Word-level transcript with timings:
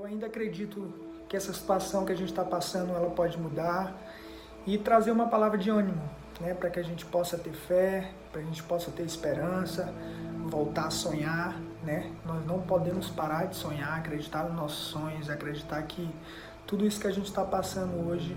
eu 0.00 0.06
ainda 0.06 0.28
acredito 0.28 0.94
que 1.28 1.36
essa 1.36 1.52
situação 1.52 2.06
que 2.06 2.12
a 2.12 2.14
gente 2.14 2.30
está 2.30 2.42
passando 2.42 2.94
ela 2.94 3.10
pode 3.10 3.38
mudar 3.38 3.94
e 4.66 4.78
trazer 4.78 5.10
uma 5.10 5.28
palavra 5.28 5.58
de 5.58 5.68
ânimo, 5.68 6.00
né, 6.40 6.54
para 6.54 6.70
que 6.70 6.80
a 6.80 6.82
gente 6.82 7.04
possa 7.04 7.36
ter 7.36 7.52
fé, 7.52 8.10
para 8.32 8.40
a 8.40 8.44
gente 8.44 8.62
possa 8.62 8.90
ter 8.90 9.02
esperança, 9.02 9.92
voltar 10.46 10.86
a 10.86 10.90
sonhar, 10.90 11.54
né? 11.84 12.10
Nós 12.24 12.46
não 12.46 12.62
podemos 12.62 13.10
parar 13.10 13.44
de 13.44 13.56
sonhar, 13.56 13.98
acreditar 13.98 14.44
nos 14.44 14.54
nossos 14.54 14.88
sonhos, 14.88 15.28
acreditar 15.28 15.82
que 15.82 16.08
tudo 16.66 16.86
isso 16.86 16.98
que 16.98 17.06
a 17.06 17.12
gente 17.12 17.26
está 17.26 17.44
passando 17.44 18.08
hoje, 18.08 18.34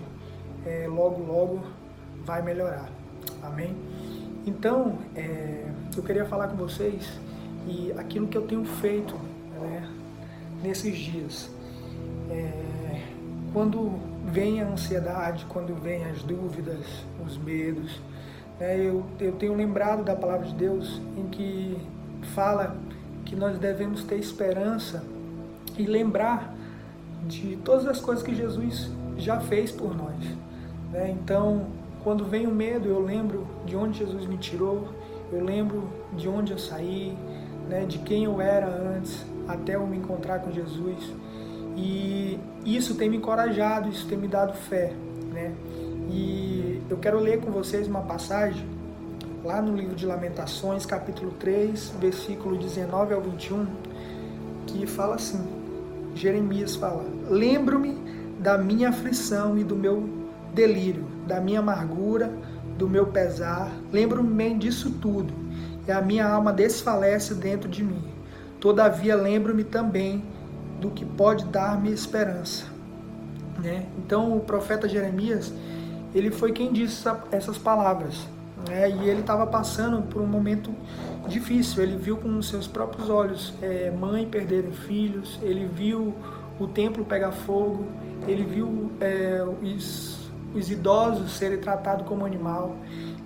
é, 0.66 0.86
logo, 0.86 1.22
logo 1.24 1.64
vai 2.26 2.42
melhorar. 2.42 2.90
Amém? 3.42 3.74
Então, 4.46 4.98
é, 5.16 5.66
eu 5.96 6.02
queria 6.02 6.26
falar 6.26 6.48
com 6.48 6.56
vocês 6.56 7.18
e 7.66 7.90
aquilo 7.96 8.28
que 8.28 8.36
eu 8.36 8.46
tenho 8.46 8.66
feito 8.66 9.14
né, 9.60 10.03
nesses 10.64 10.96
dias. 10.96 11.50
É, 12.30 13.02
quando 13.52 13.92
vem 14.24 14.62
a 14.62 14.66
ansiedade, 14.66 15.44
quando 15.48 15.74
vem 15.74 16.04
as 16.06 16.22
dúvidas, 16.22 17.04
os 17.24 17.36
medos, 17.36 18.00
né, 18.58 18.78
eu, 18.78 19.04
eu 19.20 19.32
tenho 19.32 19.54
lembrado 19.54 20.02
da 20.02 20.16
palavra 20.16 20.46
de 20.46 20.54
Deus 20.54 21.00
em 21.16 21.28
que 21.28 21.76
fala 22.34 22.76
que 23.26 23.36
nós 23.36 23.58
devemos 23.58 24.02
ter 24.04 24.16
esperança 24.16 25.04
e 25.76 25.84
lembrar 25.84 26.54
de 27.26 27.56
todas 27.64 27.86
as 27.86 28.00
coisas 28.00 28.24
que 28.24 28.34
Jesus 28.34 28.90
já 29.18 29.40
fez 29.40 29.70
por 29.70 29.94
nós. 29.94 30.24
Né? 30.90 31.10
Então, 31.10 31.66
quando 32.02 32.24
vem 32.24 32.46
o 32.46 32.50
medo, 32.50 32.88
eu 32.88 33.00
lembro 33.00 33.46
de 33.66 33.76
onde 33.76 33.98
Jesus 33.98 34.26
me 34.26 34.38
tirou, 34.38 34.88
eu 35.32 35.44
lembro 35.44 35.88
de 36.16 36.28
onde 36.28 36.52
eu 36.52 36.58
saí, 36.58 37.16
né? 37.68 37.84
de 37.86 37.98
quem 37.98 38.24
eu 38.24 38.40
era 38.40 38.66
antes, 38.66 39.24
até 39.48 39.76
eu 39.76 39.86
me 39.86 39.96
encontrar 39.96 40.40
com 40.40 40.50
Jesus. 40.50 41.12
E 41.76 42.38
isso 42.64 42.94
tem 42.94 43.08
me 43.10 43.16
encorajado, 43.16 43.88
isso 43.88 44.06
tem 44.06 44.16
me 44.16 44.28
dado 44.28 44.54
fé. 44.54 44.92
Né? 45.32 45.52
E 46.10 46.80
eu 46.88 46.96
quero 46.96 47.18
ler 47.18 47.40
com 47.40 47.50
vocês 47.50 47.88
uma 47.88 48.02
passagem 48.02 48.66
lá 49.44 49.60
no 49.60 49.76
livro 49.76 49.94
de 49.94 50.06
Lamentações, 50.06 50.86
capítulo 50.86 51.32
3, 51.32 51.94
versículo 52.00 52.56
19 52.56 53.14
ao 53.14 53.20
21, 53.20 53.66
que 54.66 54.86
fala 54.86 55.16
assim: 55.16 55.44
Jeremias 56.14 56.76
fala: 56.76 57.04
Lembro-me 57.28 57.98
da 58.38 58.56
minha 58.56 58.88
aflição 58.88 59.58
e 59.58 59.64
do 59.64 59.76
meu 59.76 60.08
delírio, 60.54 61.04
da 61.26 61.40
minha 61.40 61.60
amargura, 61.60 62.32
do 62.78 62.88
meu 62.88 63.06
pesar, 63.06 63.70
lembro-me 63.92 64.54
disso 64.54 64.90
tudo, 65.00 65.32
e 65.86 65.92
a 65.92 66.00
minha 66.00 66.26
alma 66.26 66.52
desfalece 66.52 67.34
dentro 67.34 67.68
de 67.68 67.84
mim. 67.84 68.13
Todavia, 68.64 69.14
lembro-me 69.14 69.62
também 69.62 70.24
do 70.80 70.88
que 70.88 71.04
pode 71.04 71.44
dar-me 71.44 71.92
esperança. 71.92 72.64
Né? 73.62 73.84
Então, 73.98 74.34
o 74.34 74.40
profeta 74.40 74.88
Jeremias, 74.88 75.52
ele 76.14 76.30
foi 76.30 76.50
quem 76.50 76.72
disse 76.72 77.06
essas 77.30 77.58
palavras. 77.58 78.26
Né? 78.66 78.88
E 78.88 79.10
ele 79.10 79.20
estava 79.20 79.46
passando 79.46 80.00
por 80.08 80.22
um 80.22 80.26
momento 80.26 80.74
difícil. 81.28 81.82
Ele 81.82 81.98
viu 81.98 82.16
com 82.16 82.40
seus 82.40 82.66
próprios 82.66 83.10
olhos 83.10 83.52
é, 83.60 83.90
mãe 83.90 84.26
perderem 84.26 84.72
filhos, 84.72 85.38
ele 85.42 85.66
viu 85.66 86.14
o 86.58 86.66
templo 86.66 87.04
pegar 87.04 87.32
fogo, 87.32 87.84
ele 88.26 88.44
viu 88.44 88.90
é, 88.98 89.44
os, 89.62 90.30
os 90.54 90.70
idosos 90.70 91.32
serem 91.32 91.58
tratados 91.58 92.06
como 92.06 92.24
animal. 92.24 92.76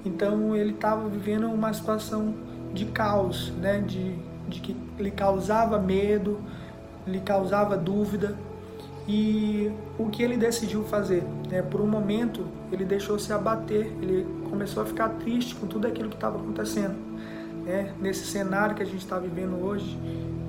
Então 0.05 0.57
ele 0.57 0.73
estava 0.73 1.09
vivendo 1.09 1.47
uma 1.47 1.73
situação 1.73 2.35
de 2.75 2.87
caos, 2.87 3.53
né? 3.61 3.81
de, 3.87 4.17
de 4.49 4.61
que 4.61 4.77
lhe 4.99 5.11
causava 5.11 5.79
medo, 5.79 6.39
lhe 7.07 7.21
causava 7.21 7.77
dúvida. 7.77 8.37
E 9.07 9.73
o 9.99 10.11
que 10.11 10.23
ele 10.23 10.37
decidiu 10.37 10.85
fazer? 10.85 11.25
Né? 11.49 11.63
Por 11.63 11.81
um 11.81 11.87
momento, 11.87 12.47
ele 12.71 12.85
deixou 12.85 13.19
se 13.19 13.33
abater, 13.33 13.87
ele 14.03 14.27
começou 14.51 14.83
a 14.83 14.87
ficar 14.87 15.09
triste 15.11 15.55
com 15.55 15.67
tudo 15.67 15.87
aquilo 15.87 16.09
que 16.11 16.17
estava 16.17 16.39
acontecendo. 16.39 16.97
Né? 17.65 17.93
Nesse 17.99 18.27
cenário 18.27 18.75
que 18.75 18.83
a 18.83 18.87
gente 18.87 18.99
está 18.99 19.19
vivendo 19.19 19.65
hoje, 19.65 19.99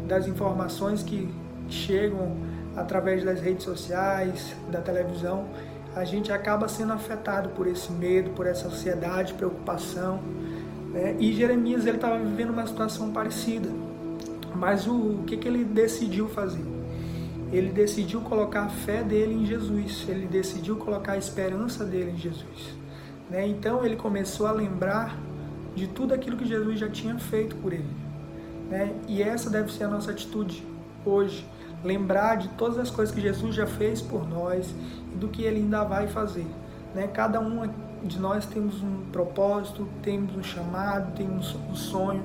das 0.07 0.27
informações 0.27 1.03
que 1.03 1.33
chegam 1.69 2.35
através 2.75 3.23
das 3.23 3.39
redes 3.39 3.63
sociais, 3.63 4.55
da 4.69 4.81
televisão, 4.81 5.45
a 5.95 6.03
gente 6.03 6.31
acaba 6.31 6.67
sendo 6.67 6.93
afetado 6.93 7.49
por 7.49 7.67
esse 7.67 7.91
medo, 7.91 8.31
por 8.31 8.45
essa 8.45 8.67
ansiedade, 8.67 9.33
preocupação. 9.33 10.19
Né? 10.91 11.15
E 11.19 11.33
Jeremias 11.33 11.85
ele 11.85 11.97
estava 11.97 12.17
vivendo 12.17 12.51
uma 12.51 12.65
situação 12.67 13.11
parecida. 13.11 13.69
Mas 14.55 14.87
o, 14.87 14.93
o 14.93 15.23
que, 15.25 15.37
que 15.37 15.47
ele 15.47 15.63
decidiu 15.63 16.27
fazer? 16.27 16.79
ele 17.51 17.69
decidiu 17.71 18.21
colocar 18.21 18.63
a 18.63 18.69
fé 18.69 19.03
dele 19.03 19.33
em 19.33 19.45
Jesus, 19.45 20.05
ele 20.07 20.27
decidiu 20.27 20.75
colocar 20.75 21.13
a 21.13 21.17
esperança 21.17 21.83
dele 21.83 22.11
em 22.11 22.17
Jesus. 22.17 22.75
Né? 23.29 23.47
Então 23.47 23.83
ele 23.83 23.95
começou 23.95 24.45
a 24.45 24.51
lembrar 24.51 25.17
de 25.75 25.87
tudo 25.87 26.13
aquilo 26.13 26.37
que 26.37 26.45
Jesus 26.45 26.79
já 26.79 26.89
tinha 26.89 27.17
feito 27.17 27.55
por 27.55 27.73
ele. 27.73 27.89
Né? 28.69 28.93
E 29.07 29.23
essa 29.23 29.49
deve 29.49 29.71
ser 29.71 29.85
a 29.85 29.87
nossa 29.87 30.11
atitude 30.11 30.63
hoje. 31.03 31.45
Lembrar 31.83 32.35
de 32.35 32.49
todas 32.49 32.77
as 32.77 32.91
coisas 32.91 33.13
que 33.13 33.21
Jesus 33.21 33.55
já 33.55 33.65
fez 33.65 34.01
por 34.01 34.27
nós 34.27 34.73
e 35.13 35.15
do 35.15 35.27
que 35.29 35.43
ele 35.43 35.57
ainda 35.57 35.83
vai 35.83 36.07
fazer. 36.07 36.45
Né? 36.93 37.07
Cada 37.07 37.39
um 37.39 37.67
de 38.03 38.19
nós 38.19 38.45
temos 38.45 38.83
um 38.83 39.05
propósito, 39.11 39.87
temos 40.03 40.35
um 40.35 40.43
chamado, 40.43 41.15
temos 41.15 41.55
um 41.69 41.75
sonho 41.75 42.23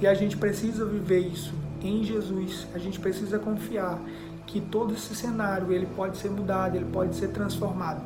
e 0.00 0.06
a 0.06 0.14
gente 0.14 0.36
precisa 0.36 0.84
viver 0.84 1.20
isso 1.20 1.52
em 1.82 2.02
Jesus. 2.02 2.66
A 2.74 2.78
gente 2.78 2.98
precisa 2.98 3.38
confiar 3.38 3.98
que 4.46 4.60
todo 4.60 4.94
esse 4.94 5.14
cenário 5.14 5.70
ele 5.72 5.86
pode 5.94 6.16
ser 6.16 6.30
mudado, 6.30 6.76
ele 6.76 6.86
pode 6.86 7.14
ser 7.14 7.28
transformado. 7.28 8.00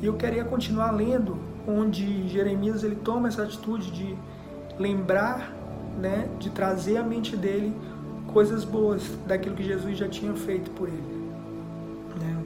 E 0.00 0.06
eu 0.06 0.14
queria 0.14 0.44
continuar 0.44 0.90
lendo 0.92 1.36
onde 1.66 2.28
Jeremias 2.28 2.84
ele 2.84 2.96
toma 2.96 3.28
essa 3.28 3.42
atitude 3.42 3.90
de 3.90 4.16
lembrar, 4.78 5.52
né, 6.00 6.28
de 6.38 6.50
trazer 6.50 6.96
à 6.96 7.02
mente 7.02 7.36
dele 7.36 7.74
coisas 8.26 8.64
boas 8.64 9.02
daquilo 9.26 9.54
que 9.54 9.62
Jesus 9.62 9.96
já 9.96 10.08
tinha 10.08 10.34
feito 10.34 10.70
por 10.70 10.88
ele. 10.88 11.30
Né? 12.20 12.42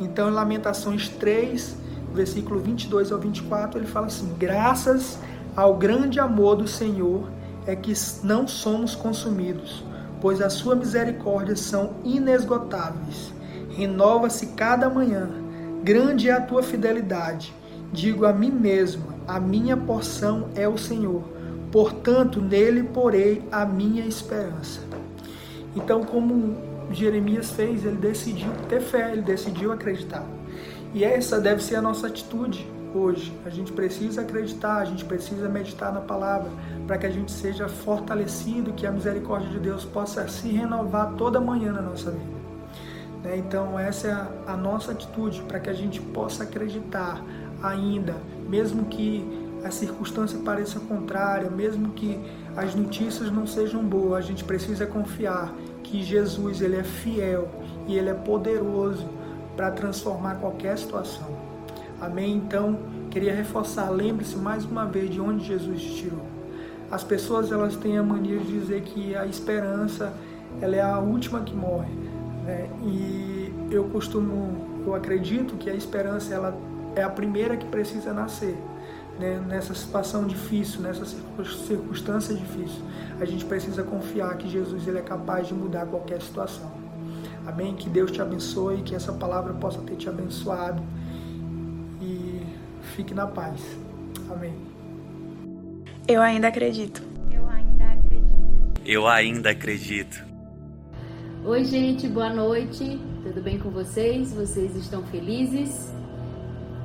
Então, 0.00 0.28
em 0.28 0.32
Lamentações 0.32 1.08
3, 1.08 1.76
versículo 2.14 2.60
22 2.60 3.12
ao 3.12 3.18
24, 3.18 3.78
ele 3.78 3.86
fala 3.86 4.06
assim: 4.06 4.34
Graças 4.38 5.18
ao 5.54 5.76
grande 5.76 6.18
amor 6.18 6.56
do 6.56 6.66
Senhor 6.66 7.28
é 7.66 7.74
que 7.74 7.92
não 8.22 8.46
somos 8.46 8.94
consumidos 8.94 9.84
pois 10.20 10.40
a 10.40 10.50
sua 10.50 10.74
misericórdia 10.74 11.56
são 11.56 11.94
inesgotáveis. 12.04 13.32
Renova-se 13.70 14.48
cada 14.48 14.88
manhã. 14.88 15.28
Grande 15.82 16.28
é 16.28 16.32
a 16.32 16.40
tua 16.40 16.62
fidelidade. 16.62 17.54
Digo 17.92 18.26
a 18.26 18.32
mim 18.32 18.50
mesmo: 18.50 19.04
a 19.26 19.38
minha 19.38 19.76
porção 19.76 20.48
é 20.54 20.68
o 20.68 20.78
Senhor. 20.78 21.22
Portanto, 21.70 22.40
nele 22.40 22.82
porei 22.82 23.42
a 23.52 23.64
minha 23.64 24.04
esperança. 24.04 24.80
Então, 25.74 26.04
como 26.04 26.56
Jeremias 26.90 27.50
fez, 27.50 27.84
ele 27.84 27.96
decidiu 27.96 28.50
ter 28.68 28.80
fé, 28.80 29.12
ele 29.12 29.22
decidiu 29.22 29.72
acreditar. 29.72 30.24
E 30.94 31.04
essa 31.04 31.38
deve 31.38 31.62
ser 31.62 31.76
a 31.76 31.82
nossa 31.82 32.06
atitude 32.06 32.66
hoje. 32.96 33.32
A 33.44 33.50
gente 33.50 33.72
precisa 33.72 34.22
acreditar, 34.22 34.78
a 34.78 34.84
gente 34.84 35.04
precisa 35.04 35.48
meditar 35.48 35.92
na 35.92 36.00
palavra 36.00 36.50
para 36.86 36.98
que 36.98 37.06
a 37.06 37.10
gente 37.10 37.30
seja 37.30 37.68
fortalecido, 37.68 38.72
que 38.72 38.86
a 38.86 38.90
misericórdia 38.90 39.50
de 39.50 39.58
Deus 39.58 39.84
possa 39.84 40.26
se 40.28 40.48
renovar 40.48 41.14
toda 41.14 41.40
manhã 41.40 41.72
na 41.72 41.82
nossa 41.82 42.10
vida. 42.10 42.36
Né? 43.22 43.36
Então, 43.38 43.78
essa 43.78 44.08
é 44.08 44.50
a, 44.50 44.56
nossa 44.56 44.92
atitude 44.92 45.42
para 45.42 45.60
que 45.60 45.68
a 45.68 45.74
gente 45.74 46.00
possa 46.00 46.44
acreditar 46.44 47.22
ainda, 47.62 48.14
mesmo 48.48 48.86
que 48.86 49.46
a 49.64 49.70
circunstância 49.70 50.38
pareça 50.38 50.78
contrária, 50.78 51.50
mesmo 51.50 51.90
que 51.90 52.20
as 52.56 52.74
notícias 52.74 53.30
não 53.32 53.46
sejam 53.46 53.82
boas, 53.82 54.24
a 54.24 54.26
gente 54.26 54.44
precisa 54.44 54.86
confiar 54.86 55.52
que 55.82 56.02
Jesus 56.02 56.60
ele 56.60 56.76
é 56.76 56.84
fiel 56.84 57.48
e 57.86 57.96
ele 57.96 58.10
é 58.10 58.14
poderoso 58.14 59.08
para 59.56 59.70
transformar 59.70 60.36
qualquer 60.36 60.76
situação. 60.78 61.45
Amém? 62.00 62.36
Então, 62.36 62.78
queria 63.10 63.34
reforçar, 63.34 63.88
lembre-se 63.90 64.36
mais 64.36 64.64
uma 64.64 64.84
vez 64.84 65.10
de 65.10 65.20
onde 65.20 65.44
Jesus 65.44 65.80
te 65.80 65.94
tirou. 65.94 66.26
As 66.90 67.02
pessoas 67.02 67.50
elas 67.50 67.74
têm 67.76 67.96
a 67.96 68.02
mania 68.02 68.38
de 68.38 68.46
dizer 68.46 68.82
que 68.82 69.16
a 69.16 69.26
esperança 69.26 70.12
ela 70.60 70.76
é 70.76 70.82
a 70.82 70.98
última 70.98 71.40
que 71.40 71.54
morre. 71.54 71.92
Né? 72.44 72.68
E 72.84 73.52
eu 73.70 73.84
costumo, 73.84 74.84
eu 74.86 74.94
acredito 74.94 75.56
que 75.56 75.70
a 75.70 75.74
esperança 75.74 76.34
ela 76.34 76.56
é 76.94 77.02
a 77.02 77.08
primeira 77.08 77.56
que 77.56 77.66
precisa 77.66 78.12
nascer. 78.12 78.56
Né? 79.18 79.42
Nessa 79.48 79.74
situação 79.74 80.26
difícil, 80.26 80.82
nessa 80.82 81.04
circunstância 81.06 82.34
difícil, 82.34 82.82
a 83.18 83.24
gente 83.24 83.44
precisa 83.46 83.82
confiar 83.82 84.36
que 84.36 84.48
Jesus 84.48 84.86
ele 84.86 84.98
é 84.98 85.02
capaz 85.02 85.48
de 85.48 85.54
mudar 85.54 85.86
qualquer 85.86 86.20
situação. 86.20 86.70
Amém? 87.46 87.74
Que 87.74 87.88
Deus 87.88 88.10
te 88.10 88.20
abençoe, 88.20 88.82
que 88.82 88.94
essa 88.94 89.12
palavra 89.12 89.54
possa 89.54 89.78
ter 89.80 89.96
te 89.96 90.08
abençoado 90.08 90.82
Fique 92.96 93.12
na 93.12 93.26
paz. 93.26 93.60
Amém. 94.30 94.54
Eu 96.08 96.22
ainda 96.22 96.48
acredito. 96.48 97.02
Eu 97.30 97.46
ainda 97.46 97.92
acredito. 97.92 98.80
Eu 98.86 99.06
ainda 99.06 99.50
acredito. 99.50 100.24
Oi, 101.44 101.62
gente, 101.66 102.08
boa 102.08 102.30
noite. 102.32 102.98
Tudo 103.22 103.42
bem 103.42 103.58
com 103.58 103.68
vocês? 103.68 104.32
Vocês 104.32 104.74
estão 104.74 105.02
felizes? 105.08 105.92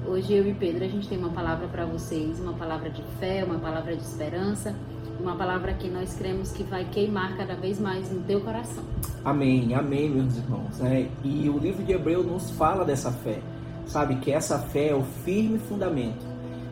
Hoje 0.06 0.34
eu 0.34 0.46
e 0.50 0.54
Pedro 0.54 0.84
a 0.84 0.88
gente 0.90 1.08
tem 1.08 1.18
uma 1.18 1.30
palavra 1.30 1.70
para 1.70 1.86
vocês, 1.86 2.42
uma 2.42 2.56
palavra 2.56 2.90
de 2.90 3.04
fé, 3.18 3.46
uma 3.46 3.60
palavra 3.60 3.96
de 3.96 4.02
esperança, 4.02 4.76
uma 5.18 5.38
palavra 5.38 5.74
que 5.76 5.88
nós 5.88 6.14
cremos 6.16 6.52
que 6.52 6.64
vai 6.64 6.84
queimar 6.92 7.38
cada 7.38 7.56
vez 7.56 7.80
mais 7.80 8.12
no 8.12 8.20
teu 8.24 8.42
coração. 8.42 8.84
Amém, 9.24 9.74
amém, 9.74 10.10
meus 10.10 10.36
irmãos. 10.36 10.78
Né? 10.80 11.10
E 11.24 11.50
o 11.50 11.58
livro 11.58 11.82
de 11.86 11.94
Hebreu 11.94 12.22
nos 12.22 12.52
fala 12.52 12.84
dessa 12.84 13.14
fé, 13.14 13.40
sabe 13.86 14.16
que 14.16 14.32
essa 14.32 14.60
fé 14.60 14.90
é 14.90 14.96
o 14.96 15.04
firme 15.24 15.60
fundamento, 15.60 16.26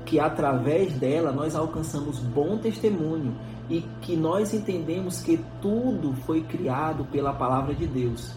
que 0.05 0.19
através 0.19 0.93
dela 0.93 1.31
nós 1.31 1.55
alcançamos 1.55 2.19
bom 2.19 2.57
testemunho 2.57 3.35
e 3.69 3.81
que 4.01 4.15
nós 4.15 4.53
entendemos 4.53 5.21
que 5.21 5.39
tudo 5.61 6.13
foi 6.25 6.41
criado 6.41 7.05
pela 7.11 7.33
palavra 7.33 7.75
de 7.75 7.85
Deus. 7.85 8.35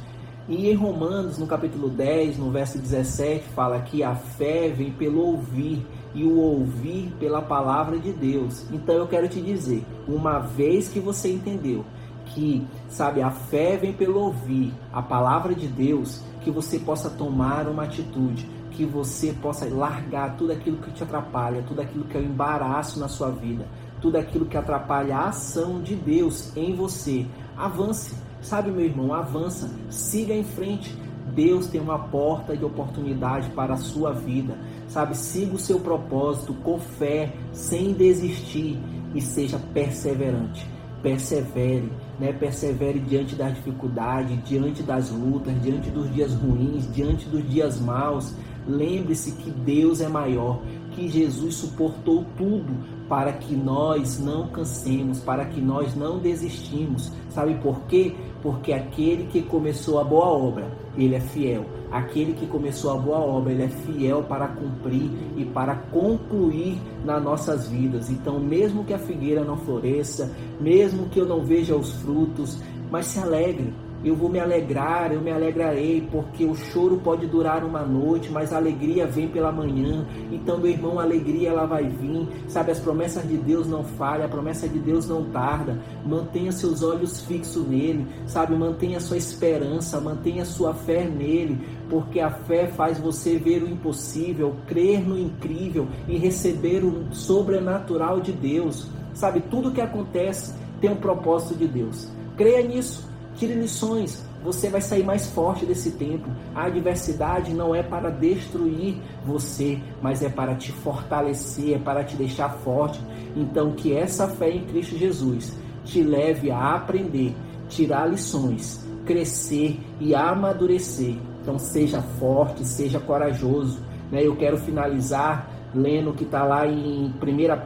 E 0.48 0.69
em 0.69 0.74
Romanos, 0.74 1.38
no 1.38 1.46
capítulo 1.46 1.88
10, 1.88 2.36
no 2.36 2.50
verso 2.50 2.76
17, 2.78 3.48
fala 3.50 3.80
que 3.80 4.02
a 4.02 4.14
fé 4.14 4.69
vem 4.69 4.90
pelo 4.90 5.20
ouvir 5.24 5.86
e 6.14 6.24
o 6.24 6.36
ouvir 6.36 7.12
pela 7.19 7.40
palavra 7.40 7.98
de 7.98 8.12
Deus. 8.12 8.66
Então 8.72 8.96
eu 8.96 9.06
quero 9.06 9.28
te 9.28 9.40
dizer, 9.40 9.84
uma 10.06 10.40
vez 10.40 10.88
que 10.88 11.00
você 11.00 11.32
entendeu 11.32 11.84
que, 12.26 12.66
sabe, 12.88 13.22
a 13.22 13.30
fé 13.30 13.76
vem 13.76 13.92
pelo 13.92 14.20
ouvir 14.20 14.72
a 14.92 15.02
palavra 15.02 15.54
de 15.54 15.66
Deus, 15.69 16.22
que 16.42 16.50
você 16.50 16.78
possa 16.78 17.08
tomar 17.08 17.69
uma 17.69 17.84
atitude, 17.84 18.48
que 18.72 18.84
você 18.84 19.32
possa 19.32 19.66
largar 19.66 20.36
tudo 20.36 20.52
aquilo 20.52 20.78
que 20.78 20.90
te 20.90 21.02
atrapalha, 21.02 21.62
tudo 21.66 21.80
aquilo 21.80 22.04
que 22.04 22.16
é 22.16 22.20
um 22.20 22.24
embaraço 22.24 22.98
na 22.98 23.08
sua 23.08 23.30
vida, 23.30 23.66
tudo 24.00 24.16
aquilo 24.16 24.46
que 24.46 24.56
atrapalha 24.56 25.16
a 25.16 25.28
ação 25.28 25.80
de 25.80 25.94
Deus 25.94 26.56
em 26.56 26.74
você. 26.74 27.26
Avance 27.56 28.14
Sabe, 28.42 28.72
meu 28.72 28.84
irmão, 28.84 29.14
avança, 29.14 29.70
siga 29.88 30.34
em 30.34 30.42
frente. 30.42 30.92
Deus 31.32 31.69
tem 31.69 31.80
uma 31.80 31.98
porta 31.98 32.56
de 32.56 32.64
oportunidade 32.64 33.48
para 33.50 33.74
a 33.74 33.78
sua 33.78 34.12
vida. 34.12 34.58
Sabe, 34.88 35.16
siga 35.16 35.54
o 35.54 35.58
seu 35.58 35.78
propósito 35.78 36.52
com 36.52 36.78
fé, 36.78 37.32
sem 37.52 37.92
desistir 37.92 38.78
e 39.14 39.20
seja 39.20 39.58
perseverante. 39.72 40.69
Persevere, 41.00 41.90
né? 42.19 42.32
Persevere 42.32 42.98
diante 42.98 43.36
das 43.36 43.54
dificuldades, 43.54 44.38
diante 44.44 44.82
das 44.82 45.10
lutas, 45.10 45.54
diante 45.62 45.90
dos 45.90 46.12
dias 46.12 46.34
ruins, 46.34 46.92
diante 46.92 47.28
dos 47.28 47.48
dias 47.48 47.80
maus. 47.80 48.34
Lembre-se 48.67 49.32
que 49.32 49.50
Deus 49.50 50.00
é 50.00 50.09
maior, 50.09 50.61
que 50.93 51.09
Jesus 51.09 51.55
suportou 51.56 52.25
tudo 52.37 52.73
para 53.09 53.32
que 53.32 53.55
nós 53.55 54.19
não 54.19 54.49
cansemos, 54.49 55.20
para 55.20 55.44
que 55.44 55.61
nós 55.61 55.94
não 55.94 56.19
desistimos. 56.19 57.12
Sabe 57.31 57.55
por 57.56 57.81
quê? 57.82 58.14
porque 58.43 58.73
aquele 58.73 59.25
que 59.25 59.41
começou 59.41 60.00
a 60.00 60.05
boa 60.05 60.26
obra, 60.26 60.70
ele 60.99 61.14
é 61.14 61.20
fiel. 61.20 61.64
Aquele 61.91 62.32
que 62.32 62.47
começou 62.47 62.91
a 62.91 62.97
boa 62.97 63.19
obra, 63.19 63.53
ele 63.53 63.62
é 63.62 63.69
fiel 63.69 64.25
para 64.25 64.49
cumprir 64.49 65.11
e 65.37 65.44
para 65.44 65.76
concluir 65.76 66.81
nas 67.05 67.23
nossas 67.23 67.69
vidas. 67.69 68.11
Então, 68.11 68.41
mesmo 68.41 68.85
que 68.85 68.93
a 68.93 68.99
figueira 68.99 69.44
não 69.44 69.56
floresça, 69.56 70.31
mesmo 70.61 71.08
que 71.08 71.20
eu 71.20 71.26
não 71.26 71.44
veja 71.44 71.76
os 71.76 71.93
frutos, 71.93 72.58
mas 72.91 73.06
se 73.06 73.20
alegre, 73.20 73.73
eu 74.04 74.16
vou 74.16 74.28
me 74.28 74.40
alegrar, 74.40 75.12
eu 75.12 75.20
me 75.20 75.31
alegrarei, 75.31 76.06
porque 76.10 76.44
o 76.44 76.54
choro 76.54 77.00
pode 77.02 77.26
durar 77.26 77.64
uma 77.64 77.82
noite, 77.82 78.31
mas 78.31 78.52
a 78.52 78.56
alegria 78.56 79.06
vem 79.06 79.28
pela 79.28 79.52
manhã. 79.52 80.04
Então, 80.31 80.58
meu 80.58 80.70
irmão, 80.70 80.99
a 80.99 81.02
alegria 81.02 81.50
ela 81.50 81.66
vai 81.66 81.88
vir. 81.88 82.28
Sabe, 82.49 82.72
as 82.72 82.81
promessas 82.81 83.26
de 83.26 83.37
Deus 83.37 83.69
não 83.69 83.84
falham, 83.84 84.26
a 84.26 84.28
promessa 84.28 84.69
de 84.69 84.78
Deus 84.78 85.08
não 85.08 85.25
tarda. 85.25 85.78
Mantenha 86.04 86.50
seus 86.50 86.82
olhos 86.82 87.20
fixos 87.22 87.66
nele, 87.66 88.06
sabe? 88.26 88.56
Mantenha 88.56 88.99
sua 88.99 89.16
esperança, 89.16 90.00
mantenha 90.00 90.44
sua 90.44 90.75
fé 90.75 91.05
nele, 91.05 91.58
porque 91.88 92.19
a 92.19 92.31
fé 92.31 92.66
faz 92.66 92.98
você 92.98 93.37
ver 93.37 93.62
o 93.62 93.69
impossível, 93.69 94.56
crer 94.66 95.06
no 95.06 95.19
incrível 95.19 95.87
e 96.08 96.19
receber 96.19 96.84
o 96.84 97.12
sobrenatural 97.12 98.20
de 98.20 98.32
Deus. 98.32 98.88
Sabe, 99.14 99.40
tudo 99.43 99.72
que 99.72 99.81
acontece 99.81 100.55
tem 100.81 100.90
um 100.90 100.96
propósito 100.96 101.55
de 101.55 101.69
Deus. 101.69 102.08
Creia 102.37 102.66
nisso. 102.66 103.12
Tire 103.37 103.55
lições, 103.55 104.25
você 104.44 104.69
vai 104.69 104.81
sair 104.81 105.05
mais 105.05 105.29
forte 105.29 105.64
desse 105.64 105.93
tempo. 105.93 106.29
A 106.55 106.64
adversidade 106.64 107.55
não 107.55 107.75
é 107.75 107.82
para 107.82 108.11
destruir 108.11 108.96
você, 109.25 109.79
mas 110.00 110.23
é 110.23 110.29
para 110.29 110.55
te 110.55 110.73
fortalecer, 110.73 111.75
é 111.75 111.79
para 111.79 112.05
te 112.05 112.17
deixar 112.17 112.50
forte. 112.58 113.00
Então, 113.37 113.73
que 113.73 113.94
essa 113.94 114.29
fé 114.29 114.50
em 114.50 114.64
Cristo 114.64 114.96
Jesus 114.96 115.56
te 115.84 116.02
leve 116.02 116.50
a 116.50 116.75
aprender, 116.75 117.34
tirar 117.69 118.06
lições, 118.06 118.87
crescer 119.06 119.81
e 119.99 120.14
amadurecer. 120.14 121.17
Então, 121.40 121.58
seja 121.58 122.02
forte, 122.02 122.67
seja 122.67 123.00
corajoso. 123.00 123.81
Né? 124.11 124.25
Eu 124.25 124.37
quero 124.37 124.58
finalizar 124.58 125.50
lendo 125.75 126.12
que 126.12 126.25
está 126.25 126.44
lá 126.44 126.67
em 126.67 127.06
1 127.06 127.12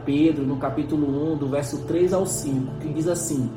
Pedro, 0.05 0.45
no 0.45 0.57
capítulo 0.57 1.33
1, 1.33 1.37
do 1.37 1.47
verso 1.47 1.85
3 1.85 2.13
ao 2.13 2.25
5, 2.25 2.79
que 2.79 2.87
diz 2.89 3.07
assim. 3.07 3.49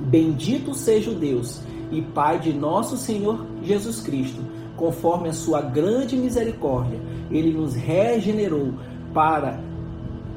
Bendito 0.00 0.74
seja 0.74 1.10
o 1.10 1.14
Deus 1.14 1.60
e 1.90 2.00
Pai 2.00 2.38
de 2.38 2.52
nosso 2.52 2.96
Senhor 2.96 3.44
Jesus 3.62 4.00
Cristo, 4.00 4.40
conforme 4.76 5.28
a 5.28 5.32
sua 5.32 5.60
grande 5.60 6.16
misericórdia, 6.16 6.98
ele 7.30 7.52
nos 7.52 7.74
regenerou 7.74 8.72
para 9.12 9.60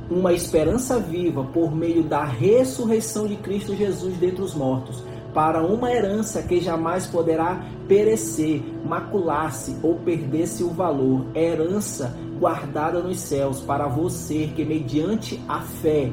uma 0.09 0.33
esperança 0.33 0.99
viva 0.99 1.43
por 1.43 1.73
meio 1.73 2.03
da 2.03 2.23
ressurreição 2.23 3.25
de 3.27 3.35
Cristo 3.37 3.75
Jesus 3.75 4.17
dentre 4.17 4.41
os 4.41 4.53
mortos, 4.53 5.03
para 5.33 5.63
uma 5.63 5.91
herança 5.91 6.43
que 6.43 6.61
jamais 6.61 7.07
poderá 7.07 7.63
perecer, 7.87 8.61
macular-se 8.85 9.77
ou 9.81 9.95
perder-se 9.95 10.63
o 10.63 10.69
valor, 10.69 11.25
herança 11.33 12.15
guardada 12.39 12.99
nos 12.99 13.19
céus 13.19 13.61
para 13.61 13.87
você 13.87 14.51
que 14.55 14.63
mediante 14.63 15.41
a 15.47 15.61
fé 15.61 16.11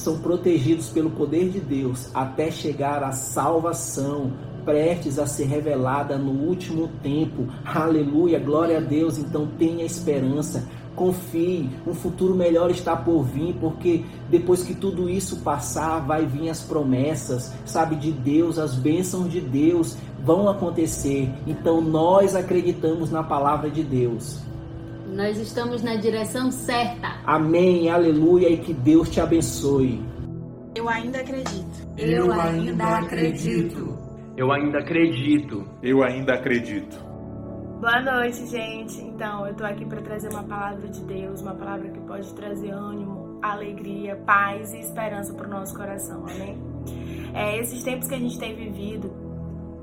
são 0.00 0.18
protegidos 0.18 0.88
pelo 0.88 1.10
poder 1.10 1.50
de 1.50 1.60
Deus 1.60 2.10
até 2.14 2.50
chegar 2.50 3.04
à 3.04 3.12
salvação, 3.12 4.32
prestes 4.64 5.18
a 5.18 5.26
ser 5.26 5.44
revelada 5.44 6.16
no 6.16 6.30
último 6.30 6.88
tempo. 7.02 7.46
Aleluia, 7.64 8.38
glória 8.38 8.78
a 8.78 8.80
Deus. 8.80 9.18
Então 9.18 9.46
tenha 9.58 9.84
esperança, 9.84 10.66
confie, 10.96 11.68
um 11.86 11.94
futuro 11.94 12.34
melhor 12.34 12.70
está 12.70 12.96
por 12.96 13.22
vir, 13.22 13.54
porque 13.60 14.04
depois 14.30 14.62
que 14.62 14.74
tudo 14.74 15.08
isso 15.08 15.40
passar, 15.40 16.00
vai 16.00 16.24
vir 16.24 16.48
as 16.48 16.62
promessas, 16.62 17.52
sabe, 17.66 17.96
de 17.96 18.10
Deus, 18.10 18.58
as 18.58 18.74
bênçãos 18.74 19.30
de 19.30 19.40
Deus 19.40 19.96
vão 20.24 20.48
acontecer. 20.48 21.30
Então 21.46 21.80
nós 21.82 22.34
acreditamos 22.34 23.10
na 23.10 23.22
palavra 23.22 23.70
de 23.70 23.82
Deus. 23.82 24.49
Nós 25.12 25.36
estamos 25.38 25.82
na 25.82 25.96
direção 25.96 26.52
certa. 26.52 27.20
Amém, 27.26 27.90
aleluia 27.90 28.48
e 28.48 28.58
que 28.58 28.72
Deus 28.72 29.08
te 29.08 29.20
abençoe. 29.20 30.00
Eu 30.74 30.88
ainda 30.88 31.20
acredito. 31.20 31.88
Eu 31.98 32.32
ainda 32.32 32.84
acredito. 32.98 33.98
Eu 34.36 34.52
ainda 34.52 34.78
acredito. 34.78 35.68
Eu 35.82 36.02
ainda 36.04 36.34
acredito. 36.34 36.96
Boa 37.80 38.00
noite, 38.02 38.46
gente. 38.46 39.00
Então, 39.00 39.46
eu 39.46 39.54
tô 39.54 39.64
aqui 39.64 39.84
para 39.84 40.00
trazer 40.00 40.28
uma 40.30 40.44
palavra 40.44 40.86
de 40.86 41.00
Deus, 41.02 41.42
uma 41.42 41.54
palavra 41.54 41.88
que 41.90 42.00
pode 42.00 42.32
trazer 42.34 42.70
ânimo, 42.70 43.40
alegria, 43.42 44.14
paz 44.24 44.72
e 44.72 44.78
esperança 44.78 45.34
para 45.34 45.48
o 45.48 45.50
nosso 45.50 45.74
coração, 45.74 46.24
amém? 46.28 46.56
É, 47.34 47.58
esses 47.58 47.82
tempos 47.82 48.06
que 48.06 48.14
a 48.14 48.18
gente 48.18 48.38
tem 48.38 48.54
vivido, 48.54 49.10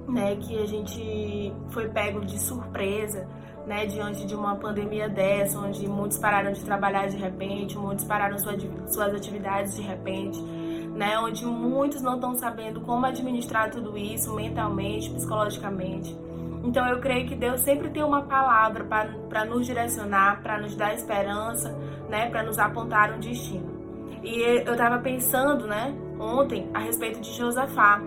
né, 0.07 0.37
que 0.37 0.57
a 0.57 0.65
gente 0.65 1.53
foi 1.69 1.89
pego 1.89 2.23
de 2.23 2.39
surpresa, 2.39 3.27
né, 3.67 3.85
diante 3.85 4.25
de 4.25 4.33
uma 4.33 4.55
pandemia 4.55 5.09
dessa, 5.09 5.59
onde 5.59 5.85
muitos 5.87 6.17
pararam 6.17 6.53
de 6.53 6.63
trabalhar 6.63 7.07
de 7.07 7.17
repente, 7.17 7.77
muitos 7.77 8.05
pararam 8.05 8.37
suas 8.39 9.13
atividades 9.13 9.75
de 9.75 9.81
repente, 9.81 10.41
né, 10.41 11.19
onde 11.19 11.45
muitos 11.45 12.01
não 12.01 12.15
estão 12.15 12.33
sabendo 12.33 12.79
como 12.79 13.05
administrar 13.05 13.69
tudo 13.69 13.97
isso 13.97 14.33
mentalmente, 14.33 15.09
psicologicamente. 15.11 16.17
Então 16.63 16.87
eu 16.87 16.99
creio 17.01 17.27
que 17.27 17.35
Deus 17.35 17.59
sempre 17.61 17.89
tem 17.89 18.03
uma 18.03 18.23
palavra 18.23 18.85
para 19.29 19.45
nos 19.45 19.65
direcionar, 19.65 20.41
para 20.41 20.59
nos 20.59 20.73
dar 20.75 20.93
esperança, 20.93 21.77
né, 22.09 22.29
para 22.29 22.43
nos 22.43 22.57
apontar 22.57 23.13
um 23.13 23.19
destino. 23.19 23.77
E 24.23 24.41
eu 24.65 24.71
estava 24.71 24.97
pensando, 24.99 25.67
né, 25.67 25.93
ontem 26.19 26.69
a 26.73 26.79
respeito 26.79 27.19
de 27.19 27.31
Josafá 27.33 28.01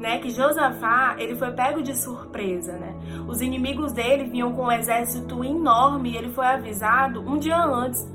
né, 0.00 0.18
que 0.18 0.30
Josafá, 0.30 1.14
ele 1.18 1.36
foi 1.36 1.52
pego 1.52 1.82
de 1.82 1.94
surpresa, 1.94 2.72
né? 2.72 2.94
Os 3.28 3.42
inimigos 3.42 3.92
dele 3.92 4.24
vinham 4.24 4.52
com 4.54 4.64
um 4.64 4.72
exército 4.72 5.44
enorme 5.44 6.12
e 6.12 6.16
ele 6.16 6.30
foi 6.30 6.46
avisado 6.46 7.20
um 7.20 7.38
dia 7.38 7.62
antes. 7.62 8.08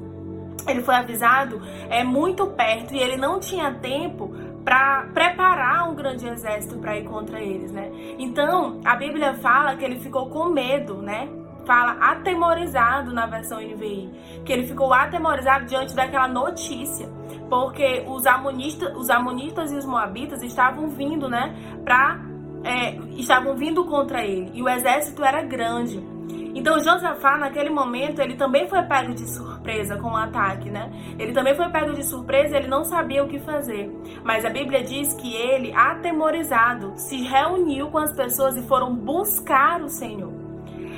Ele 0.67 0.81
foi 0.81 0.95
avisado 0.95 1.61
é 1.89 2.03
muito 2.03 2.47
perto 2.47 2.95
e 2.95 2.97
ele 2.97 3.17
não 3.17 3.39
tinha 3.39 3.71
tempo 3.71 4.33
para 4.63 5.03
preparar 5.13 5.91
um 5.91 5.93
grande 5.93 6.27
exército 6.27 6.79
para 6.79 6.97
ir 6.97 7.03
contra 7.03 7.39
eles, 7.39 7.71
né? 7.71 7.91
Então, 8.17 8.81
a 8.83 8.95
Bíblia 8.95 9.35
fala 9.35 9.75
que 9.75 9.85
ele 9.85 9.99
ficou 9.99 10.27
com 10.27 10.45
medo, 10.45 11.03
né? 11.03 11.29
Fala 11.67 11.91
atemorizado 11.99 13.13
na 13.13 13.27
versão 13.27 13.59
NVI, 13.59 14.41
que 14.43 14.51
ele 14.51 14.65
ficou 14.65 14.91
atemorizado 14.91 15.65
diante 15.65 15.95
daquela 15.95 16.27
notícia 16.27 17.07
porque 17.49 18.03
os 18.07 18.25
amonitas, 18.25 18.95
os 18.95 19.09
amonitas 19.09 19.71
e 19.71 19.75
os 19.75 19.85
moabitas 19.85 20.41
estavam 20.41 20.89
vindo, 20.89 21.29
né, 21.29 21.55
para 21.83 22.19
é, 22.63 22.95
estavam 23.17 23.55
vindo 23.55 23.85
contra 23.85 24.25
ele 24.25 24.51
e 24.53 24.61
o 24.61 24.67
exército 24.67 25.23
era 25.23 25.41
grande. 25.43 26.15
Então 26.55 26.79
Josafá, 26.79 27.37
naquele 27.37 27.69
momento, 27.69 28.21
ele 28.21 28.35
também 28.35 28.67
foi 28.67 28.81
pego 28.83 29.13
de 29.13 29.29
surpresa 29.29 29.97
com 29.97 30.11
o 30.11 30.15
ataque, 30.15 30.69
né? 30.69 30.89
Ele 31.19 31.33
também 31.33 31.53
foi 31.53 31.69
pego 31.69 31.91
de 31.91 32.01
surpresa, 32.01 32.55
ele 32.55 32.67
não 32.67 32.85
sabia 32.85 33.23
o 33.23 33.27
que 33.27 33.39
fazer. 33.39 33.91
Mas 34.23 34.45
a 34.45 34.49
Bíblia 34.49 34.81
diz 34.81 35.13
que 35.15 35.35
ele, 35.35 35.73
atemorizado, 35.73 36.93
se 36.95 37.21
reuniu 37.21 37.89
com 37.89 37.97
as 37.97 38.15
pessoas 38.15 38.55
e 38.55 38.63
foram 38.63 38.95
buscar 38.95 39.81
o 39.81 39.89
Senhor. 39.89 40.33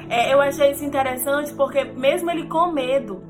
É, 0.10 0.32
eu 0.32 0.39
achei 0.39 0.72
isso 0.72 0.86
interessante 0.86 1.54
porque 1.54 1.84
mesmo 1.84 2.30
ele 2.30 2.48
com 2.48 2.72
medo, 2.72 3.22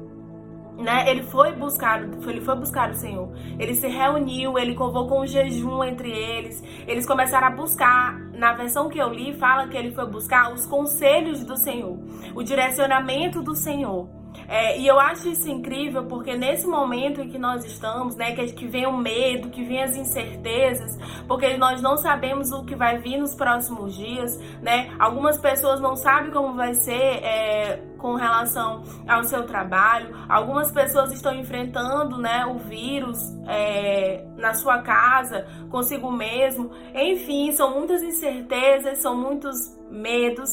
né? 0.78 1.10
Ele 1.10 1.24
foi 1.24 1.54
buscar, 1.54 2.02
ele 2.04 2.42
foi 2.42 2.56
buscar 2.56 2.92
o 2.92 2.96
Senhor. 2.96 3.32
Ele 3.60 3.74
se 3.74 3.88
reuniu, 3.88 4.58
ele 4.58 4.76
convocou 4.76 5.22
um 5.22 5.28
jejum 5.28 5.84
entre 5.84 6.10
eles. 6.12 6.64
Eles 6.88 7.06
começaram 7.06 7.48
a 7.48 7.52
buscar. 7.52 8.28
Na 8.38 8.54
versão 8.54 8.88
que 8.88 9.00
eu 9.00 9.10
li, 9.10 9.34
fala 9.34 9.68
que 9.68 9.76
ele 9.76 9.92
foi 9.92 10.06
buscar 10.06 10.54
os 10.54 10.66
conselhos 10.68 11.44
do 11.44 11.58
Senhor, 11.58 11.98
o 12.36 12.44
direcionamento 12.44 13.42
do 13.42 13.56
Senhor. 13.56 14.08
É, 14.48 14.80
e 14.80 14.88
eu 14.88 15.00
acho 15.00 15.30
isso 15.30 15.50
incrível 15.50 16.06
porque 16.06 16.36
nesse 16.36 16.68
momento 16.68 17.22
em 17.22 17.30
que 17.30 17.38
nós 17.38 17.66
estamos, 17.66 18.16
né, 18.16 18.34
que, 18.34 18.54
que 18.54 18.68
vem 18.68 18.86
o 18.86 18.96
medo, 18.96 19.50
que 19.50 19.64
vem 19.64 19.84
as 19.84 19.98
incertezas, 19.98 20.98
porque 21.28 21.58
nós 21.58 21.82
não 21.82 21.98
sabemos 21.98 22.52
o 22.52 22.64
que 22.64 22.76
vai 22.76 22.98
vir 23.00 23.18
nos 23.18 23.36
próximos 23.36 23.96
dias, 23.96 24.38
né? 24.62 24.90
Algumas 25.00 25.38
pessoas 25.38 25.82
não 25.82 25.96
sabem 25.96 26.32
como 26.32 26.54
vai 26.54 26.74
ser 26.74 26.94
é, 26.94 27.82
com 27.98 28.16
relação 28.16 28.84
ao 29.08 29.24
seu 29.24 29.44
trabalho, 29.46 30.16
algumas 30.30 30.72
pessoas 30.72 31.12
estão 31.12 31.34
enfrentando, 31.36 32.18
né, 32.18 32.46
o 32.46 32.58
vírus 32.58 33.18
é, 33.48 34.25
na 34.38 34.54
sua 34.54 34.82
casa, 34.82 35.46
consigo 35.70 36.12
mesmo. 36.12 36.72
Enfim, 36.94 37.51
são 37.51 37.77
muitas 37.77 38.01
incertezas, 38.04 39.00
são 39.00 39.16
muitos 39.16 39.56
medos, 39.89 40.50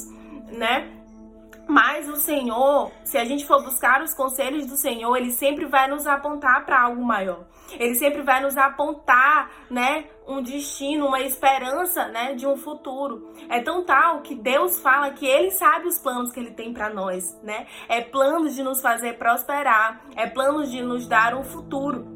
né? 0.52 1.03
Mas 1.66 2.08
o 2.08 2.16
Senhor, 2.16 2.92
se 3.04 3.16
a 3.16 3.24
gente 3.24 3.46
for 3.46 3.62
buscar 3.62 4.02
os 4.02 4.14
conselhos 4.14 4.66
do 4.66 4.76
Senhor, 4.76 5.16
ele 5.16 5.30
sempre 5.30 5.64
vai 5.64 5.88
nos 5.88 6.06
apontar 6.06 6.64
para 6.64 6.82
algo 6.82 7.02
maior. 7.02 7.44
Ele 7.72 7.94
sempre 7.94 8.22
vai 8.22 8.42
nos 8.42 8.56
apontar, 8.56 9.50
né, 9.70 10.04
um 10.28 10.42
destino, 10.42 11.06
uma 11.06 11.20
esperança, 11.20 12.06
né, 12.08 12.34
de 12.34 12.46
um 12.46 12.56
futuro. 12.56 13.32
É 13.48 13.60
tão 13.60 13.84
tal 13.84 14.20
que 14.20 14.34
Deus 14.34 14.80
fala 14.80 15.10
que 15.10 15.26
ele 15.26 15.50
sabe 15.50 15.86
os 15.86 15.98
planos 15.98 16.32
que 16.32 16.40
ele 16.40 16.52
tem 16.52 16.72
para 16.72 16.90
nós, 16.90 17.38
né? 17.42 17.66
É 17.88 18.00
planos 18.00 18.54
de 18.54 18.62
nos 18.62 18.80
fazer 18.80 19.18
prosperar, 19.18 20.04
é 20.16 20.26
planos 20.26 20.70
de 20.70 20.82
nos 20.82 21.06
dar 21.06 21.34
um 21.34 21.42
futuro 21.42 22.13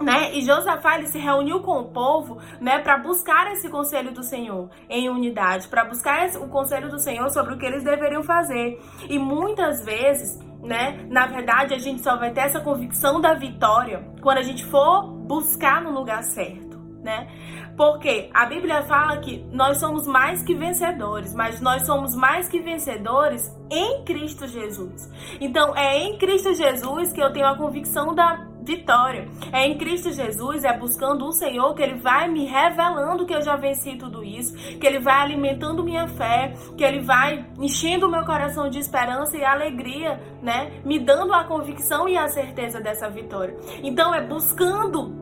né? 0.00 0.34
E 0.34 0.42
Josafá 0.42 0.96
ele 0.96 1.06
se 1.06 1.18
reuniu 1.18 1.60
com 1.60 1.80
o 1.80 1.84
povo, 1.84 2.38
né, 2.60 2.78
para 2.78 2.98
buscar 2.98 3.50
esse 3.52 3.68
conselho 3.68 4.12
do 4.12 4.22
Senhor 4.22 4.70
em 4.88 5.08
unidade, 5.08 5.68
para 5.68 5.84
buscar 5.84 6.24
esse, 6.24 6.38
o 6.38 6.48
conselho 6.48 6.88
do 6.88 6.98
Senhor 6.98 7.28
sobre 7.30 7.54
o 7.54 7.58
que 7.58 7.66
eles 7.66 7.84
deveriam 7.84 8.22
fazer. 8.22 8.80
E 9.08 9.18
muitas 9.18 9.84
vezes, 9.84 10.38
né, 10.62 11.06
na 11.08 11.26
verdade, 11.26 11.74
a 11.74 11.78
gente 11.78 12.02
só 12.02 12.16
vai 12.16 12.30
ter 12.32 12.40
essa 12.40 12.60
convicção 12.60 13.20
da 13.20 13.34
vitória 13.34 14.08
quando 14.20 14.38
a 14.38 14.42
gente 14.42 14.64
for 14.64 15.06
buscar 15.06 15.82
no 15.82 15.90
lugar 15.90 16.22
certo, 16.22 16.78
né? 17.02 17.28
Porque 17.76 18.28
a 18.34 18.46
Bíblia 18.46 18.82
fala 18.82 19.18
que 19.18 19.44
nós 19.52 19.78
somos 19.78 20.06
mais 20.06 20.42
que 20.42 20.54
vencedores, 20.54 21.32
mas 21.32 21.60
nós 21.60 21.86
somos 21.86 22.14
mais 22.16 22.48
que 22.48 22.60
vencedores 22.60 23.56
em 23.70 24.02
Cristo 24.04 24.46
Jesus. 24.46 25.10
Então, 25.40 25.76
é 25.76 25.98
em 25.98 26.18
Cristo 26.18 26.54
Jesus 26.54 27.12
que 27.12 27.22
eu 27.22 27.32
tenho 27.32 27.46
a 27.46 27.56
convicção 27.56 28.14
da 28.14 28.46
vitória. 28.68 29.26
É 29.50 29.66
em 29.66 29.78
Cristo 29.78 30.12
Jesus, 30.12 30.62
é 30.62 30.76
buscando 30.76 31.24
o 31.24 31.32
Senhor 31.32 31.74
que 31.74 31.82
Ele 31.82 31.98
vai 31.98 32.28
me 32.28 32.44
revelando 32.44 33.24
que 33.24 33.34
eu 33.34 33.40
já 33.40 33.56
venci 33.56 33.96
tudo 33.96 34.22
isso, 34.22 34.54
que 34.78 34.86
Ele 34.86 34.98
vai 34.98 35.22
alimentando 35.22 35.82
minha 35.82 36.06
fé, 36.06 36.52
que 36.76 36.84
Ele 36.84 37.00
vai 37.00 37.46
enchendo 37.58 38.06
o 38.06 38.10
meu 38.10 38.24
coração 38.24 38.68
de 38.68 38.78
esperança 38.78 39.36
e 39.38 39.44
alegria, 39.44 40.20
né? 40.42 40.80
Me 40.84 40.98
dando 40.98 41.32
a 41.32 41.44
convicção 41.44 42.08
e 42.08 42.16
a 42.16 42.28
certeza 42.28 42.78
dessa 42.80 43.08
vitória. 43.08 43.56
Então 43.82 44.14
é 44.14 44.20
buscando 44.20 45.17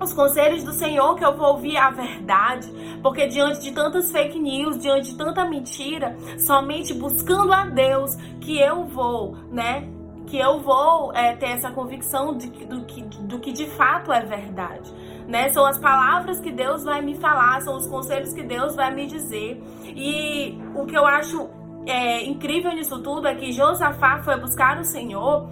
os 0.00 0.12
conselhos 0.12 0.62
do 0.62 0.72
Senhor 0.72 1.14
que 1.16 1.24
eu 1.24 1.36
vou 1.36 1.54
ouvir 1.54 1.76
a 1.76 1.90
verdade, 1.90 2.70
porque 3.02 3.26
diante 3.26 3.60
de 3.60 3.72
tantas 3.72 4.10
fake 4.10 4.38
news, 4.38 4.78
diante 4.78 5.12
de 5.12 5.16
tanta 5.16 5.44
mentira, 5.44 6.16
somente 6.38 6.92
buscando 6.94 7.52
a 7.52 7.64
Deus 7.64 8.14
que 8.40 8.58
eu 8.58 8.84
vou, 8.84 9.36
né, 9.50 9.88
que 10.26 10.38
eu 10.38 10.60
vou 10.60 11.12
é, 11.12 11.34
ter 11.36 11.50
essa 11.50 11.70
convicção 11.70 12.36
de, 12.36 12.48
do, 12.66 12.84
que, 12.84 13.02
do 13.02 13.38
que 13.38 13.52
de 13.52 13.66
fato 13.70 14.12
é 14.12 14.24
verdade. 14.24 14.92
Né? 15.26 15.48
São 15.50 15.64
as 15.64 15.78
palavras 15.78 16.40
que 16.40 16.50
Deus 16.50 16.84
vai 16.84 17.00
me 17.00 17.14
falar, 17.14 17.60
são 17.62 17.76
os 17.76 17.86
conselhos 17.86 18.32
que 18.32 18.42
Deus 18.42 18.74
vai 18.74 18.94
me 18.94 19.06
dizer. 19.06 19.62
E 19.84 20.58
o 20.74 20.84
que 20.84 20.96
eu 20.96 21.06
acho 21.06 21.48
é, 21.86 22.24
incrível 22.24 22.72
nisso 22.72 23.00
tudo 23.02 23.28
é 23.28 23.34
que 23.34 23.52
Josafá 23.52 24.20
foi 24.22 24.38
buscar 24.38 24.78
o 24.80 24.84
Senhor 24.84 25.48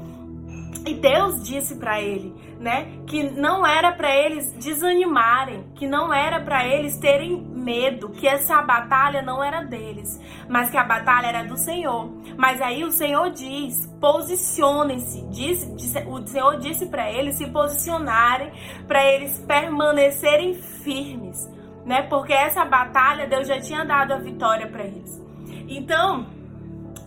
e 0.86 0.92
Deus 0.94 1.42
disse 1.42 1.76
para 1.76 1.98
ele, 2.00 2.34
né, 2.60 2.98
que 3.06 3.22
não 3.22 3.66
era 3.66 3.90
para 3.92 4.14
eles 4.14 4.52
desanimarem, 4.52 5.64
que 5.74 5.86
não 5.86 6.12
era 6.12 6.40
para 6.40 6.66
eles 6.66 6.98
terem 6.98 7.40
medo, 7.40 8.10
que 8.10 8.28
essa 8.28 8.60
batalha 8.60 9.22
não 9.22 9.42
era 9.42 9.62
deles, 9.62 10.20
mas 10.46 10.70
que 10.70 10.76
a 10.76 10.84
batalha 10.84 11.28
era 11.28 11.42
do 11.42 11.56
Senhor. 11.56 12.12
Mas 12.36 12.60
aí 12.60 12.84
o 12.84 12.90
Senhor 12.90 13.30
diz: 13.30 13.86
posicionem-se. 13.98 15.22
Diz, 15.30 15.66
o 16.06 16.26
Senhor 16.26 16.58
disse 16.58 16.86
para 16.86 17.10
eles 17.10 17.36
se 17.36 17.46
posicionarem, 17.46 18.52
para 18.86 19.02
eles 19.04 19.38
permanecerem 19.40 20.54
firmes, 20.54 21.50
né? 21.86 22.02
Porque 22.02 22.34
essa 22.34 22.62
batalha 22.64 23.26
Deus 23.26 23.48
já 23.48 23.58
tinha 23.58 23.84
dado 23.84 24.12
a 24.12 24.18
vitória 24.18 24.68
para 24.68 24.84
eles. 24.84 25.22
Então, 25.66 26.26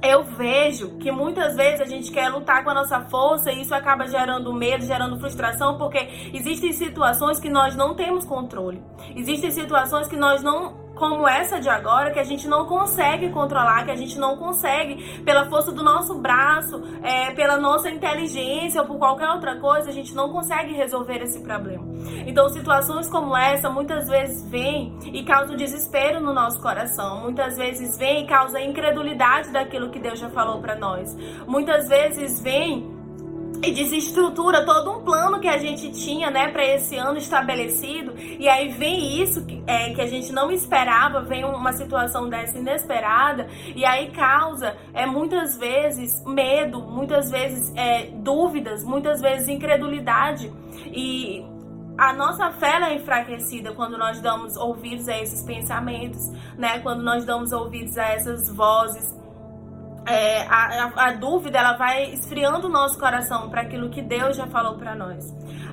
eu 0.01 0.23
vejo 0.23 0.97
que 0.97 1.11
muitas 1.11 1.55
vezes 1.55 1.81
a 1.81 1.85
gente 1.85 2.11
quer 2.11 2.29
lutar 2.29 2.63
com 2.63 2.69
a 2.69 2.73
nossa 2.73 3.01
força 3.01 3.51
e 3.51 3.61
isso 3.61 3.73
acaba 3.73 4.07
gerando 4.07 4.53
medo, 4.53 4.85
gerando 4.85 5.19
frustração, 5.19 5.77
porque 5.77 5.97
existem 6.33 6.71
situações 6.71 7.39
que 7.39 7.49
nós 7.49 7.75
não 7.75 7.95
temos 7.95 8.25
controle. 8.25 8.81
Existem 9.15 9.51
situações 9.51 10.07
que 10.07 10.15
nós 10.15 10.43
não 10.43 10.86
como 10.97 11.27
essa 11.27 11.59
de 11.59 11.69
agora, 11.69 12.11
que 12.11 12.19
a 12.19 12.23
gente 12.23 12.47
não 12.47 12.65
consegue 12.65 13.29
controlar, 13.29 13.85
que 13.85 13.91
a 13.91 13.95
gente 13.95 14.17
não 14.17 14.37
consegue, 14.37 15.21
pela 15.23 15.49
força 15.49 15.71
do 15.71 15.83
nosso 15.83 16.15
braço, 16.15 16.81
é, 17.01 17.31
pela 17.31 17.57
nossa 17.57 17.89
inteligência 17.89 18.81
ou 18.81 18.87
por 18.87 18.97
qualquer 18.97 19.29
outra 19.29 19.59
coisa, 19.59 19.89
a 19.89 19.93
gente 19.93 20.15
não 20.15 20.29
consegue 20.29 20.73
resolver 20.73 21.21
esse 21.21 21.41
problema. 21.41 21.85
Então, 22.25 22.49
situações 22.49 23.09
como 23.09 23.35
essa 23.35 23.69
muitas 23.69 24.07
vezes 24.07 24.47
vêm 24.49 24.97
e 25.05 25.23
causam 25.23 25.55
desespero 25.55 26.19
no 26.19 26.33
nosso 26.33 26.61
coração, 26.61 27.21
muitas 27.21 27.57
vezes 27.57 27.97
vêm 27.97 28.23
e 28.23 28.27
causam 28.27 28.59
incredulidade 28.59 29.51
daquilo 29.51 29.89
que 29.89 29.99
Deus 29.99 30.19
já 30.19 30.29
falou 30.29 30.59
para 30.59 30.75
nós, 30.75 31.15
muitas 31.47 31.87
vezes 31.87 32.41
vêm 32.41 32.96
e 33.63 33.71
desestrutura 33.71 34.65
todo 34.65 34.91
um 34.91 35.03
plano 35.03 35.39
que 35.39 35.47
a 35.47 35.57
gente 35.57 35.91
tinha, 35.91 36.29
né, 36.29 36.49
para 36.49 36.63
esse 36.65 36.95
ano 36.95 37.17
estabelecido. 37.17 38.13
E 38.17 38.47
aí 38.47 38.69
vem 38.69 39.21
isso 39.21 39.45
que, 39.45 39.63
é, 39.65 39.93
que 39.93 40.01
a 40.01 40.07
gente 40.07 40.31
não 40.31 40.51
esperava, 40.51 41.21
vem 41.21 41.43
uma 41.43 41.73
situação 41.73 42.29
dessa 42.29 42.57
inesperada 42.57 43.47
e 43.75 43.85
aí 43.85 44.11
causa 44.11 44.75
é 44.93 45.05
muitas 45.05 45.57
vezes 45.57 46.23
medo, 46.25 46.81
muitas 46.81 47.31
vezes 47.31 47.73
é, 47.75 48.09
dúvidas, 48.13 48.83
muitas 48.83 49.21
vezes 49.21 49.47
incredulidade 49.47 50.51
e 50.87 51.45
a 51.97 52.13
nossa 52.13 52.51
fé 52.51 52.79
é 52.79 52.93
enfraquecida 52.93 53.73
quando 53.73 53.97
nós 53.97 54.21
damos 54.21 54.55
ouvidos 54.55 55.09
a 55.09 55.17
esses 55.17 55.41
pensamentos, 55.43 56.29
né? 56.55 56.79
Quando 56.79 57.01
nós 57.01 57.25
damos 57.25 57.51
ouvidos 57.51 57.97
a 57.97 58.03
essas 58.03 58.49
vozes 58.49 59.16
é, 60.07 60.47
a, 60.47 60.85
a, 60.85 61.07
a, 61.07 61.11
dúvida 61.11 61.59
ela 61.59 61.73
vai 61.75 62.11
esfriando 62.11 62.67
o 62.67 62.69
nosso 62.69 62.97
coração 62.97 63.49
para 63.49 63.61
aquilo 63.61 63.89
que 63.89 64.01
Deus 64.01 64.37
já 64.37 64.47
falou 64.47 64.77
para 64.77 64.95
nós. 64.95 65.25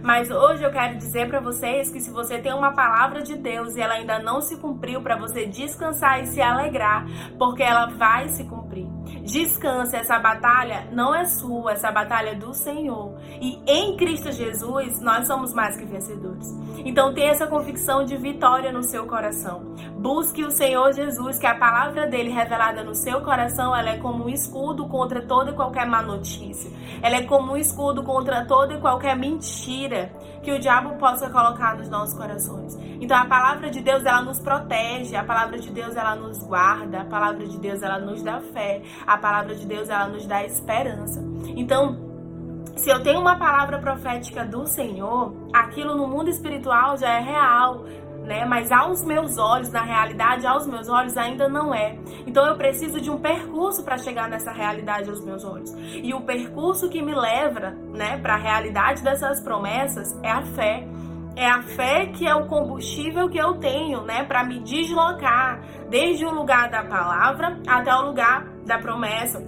Mas 0.02 0.30
hoje 0.30 0.62
eu 0.62 0.70
quero 0.70 0.98
dizer 0.98 1.28
para 1.28 1.40
vocês 1.40 1.90
que 1.90 2.00
se 2.00 2.10
você 2.10 2.38
tem 2.38 2.52
uma 2.52 2.72
palavra 2.74 3.22
de 3.22 3.36
Deus 3.36 3.76
e 3.76 3.80
ela 3.80 3.94
ainda 3.94 4.18
não 4.18 4.40
se 4.40 4.56
cumpriu, 4.58 5.00
para 5.00 5.16
você 5.16 5.46
descansar 5.46 6.22
e 6.22 6.26
se 6.26 6.42
alegrar, 6.42 7.06
porque 7.38 7.62
ela 7.62 7.86
vai 7.86 8.28
se 8.28 8.44
cumprir. 8.44 8.93
Descanse, 9.25 9.97
essa 9.97 10.19
batalha 10.19 10.87
não 10.93 11.14
é 11.14 11.25
sua, 11.25 11.73
essa 11.73 11.90
batalha 11.90 12.31
é 12.31 12.35
do 12.35 12.52
Senhor. 12.52 13.19
E 13.40 13.59
em 13.66 13.97
Cristo 13.97 14.31
Jesus 14.31 15.00
nós 15.00 15.26
somos 15.26 15.54
mais 15.54 15.78
que 15.78 15.87
vencedores. 15.87 16.47
Então 16.85 17.14
tenha 17.14 17.31
essa 17.31 17.47
convicção 17.47 18.04
de 18.04 18.19
vitória 18.19 18.71
no 18.71 18.83
seu 18.83 19.07
coração. 19.07 19.75
Busque 19.97 20.45
o 20.45 20.50
Senhor 20.50 20.93
Jesus, 20.93 21.38
que 21.38 21.47
a 21.47 21.54
palavra 21.54 22.07
dele 22.07 22.28
revelada 22.28 22.85
no 22.85 22.95
seu 22.95 23.23
coração, 23.23 23.75
ela 23.75 23.90
é 23.90 23.97
como 23.97 24.25
um 24.25 24.28
escudo 24.28 24.87
contra 24.87 25.23
toda 25.23 25.52
e 25.52 25.54
qualquer 25.54 25.87
má 25.87 26.02
notícia. 26.02 26.71
Ela 27.02 27.16
é 27.16 27.23
como 27.23 27.52
um 27.52 27.57
escudo 27.57 28.02
contra 28.02 28.45
toda 28.45 28.75
e 28.75 28.81
qualquer 28.81 29.16
mentira 29.16 30.12
que 30.43 30.52
o 30.52 30.59
diabo 30.59 30.97
possa 30.99 31.31
colocar 31.31 31.75
nos 31.76 31.88
nossos 31.88 32.14
corações. 32.14 32.76
Então 33.00 33.16
a 33.16 33.25
palavra 33.25 33.71
de 33.71 33.81
Deus, 33.81 34.04
ela 34.04 34.21
nos 34.21 34.38
protege, 34.38 35.16
a 35.16 35.25
palavra 35.25 35.59
de 35.59 35.71
Deus, 35.71 35.97
ela 35.97 36.14
nos 36.14 36.43
guarda, 36.43 37.00
a 37.00 37.04
palavra 37.04 37.47
de 37.47 37.59
Deus, 37.59 37.83
ela 37.83 37.99
nos 37.99 38.23
dá 38.23 38.40
fé, 38.40 38.83
a 39.07 39.13
palavra 39.18 39.54
de 39.54 39.66
Deus, 39.66 39.88
ela 39.88 40.09
nos 40.09 40.26
dá 40.26 40.44
esperança. 40.44 41.23
Então, 41.56 41.97
se 42.76 42.90
eu 42.90 43.02
tenho 43.02 43.21
uma 43.21 43.37
palavra 43.37 43.78
profética 43.78 44.44
do 44.44 44.66
Senhor, 44.66 45.35
aquilo 45.52 45.97
no 45.97 46.09
mundo 46.09 46.28
espiritual 46.28 46.97
já 46.97 47.09
é 47.09 47.21
real, 47.21 47.85
né? 48.25 48.44
Mas 48.44 48.73
aos 48.73 49.04
meus 49.04 49.38
olhos, 49.38 49.71
na 49.71 49.83
realidade, 49.83 50.47
aos 50.47 50.66
meus 50.66 50.88
olhos 50.88 51.16
ainda 51.16 51.49
não 51.49 51.75
é. 51.75 51.97
Então 52.26 52.44
eu 52.47 52.56
preciso 52.56 53.00
de 53.00 53.11
um 53.11 53.18
percurso 53.18 53.85
para 53.85 53.99
chegar 53.99 54.28
nessa 54.28 54.50
realidade 54.50 55.09
aos 55.09 55.25
meus 55.25 55.44
olhos. 55.44 55.73
E 55.78 56.12
o 56.14 56.23
percurso 56.23 56.88
que 56.88 57.00
me 57.00 57.14
leva, 57.14 57.76
né, 57.92 58.18
para 58.18 58.35
a 58.35 58.38
realidade 58.38 59.02
dessas 59.02 59.40
promessas 59.40 60.18
é 60.23 60.30
a 60.30 60.42
fé. 60.42 60.87
É 61.37 61.49
a 61.49 61.62
fé 61.62 62.06
que 62.06 62.26
é 62.26 62.35
o 62.35 62.47
combustível 62.47 63.28
que 63.28 63.38
eu 63.38 63.54
tenho, 63.54 64.02
né, 64.02 64.25
para 64.25 64.44
me 64.44 64.61
deslocar 64.61 65.61
desde 65.90 66.25
o 66.25 66.30
lugar 66.33 66.71
da 66.71 66.83
palavra 66.85 67.59
até 67.66 67.94
o 67.94 68.06
lugar 68.06 68.53
da 68.64 68.78
promessa. 68.78 69.42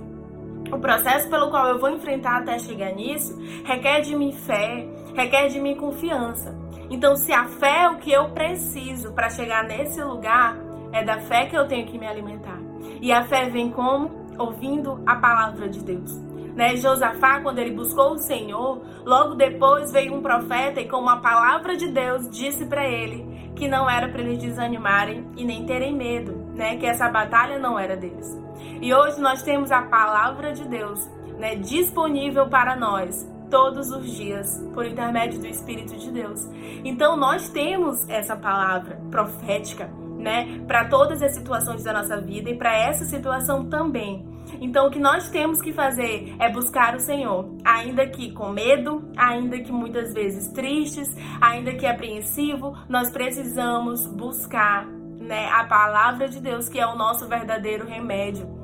O 0.72 0.78
processo 0.78 1.30
pelo 1.30 1.50
qual 1.50 1.68
eu 1.68 1.78
vou 1.78 1.90
enfrentar 1.90 2.38
até 2.38 2.58
chegar 2.58 2.92
nisso 2.92 3.38
requer 3.64 4.00
de 4.00 4.16
mim 4.16 4.32
fé, 4.32 4.86
requer 5.14 5.48
de 5.48 5.60
mim 5.60 5.76
confiança. 5.76 6.56
Então, 6.90 7.16
se 7.16 7.32
a 7.32 7.46
fé 7.46 7.82
é 7.82 7.88
o 7.88 7.96
que 7.96 8.12
eu 8.12 8.30
preciso 8.30 9.12
para 9.12 9.30
chegar 9.30 9.64
nesse 9.64 10.02
lugar, 10.02 10.56
é 10.92 11.04
da 11.04 11.18
fé 11.20 11.46
que 11.46 11.56
eu 11.56 11.66
tenho 11.66 11.86
que 11.86 11.98
me 11.98 12.06
alimentar. 12.06 12.60
E 13.00 13.12
a 13.12 13.24
fé 13.24 13.48
vem 13.48 13.70
como? 13.70 14.26
Ouvindo 14.38 15.02
a 15.06 15.16
palavra 15.16 15.68
de 15.68 15.82
Deus. 15.82 16.12
Né? 16.54 16.76
Josafá, 16.76 17.40
quando 17.40 17.58
ele 17.58 17.72
buscou 17.72 18.12
o 18.12 18.18
Senhor, 18.18 18.82
logo 19.04 19.34
depois 19.34 19.92
veio 19.92 20.14
um 20.14 20.22
profeta 20.22 20.80
e 20.80 20.88
com 20.88 20.96
uma 20.96 21.20
palavra 21.20 21.76
de 21.76 21.88
Deus 21.88 22.30
disse 22.30 22.64
para 22.66 22.88
ele 22.88 23.50
que 23.54 23.68
não 23.68 23.88
era 23.88 24.08
para 24.08 24.22
eles 24.22 24.38
desanimarem 24.38 25.26
e 25.36 25.44
nem 25.44 25.64
terem 25.64 25.94
medo, 25.94 26.45
né? 26.56 26.76
Que 26.76 26.86
essa 26.86 27.08
batalha 27.08 27.58
não 27.58 27.78
era 27.78 27.96
deles. 27.96 28.36
E 28.80 28.92
hoje 28.92 29.20
nós 29.20 29.42
temos 29.42 29.70
a 29.70 29.82
palavra 29.82 30.52
de 30.52 30.66
Deus, 30.66 31.08
né, 31.38 31.54
disponível 31.56 32.48
para 32.48 32.74
nós 32.74 33.26
todos 33.50 33.90
os 33.90 34.10
dias 34.10 34.60
por 34.74 34.84
intermédio 34.84 35.38
do 35.38 35.46
Espírito 35.46 35.96
de 35.96 36.10
Deus. 36.10 36.48
Então 36.84 37.16
nós 37.16 37.48
temos 37.50 38.08
essa 38.08 38.34
palavra 38.34 38.98
profética, 39.10 39.88
né, 40.18 40.60
para 40.66 40.86
todas 40.86 41.22
as 41.22 41.34
situações 41.34 41.84
da 41.84 41.92
nossa 41.92 42.20
vida 42.20 42.50
e 42.50 42.56
para 42.56 42.76
essa 42.76 43.04
situação 43.04 43.66
também. 43.66 44.26
Então, 44.60 44.86
o 44.86 44.90
que 44.90 44.98
nós 44.98 45.28
temos 45.28 45.60
que 45.60 45.72
fazer 45.72 46.34
é 46.38 46.48
buscar 46.48 46.94
o 46.94 47.00
Senhor, 47.00 47.50
ainda 47.64 48.06
que 48.06 48.32
com 48.32 48.50
medo, 48.50 49.10
ainda 49.16 49.58
que 49.58 49.72
muitas 49.72 50.14
vezes 50.14 50.48
tristes, 50.52 51.08
ainda 51.40 51.74
que 51.74 51.84
apreensivo, 51.84 52.72
nós 52.88 53.10
precisamos 53.10 54.06
buscar 54.06 54.86
né, 55.26 55.50
a 55.50 55.64
palavra 55.64 56.28
de 56.28 56.40
Deus, 56.40 56.68
que 56.68 56.78
é 56.78 56.86
o 56.86 56.96
nosso 56.96 57.26
verdadeiro 57.26 57.86
remédio. 57.86 58.55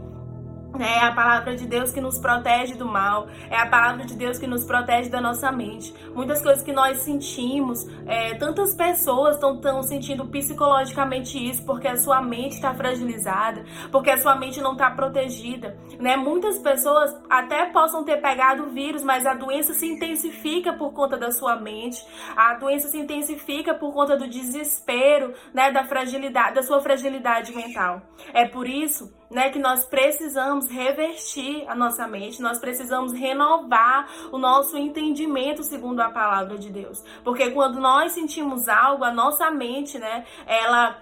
É 0.81 1.01
a 1.01 1.13
palavra 1.13 1.55
de 1.55 1.67
Deus 1.67 1.93
que 1.93 2.01
nos 2.01 2.19
protege 2.19 2.75
do 2.75 2.87
mal, 2.87 3.29
é 3.51 3.57
a 3.57 3.67
palavra 3.67 4.07
de 4.07 4.15
Deus 4.15 4.39
que 4.39 4.47
nos 4.47 4.65
protege 4.65 5.11
da 5.11 5.21
nossa 5.21 5.53
mente. 5.53 5.95
Muitas 6.15 6.43
coisas 6.43 6.63
que 6.63 6.73
nós 6.73 6.99
sentimos, 6.99 7.87
é, 8.07 8.35
tantas 8.35 8.75
pessoas 8.75 9.35
estão 9.37 9.83
sentindo 9.83 10.27
psicologicamente 10.27 11.39
isso 11.39 11.65
porque 11.67 11.87
a 11.87 11.97
sua 11.97 12.23
mente 12.23 12.55
está 12.55 12.75
fragilizada, 12.75 13.65
porque 13.91 14.11
a 14.11 14.21
sua 14.21 14.35
mente 14.35 14.61
não 14.61 14.73
está 14.73 14.91
protegida. 14.91 15.77
Né? 16.01 16.17
Muitas 16.17 16.59
pessoas 16.59 17.15
até 17.29 17.67
possam 17.67 18.03
ter 18.03 18.21
pegado 18.21 18.65
o 18.65 18.71
vírus, 18.71 19.03
mas 19.03 19.27
a 19.27 19.35
doença 19.35 19.75
se 19.75 19.87
intensifica 19.87 20.73
por 20.73 20.93
conta 20.93 21.19
da 21.19 21.31
sua 21.31 21.57
mente, 21.57 22.05
a 22.35 22.55
doença 22.55 22.89
se 22.89 22.99
intensifica 22.99 23.75
por 23.75 23.93
conta 23.93 24.17
do 24.17 24.27
desespero, 24.27 25.35
né? 25.53 25.71
da 25.71 25.85
fragilidade, 25.85 26.55
da 26.55 26.63
sua 26.63 26.81
fragilidade 26.81 27.55
mental. 27.55 28.01
É 28.33 28.47
por 28.47 28.67
isso 28.67 29.13
né, 29.33 29.51
que 29.51 29.59
nós 29.59 29.85
precisamos 29.85 30.69
revertir 30.69 31.65
a 31.69 31.75
nossa 31.75 32.07
mente, 32.07 32.43
nós 32.43 32.59
precisamos 32.59 33.13
renovar 33.13 34.09
o 34.31 34.39
nosso 34.39 34.77
entendimento 34.77 35.65
segundo 35.65 36.01
a 36.01 36.11
palavra 36.11 36.59
de 36.59 36.71
Deus. 36.71 37.03
Porque 37.25 37.51
quando 37.51 37.81
nós 37.81 38.13
sentimos 38.13 38.69
algo, 38.69 39.05
a 39.05 39.13
nossa 39.13 39.51
mente, 39.51 39.99
né, 39.99 40.25
ela 40.47 41.01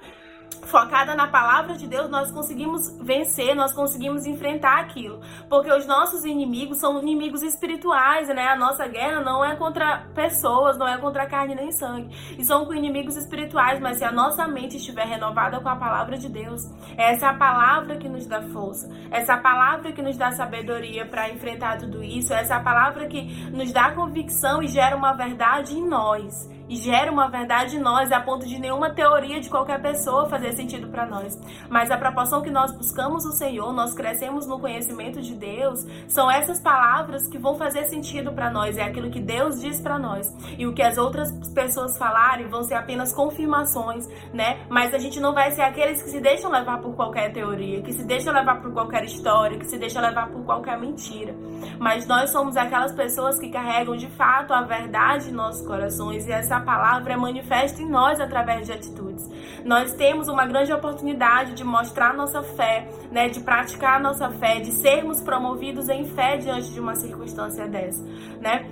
focada 0.71 1.15
na 1.15 1.27
palavra 1.27 1.75
de 1.75 1.87
Deus, 1.87 2.09
nós 2.09 2.31
conseguimos 2.31 2.97
vencer, 3.01 3.55
nós 3.55 3.73
conseguimos 3.73 4.25
enfrentar 4.25 4.81
aquilo. 4.81 5.21
Porque 5.49 5.71
os 5.73 5.87
nossos 5.87 6.25
inimigos 6.25 6.79
são 6.79 7.01
inimigos 7.01 7.43
espirituais, 7.43 8.29
né? 8.29 8.49
A 8.49 8.57
nossa 8.57 8.87
guerra 8.87 9.21
não 9.21 9.45
é 9.45 9.57
contra 9.57 10.07
pessoas, 10.15 10.79
não 10.79 10.87
é 10.87 10.97
contra 10.99 11.27
carne 11.27 11.55
nem 11.55 11.73
sangue. 11.73 12.15
E 12.39 12.45
são 12.45 12.65
com 12.65 12.73
inimigos 12.73 13.17
espirituais, 13.17 13.81
mas 13.81 13.99
se 13.99 14.05
a 14.05 14.13
nossa 14.13 14.47
mente 14.47 14.77
estiver 14.77 15.07
renovada 15.07 15.61
com 15.61 15.69
a 15.69 15.77
palavra 15.77 16.17
de 16.17 16.29
Deus, 16.29 16.63
essa 16.97 17.27
é 17.27 17.29
a 17.29 17.35
palavra 17.35 17.97
que 17.97 18.09
nos 18.09 18.27
dá 18.27 18.41
força, 18.43 18.91
essa 19.11 19.33
é 19.33 19.35
a 19.35 19.39
palavra 19.39 19.93
que 19.93 20.03
nos 20.03 20.17
dá 20.17 20.31
sabedoria 20.31 21.05
para 21.07 21.31
enfrentar 21.31 21.79
tudo 21.79 22.03
isso, 22.03 22.33
essa 22.33 22.55
é 22.55 22.57
a 22.57 22.61
palavra 22.61 23.07
que 23.07 23.23
nos 23.51 23.73
dá 23.73 23.93
convicção 23.93 24.63
e 24.63 24.69
gera 24.69 24.97
uma 24.97 25.13
verdade 25.13 25.77
em 25.77 25.87
nós 25.87 26.49
e 26.71 26.77
gera 26.77 27.11
uma 27.11 27.29
verdade 27.29 27.77
em 27.77 27.81
nós, 27.81 28.13
a 28.13 28.21
ponto 28.21 28.47
de 28.47 28.57
nenhuma 28.57 28.91
teoria 28.91 29.41
de 29.41 29.51
qualquer 29.51 29.83
pessoa 29.83 30.29
fazer 30.29 30.53
sentido 30.53 30.87
para 30.87 31.05
nós. 31.05 31.37
Mas 31.69 31.91
a 31.91 31.99
proporção 31.99 32.43
que 32.43 32.51
nós 32.51 32.71
buscamos 32.71 33.25
o 33.25 33.33
Senhor, 33.33 33.73
nós 33.73 33.93
crescemos 33.93 34.47
no 34.47 34.61
conhecimento 34.61 35.21
de 35.21 35.35
Deus, 35.35 35.85
são 36.07 36.31
essas 36.31 36.61
palavras 36.61 37.27
que 37.27 37.39
vão 37.39 37.57
fazer 37.57 37.87
sentido 37.87 38.33
para 38.33 38.53
nós, 38.53 38.79
é 38.79 38.85
aquilo 38.85 39.11
que 39.11 39.21
Deus 39.21 39.61
diz 39.61 39.81
para 39.81 39.99
nós. 39.99 40.33
E 40.57 40.65
o 40.65 40.73
que 40.73 40.81
as 40.81 40.97
outras 40.97 41.33
pessoas 41.53 41.99
falarem 41.99 42.47
vão 42.47 42.63
ser 42.63 42.75
apenas 42.75 43.13
confirmações, 43.13 44.07
né? 44.33 44.65
Mas 44.69 44.95
a 44.95 44.99
gente 44.99 45.19
não 45.19 45.35
vai 45.35 45.51
ser 45.51 45.63
aqueles 45.63 46.01
que 46.01 46.11
se 46.11 46.21
deixam 46.21 46.53
levar 46.53 46.81
por 46.81 46.95
qualquer 46.95 47.33
teoria, 47.33 47.83
que 47.83 47.93
se 47.93 48.05
deixam 48.05 48.33
levar 48.33 48.63
por 48.63 48.73
qualquer 48.73 49.03
história, 49.03 49.59
que 49.59 49.67
se 49.67 49.77
deixam 49.77 50.01
levar 50.01 50.29
por 50.29 50.45
qualquer 50.45 50.79
mentira. 50.79 51.35
Mas 51.81 52.07
nós 52.07 52.31
somos 52.31 52.57
aquelas 52.57 52.93
pessoas 52.93 53.41
que 53.41 53.49
carregam 53.49 53.97
de 53.97 54.09
fato 54.11 54.53
a 54.53 54.63
verdade 54.63 55.31
em 55.31 55.33
nossos 55.33 55.67
corações 55.67 56.29
e 56.29 56.33
essa 56.33 56.60
palavra 56.61 57.13
é 57.13 57.17
manifesta 57.17 57.83
em 57.83 57.89
nós 57.89 58.21
através 58.21 58.67
de 58.67 58.73
atitudes. 58.73 59.29
Nós 59.65 59.93
temos 59.95 60.29
uma 60.29 60.47
grande 60.47 60.73
oportunidade 60.73 61.55
de 61.55 61.65
mostrar 61.65 62.15
nossa 62.15 62.43
fé, 62.43 62.89
né, 63.11 63.29
de 63.29 63.41
praticar 63.41 64.01
nossa 64.01 64.31
fé, 64.31 64.61
de 64.61 64.73
sermos 64.73 65.21
promovidos 65.21 65.89
em 65.89 66.05
fé 66.07 66.37
diante 66.37 66.73
de 66.73 66.81
uma 66.81 66.95
circunstância 66.95 67.67
dessa, 67.67 68.03
né? 68.41 68.69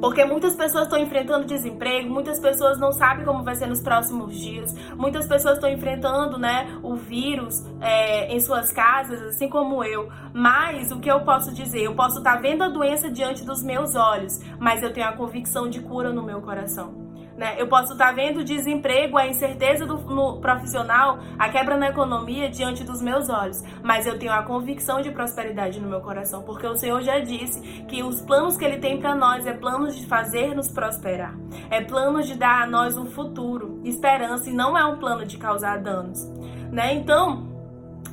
Porque 0.00 0.24
muitas 0.24 0.54
pessoas 0.54 0.84
estão 0.84 0.98
enfrentando 0.98 1.44
desemprego, 1.44 2.08
muitas 2.08 2.40
pessoas 2.40 2.78
não 2.78 2.92
sabem 2.92 3.24
como 3.24 3.42
vai 3.42 3.54
ser 3.56 3.66
nos 3.66 3.80
próximos 3.80 4.38
dias, 4.38 4.74
muitas 4.96 5.26
pessoas 5.26 5.54
estão 5.54 5.68
enfrentando 5.70 6.38
né, 6.38 6.78
o 6.82 6.94
vírus 6.94 7.64
é, 7.80 8.32
em 8.32 8.40
suas 8.40 8.72
casas, 8.72 9.20
assim 9.22 9.48
como 9.48 9.82
eu. 9.82 10.08
Mas 10.32 10.92
o 10.92 11.00
que 11.00 11.10
eu 11.10 11.20
posso 11.20 11.52
dizer? 11.52 11.82
Eu 11.82 11.94
posso 11.94 12.18
estar 12.18 12.40
vendo 12.40 12.62
a 12.62 12.68
doença 12.68 13.10
diante 13.10 13.44
dos 13.44 13.62
meus 13.62 13.94
olhos, 13.96 14.38
mas 14.58 14.82
eu 14.82 14.92
tenho 14.92 15.08
a 15.08 15.12
convicção 15.12 15.68
de 15.68 15.80
cura 15.80 16.12
no 16.12 16.22
meu 16.22 16.40
coração. 16.40 17.08
Né? 17.38 17.54
Eu 17.56 17.68
posso 17.68 17.92
estar 17.92 18.12
vendo 18.12 18.40
o 18.40 18.44
desemprego, 18.44 19.16
a 19.16 19.28
incerteza 19.28 19.86
do, 19.86 19.96
no 20.12 20.40
profissional, 20.40 21.20
a 21.38 21.48
quebra 21.48 21.76
na 21.76 21.88
economia 21.88 22.50
diante 22.50 22.82
dos 22.82 23.00
meus 23.00 23.28
olhos, 23.28 23.62
mas 23.80 24.08
eu 24.08 24.18
tenho 24.18 24.32
a 24.32 24.42
convicção 24.42 25.00
de 25.00 25.12
prosperidade 25.12 25.80
no 25.80 25.88
meu 25.88 26.00
coração, 26.00 26.42
porque 26.42 26.66
o 26.66 26.74
Senhor 26.74 27.00
já 27.00 27.20
disse 27.20 27.60
que 27.84 28.02
os 28.02 28.20
planos 28.22 28.56
que 28.56 28.64
Ele 28.64 28.78
tem 28.78 28.98
para 28.98 29.14
nós 29.14 29.46
é 29.46 29.52
planos 29.88 29.96
de 29.96 30.06
fazer-nos 30.06 30.70
prosperar, 30.70 31.34
é 31.70 31.80
planos 31.80 32.26
de 32.26 32.34
dar 32.34 32.62
a 32.62 32.66
nós 32.66 32.96
um 32.96 33.06
futuro, 33.06 33.80
esperança, 33.84 34.50
e 34.50 34.52
não 34.52 34.76
é 34.76 34.84
um 34.84 34.98
plano 34.98 35.24
de 35.24 35.38
causar 35.38 35.78
danos. 35.78 36.24
Né? 36.70 36.94
Então, 36.94 37.48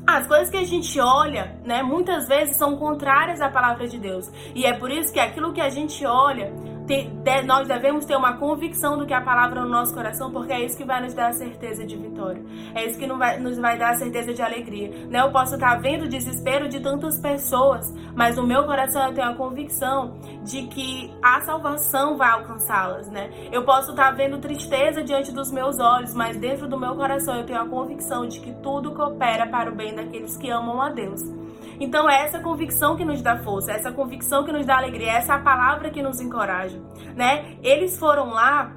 as 0.08 0.28
coisas 0.28 0.50
que 0.50 0.58
a 0.58 0.64
gente 0.64 1.00
olha, 1.00 1.60
né, 1.66 1.84
muitas 1.84 2.28
vezes 2.28 2.58
são 2.58 2.78
contrárias 2.78 3.42
à 3.42 3.50
palavra 3.50 3.88
de 3.88 3.98
Deus. 3.98 4.32
E 4.54 4.66
é 4.66 4.74
por 4.74 4.90
isso 4.92 5.12
que 5.12 5.20
aquilo 5.20 5.52
que 5.52 5.62
a 5.62 5.70
gente 5.70 6.06
olha 6.06 6.54
de, 6.86 7.42
nós 7.46 7.68
devemos 7.68 8.06
ter 8.06 8.16
uma 8.16 8.38
convicção 8.38 8.98
do 8.98 9.06
que 9.06 9.14
a 9.14 9.22
palavra 9.22 9.62
no 9.62 9.70
nosso 9.70 9.94
coração, 9.94 10.32
porque 10.32 10.54
é 10.54 10.64
isso 10.64 10.78
que 10.78 10.86
vai 10.86 11.02
nos 11.02 11.14
dar 11.14 11.30
a 11.30 11.34
certeza 11.34 11.86
de 11.86 11.98
vitória. 11.98 12.42
É 12.76 12.86
isso 12.86 13.00
que 13.00 13.08
vai, 13.08 13.40
nos 13.40 13.58
vai 13.58 13.78
dar 13.78 13.92
a 13.92 13.96
certeza 13.96 14.34
de 14.34 14.42
alegria. 14.42 14.90
Né? 15.08 15.20
Eu 15.20 15.32
posso 15.32 15.56
estar 15.56 15.76
vendo 15.82 16.06
o 16.06 16.08
desespero 16.08 16.70
de 16.70 16.80
tantas 16.80 17.20
pessoas, 17.20 17.92
mas 18.16 18.36
no 18.36 18.46
meu 18.46 18.66
coração 18.66 19.08
eu 19.08 19.14
tenho 19.14 19.30
a 19.30 19.34
convicção 19.34 20.20
de 20.44 20.68
que 20.68 21.12
a 21.22 21.42
salvação 21.42 22.18
vai 22.18 22.30
alcançá-las. 22.30 23.10
Né? 23.10 23.32
Eu 23.52 23.64
posso 23.64 23.92
estar 23.92 24.12
vendo 24.12 24.38
tristeza 24.38 25.04
diante 25.04 25.32
dos 25.32 25.52
meus 25.52 25.80
olhos, 25.80 26.14
mas 26.14 26.38
dentro 26.38 26.68
do 26.68 26.80
meu 26.80 26.96
coração 26.96 27.36
eu 27.36 27.46
tenho 27.46 27.62
a 27.62 27.68
convicção 27.68 28.28
de 28.28 28.40
que 28.40 28.54
tudo 28.62 28.94
coopera 28.94 29.48
para 29.48 29.72
o 29.72 29.76
bem 29.76 29.96
daqueles 29.96 30.38
que 30.38 30.50
amam 30.50 30.80
a 30.82 30.90
Deus. 30.90 31.22
Então 31.80 32.10
é 32.10 32.24
essa 32.24 32.40
convicção 32.40 32.96
que 32.96 33.06
nos 33.06 33.22
dá 33.22 33.38
força, 33.38 33.72
é 33.72 33.76
essa 33.76 33.92
convicção 33.92 34.44
que 34.44 34.52
nos 34.52 34.66
dá 34.66 34.78
alegria, 34.78 35.12
é 35.12 35.16
essa 35.16 35.38
palavra 35.38 35.90
que 35.90 36.02
nos 36.02 36.20
encoraja, 36.20 36.82
né? 37.16 37.58
Eles 37.62 37.98
foram 37.98 38.30
lá 38.30 38.72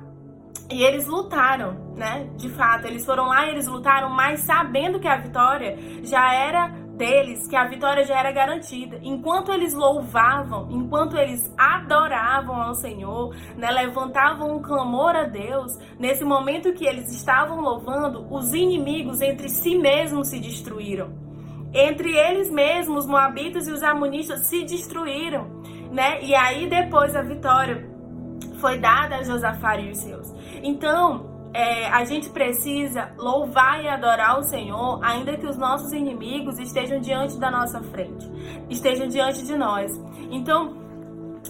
e 0.71 0.83
eles 0.83 1.07
lutaram, 1.07 1.95
né? 1.97 2.29
De 2.37 2.49
fato, 2.51 2.87
eles 2.87 3.05
foram 3.05 3.27
lá 3.27 3.47
e 3.47 3.51
eles 3.51 3.67
lutaram, 3.67 4.11
mas 4.11 4.41
sabendo 4.41 5.01
que 5.01 5.09
a 5.09 5.17
vitória 5.17 5.77
já 6.03 6.33
era 6.35 6.69
deles, 6.99 7.47
que 7.47 7.57
a 7.57 7.67
vitória 7.67 8.05
já 8.05 8.19
era 8.19 8.33
garantida. 8.33 8.99
Enquanto 9.03 9.53
eles 9.53 9.73
louvavam, 9.73 10.69
enquanto 10.71 11.17
eles 11.17 11.51
adoravam 11.57 12.61
ao 12.61 12.75
Senhor, 12.75 13.35
né, 13.57 13.71
levantavam 13.71 14.57
um 14.57 14.61
clamor 14.61 15.15
a 15.15 15.25
Deus, 15.25 15.79
nesse 15.99 16.25
momento 16.25 16.73
que 16.75 16.85
eles 16.85 17.11
estavam 17.13 17.61
louvando, 17.61 18.27
os 18.31 18.53
inimigos 18.53 19.23
entre 19.23 19.49
si 19.49 19.79
mesmos 19.79 20.29
se 20.29 20.41
destruíram. 20.41 21.28
Entre 21.73 22.17
eles 22.17 22.51
mesmos, 22.51 23.05
os 23.05 23.07
moabitas 23.07 23.69
e 23.69 23.73
os 23.73 23.83
amonistas 23.83 24.47
se 24.47 24.65
destruíram, 24.65 25.63
né? 25.93 26.23
E 26.23 26.35
aí 26.35 26.69
depois 26.69 27.15
a 27.15 27.23
vitória 27.23 27.89
foi 28.61 28.79
dada 28.79 29.17
a 29.17 29.23
Josafá 29.23 29.77
e 29.79 29.91
os 29.91 29.99
seus. 29.99 30.33
Então, 30.63 31.29
é, 31.53 31.87
a 31.89 32.05
gente 32.05 32.29
precisa 32.31 33.11
louvar 33.17 33.83
e 33.83 33.89
adorar 33.89 34.39
o 34.39 34.43
Senhor, 34.43 35.01
ainda 35.03 35.37
que 35.37 35.47
os 35.47 35.57
nossos 35.57 35.93
inimigos 35.93 36.59
estejam 36.59 37.01
diante 37.01 37.39
da 37.39 37.51
nossa 37.51 37.83
frente, 37.83 38.31
estejam 38.69 39.09
diante 39.09 39.45
de 39.45 39.57
nós. 39.57 39.91
Então, 40.31 40.88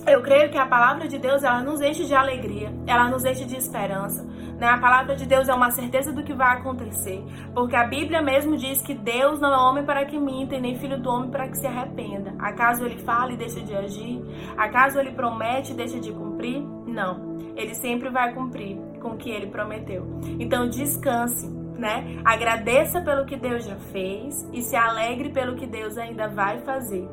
eu 0.06 0.22
creio 0.22 0.50
que 0.50 0.58
a 0.58 0.66
palavra 0.66 1.08
de 1.08 1.18
Deus 1.18 1.42
ela 1.42 1.62
nos 1.62 1.80
enche 1.80 2.04
de 2.04 2.14
alegria, 2.14 2.72
ela 2.86 3.08
nos 3.08 3.24
enche 3.24 3.44
de 3.44 3.56
esperança. 3.56 4.26
Né? 4.58 4.66
A 4.66 4.78
palavra 4.78 5.14
de 5.14 5.24
Deus 5.24 5.48
é 5.48 5.54
uma 5.54 5.70
certeza 5.70 6.12
do 6.12 6.24
que 6.24 6.34
vai 6.34 6.56
acontecer, 6.56 7.22
porque 7.54 7.76
a 7.76 7.86
Bíblia 7.86 8.20
mesmo 8.20 8.56
diz 8.56 8.82
que 8.82 8.92
Deus 8.92 9.38
não 9.40 9.52
é 9.52 9.56
homem 9.56 9.84
para 9.84 10.04
que 10.04 10.18
minta 10.18 10.56
e 10.56 10.60
nem 10.60 10.76
filho 10.76 11.00
do 11.00 11.08
homem 11.08 11.30
para 11.30 11.48
que 11.48 11.56
se 11.56 11.66
arrependa. 11.66 12.34
Acaso 12.38 12.84
ele 12.84 12.98
fala 12.98 13.32
e 13.32 13.36
deixa 13.36 13.60
de 13.60 13.74
agir? 13.74 14.20
Acaso 14.56 14.98
ele 14.98 15.12
promete 15.12 15.72
e 15.72 15.76
deixa 15.76 16.00
de 16.00 16.12
cumprir? 16.12 16.60
Não, 16.86 17.38
ele 17.56 17.74
sempre 17.74 18.10
vai 18.10 18.34
cumprir 18.34 18.76
com 19.00 19.10
o 19.10 19.16
que 19.16 19.30
ele 19.30 19.46
prometeu. 19.46 20.04
Então 20.40 20.68
descanse, 20.68 21.48
né? 21.78 22.20
Agradeça 22.24 23.00
pelo 23.00 23.24
que 23.24 23.36
Deus 23.36 23.64
já 23.64 23.76
fez 23.76 24.48
e 24.52 24.60
se 24.60 24.74
alegre 24.74 25.30
pelo 25.30 25.54
que 25.54 25.66
Deus 25.66 25.96
ainda 25.96 26.28
vai 26.28 26.58
fazer. 26.62 27.08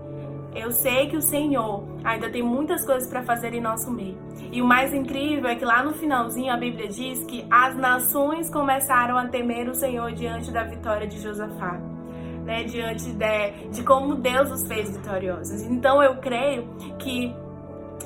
Eu 0.56 0.72
sei 0.72 1.08
que 1.10 1.18
o 1.18 1.22
Senhor 1.22 1.84
ainda 2.04 2.30
tem 2.30 2.42
muitas 2.42 2.86
coisas 2.86 3.10
para 3.10 3.24
fazer 3.24 3.54
em 3.54 3.60
nosso 3.60 3.92
meio. 3.92 4.18
E 4.52 4.62
o 4.62 4.66
mais 4.66 4.94
incrível 4.94 5.50
é 5.50 5.56
que 5.56 5.66
lá 5.66 5.84
no 5.84 5.94
finalzinho 5.94 6.52
a 6.52 6.58
Bíblia 6.58 6.88
diz 6.88 7.24
que 7.26 7.46
as 7.52 7.76
nações 7.76 8.50
começaram 8.50 9.18
a 9.18 9.28
temer 9.28 9.68
o 9.68 9.76
Senhor 9.76 10.14
diante 10.14 10.52
da 10.52 10.64
vitória 10.64 11.06
de 11.06 11.20
Josafá. 11.20 11.80
Né, 12.46 12.64
diante 12.64 13.12
de, 13.12 13.70
de 13.72 13.82
como 13.82 14.14
Deus 14.14 14.52
os 14.52 14.68
fez 14.68 14.96
vitoriosos. 14.96 15.64
Então 15.64 16.04
eu 16.04 16.18
creio 16.18 16.68
que 17.00 17.34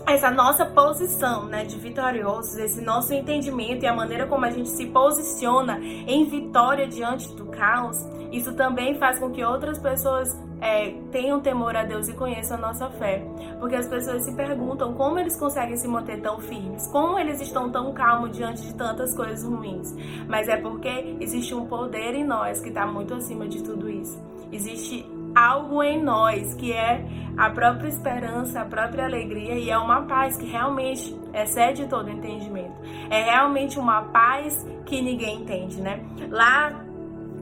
essa 0.07 0.31
nossa 0.31 0.65
posição 0.65 1.45
né, 1.45 1.65
de 1.65 1.77
vitoriosos, 1.77 2.57
esse 2.57 2.81
nosso 2.81 3.13
entendimento 3.13 3.83
e 3.83 3.87
a 3.87 3.93
maneira 3.93 4.25
como 4.25 4.45
a 4.45 4.49
gente 4.49 4.69
se 4.69 4.87
posiciona 4.87 5.79
em 5.79 6.25
vitória 6.25 6.87
diante 6.87 7.31
do 7.35 7.45
caos, 7.45 7.97
isso 8.31 8.53
também 8.53 8.97
faz 8.97 9.19
com 9.19 9.29
que 9.29 9.43
outras 9.43 9.77
pessoas 9.77 10.35
é, 10.61 10.91
tenham 11.11 11.39
temor 11.39 11.75
a 11.75 11.83
Deus 11.83 12.07
e 12.07 12.13
conheçam 12.13 12.57
a 12.57 12.61
nossa 12.61 12.89
fé. 12.89 13.23
Porque 13.59 13.75
as 13.75 13.87
pessoas 13.87 14.23
se 14.23 14.33
perguntam 14.35 14.93
como 14.93 15.19
eles 15.19 15.37
conseguem 15.37 15.77
se 15.77 15.87
manter 15.87 16.21
tão 16.21 16.39
firmes, 16.39 16.87
como 16.87 17.17
eles 17.17 17.41
estão 17.41 17.71
tão 17.71 17.93
calmos 17.93 18.35
diante 18.35 18.61
de 18.61 18.73
tantas 18.73 19.15
coisas 19.15 19.43
ruins. 19.43 19.95
Mas 20.27 20.47
é 20.47 20.57
porque 20.57 21.17
existe 21.19 21.53
um 21.55 21.65
poder 21.65 22.13
em 22.15 22.23
nós 22.23 22.61
que 22.61 22.69
está 22.69 22.85
muito 22.85 23.13
acima 23.13 23.47
de 23.47 23.63
tudo 23.63 23.89
isso. 23.89 24.19
Existe 24.51 25.05
algo 25.35 25.81
em 25.83 26.01
nós 26.01 26.53
que 26.55 26.73
é 26.73 27.05
a 27.37 27.49
própria 27.49 27.87
esperança, 27.87 28.61
a 28.61 28.65
própria 28.65 29.05
alegria 29.05 29.55
e 29.55 29.69
é 29.69 29.77
uma 29.77 30.01
paz 30.03 30.35
que 30.37 30.45
realmente 30.45 31.17
excede 31.33 31.87
todo 31.87 32.09
entendimento. 32.09 32.73
É 33.09 33.23
realmente 33.23 33.79
uma 33.79 34.01
paz 34.03 34.65
que 34.85 35.01
ninguém 35.01 35.41
entende, 35.41 35.81
né? 35.81 36.03
Lá 36.29 36.88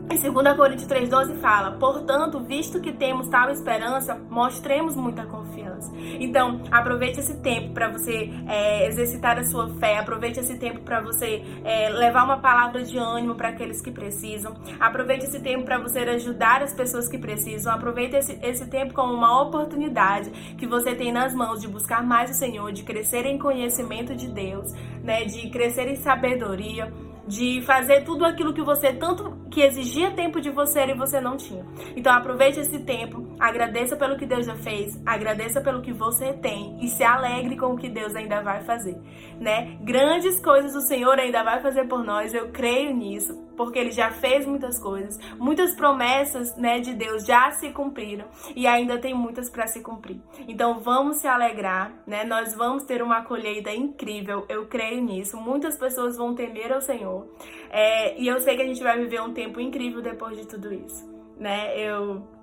em 0.09 0.31
2 0.31 0.55
Coríntios 0.55 0.87
3,12 0.87 1.35
fala: 1.39 1.71
Portanto, 1.71 2.39
visto 2.39 2.79
que 2.79 2.91
temos 2.91 3.27
tal 3.27 3.49
esperança, 3.49 4.15
mostremos 4.29 4.95
muita 4.95 5.25
confiança. 5.25 5.91
Então, 6.19 6.61
aproveite 6.71 7.19
esse 7.19 7.35
tempo 7.37 7.73
para 7.73 7.89
você 7.89 8.31
é, 8.47 8.87
exercitar 8.87 9.37
a 9.37 9.43
sua 9.43 9.69
fé, 9.75 9.97
aproveite 9.99 10.39
esse 10.39 10.57
tempo 10.57 10.79
para 10.81 11.01
você 11.01 11.43
é, 11.63 11.89
levar 11.89 12.23
uma 12.23 12.37
palavra 12.37 12.83
de 12.83 12.97
ânimo 12.97 13.35
para 13.35 13.49
aqueles 13.49 13.81
que 13.81 13.91
precisam, 13.91 14.55
aproveite 14.79 15.25
esse 15.25 15.41
tempo 15.41 15.65
para 15.65 15.77
você 15.77 15.99
ajudar 15.99 16.61
as 16.63 16.73
pessoas 16.73 17.09
que 17.09 17.17
precisam, 17.17 17.73
aproveite 17.73 18.15
esse, 18.15 18.39
esse 18.41 18.65
tempo 18.67 18.93
como 18.93 19.13
uma 19.13 19.41
oportunidade 19.41 20.29
que 20.57 20.65
você 20.65 20.95
tem 20.95 21.11
nas 21.11 21.33
mãos 21.33 21.59
de 21.59 21.67
buscar 21.67 22.03
mais 22.03 22.31
o 22.31 22.33
Senhor, 22.33 22.71
de 22.71 22.83
crescer 22.83 23.25
em 23.25 23.37
conhecimento 23.37 24.15
de 24.15 24.27
Deus, 24.27 24.71
né, 25.03 25.25
de 25.25 25.49
crescer 25.49 25.87
em 25.87 25.95
sabedoria 25.95 26.91
de 27.27 27.61
fazer 27.61 28.03
tudo 28.03 28.25
aquilo 28.25 28.53
que 28.53 28.61
você 28.61 28.93
tanto 28.93 29.37
que 29.51 29.61
exigia 29.61 30.11
tempo 30.11 30.39
de 30.39 30.49
você 30.49 30.85
e 30.85 30.93
você 30.93 31.19
não 31.19 31.35
tinha. 31.35 31.65
Então 31.95 32.13
aproveite 32.13 32.59
esse 32.59 32.79
tempo, 32.79 33.26
agradeça 33.39 33.95
pelo 33.95 34.17
que 34.17 34.25
Deus 34.25 34.45
já 34.45 34.55
fez, 34.55 35.01
agradeça 35.05 35.61
pelo 35.61 35.81
que 35.81 35.93
você 35.93 36.33
tem 36.33 36.77
e 36.81 36.87
se 36.87 37.03
alegre 37.03 37.57
com 37.57 37.73
o 37.73 37.77
que 37.77 37.89
Deus 37.89 38.15
ainda 38.15 38.41
vai 38.41 38.63
fazer, 38.63 38.97
né? 39.39 39.77
Grandes 39.81 40.39
coisas 40.41 40.75
o 40.75 40.81
Senhor 40.81 41.19
ainda 41.19 41.43
vai 41.43 41.61
fazer 41.61 41.85
por 41.85 42.03
nós, 42.03 42.33
eu 42.33 42.49
creio 42.49 42.93
nisso 42.95 43.47
porque 43.57 43.79
ele 43.79 43.91
já 43.91 44.11
fez 44.11 44.45
muitas 44.45 44.79
coisas, 44.79 45.17
muitas 45.37 45.75
promessas, 45.75 46.55
né, 46.55 46.79
de 46.79 46.93
Deus 46.93 47.25
já 47.25 47.49
se 47.51 47.71
cumpriram 47.71 48.27
e 48.55 48.67
ainda 48.67 48.99
tem 48.99 49.13
muitas 49.13 49.49
para 49.49 49.65
se 49.65 49.81
cumprir. 49.81 50.21
Então 50.47 50.79
vamos 50.79 51.17
se 51.17 51.27
alegrar, 51.27 51.91
né? 52.05 52.23
Nós 52.23 52.53
vamos 52.53 52.83
ter 52.83 53.01
uma 53.01 53.23
colheita 53.23 53.71
incrível, 53.71 54.45
eu 54.47 54.67
creio 54.67 55.01
nisso. 55.01 55.35
Muitas 55.37 55.77
pessoas 55.77 56.15
vão 56.15 56.35
temer 56.35 56.71
ao 56.71 56.81
Senhor 56.81 57.27
é, 57.71 58.19
e 58.21 58.27
eu 58.27 58.39
sei 58.39 58.55
que 58.55 58.61
a 58.61 58.67
gente 58.67 58.83
vai 58.83 58.97
viver 58.99 59.21
um 59.21 59.33
tempo 59.33 59.59
incrível 59.59 60.01
depois 60.01 60.37
de 60.37 60.47
tudo 60.47 60.71
isso, 60.71 61.03
né? 61.39 61.77
Eu 61.79 62.36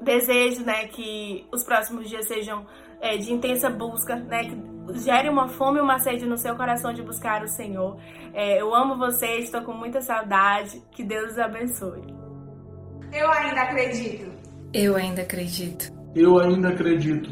desejo, 0.00 0.64
né, 0.64 0.86
que 0.88 1.46
os 1.52 1.64
próximos 1.64 2.08
dias 2.08 2.26
sejam 2.26 2.66
é, 3.00 3.16
de 3.16 3.32
intensa 3.32 3.70
busca, 3.70 4.16
né? 4.16 4.44
Que 4.44 5.00
gere 5.00 5.28
uma 5.28 5.48
fome 5.48 5.78
e 5.78 5.82
uma 5.82 5.98
sede 5.98 6.26
no 6.26 6.36
seu 6.36 6.56
coração 6.56 6.92
de 6.92 7.02
buscar 7.02 7.42
o 7.42 7.48
Senhor. 7.48 7.96
É, 8.32 8.60
eu 8.60 8.74
amo 8.74 8.96
vocês, 8.96 9.44
estou 9.44 9.62
com 9.62 9.72
muita 9.72 10.00
saudade. 10.00 10.82
Que 10.90 11.04
Deus 11.04 11.32
os 11.32 11.38
abençoe. 11.38 12.02
Eu 13.12 13.30
ainda 13.30 13.62
acredito. 13.62 14.30
Eu 14.72 14.96
ainda 14.96 15.22
acredito. 15.22 15.92
Eu 16.14 16.38
ainda 16.38 16.68
acredito. 16.68 17.30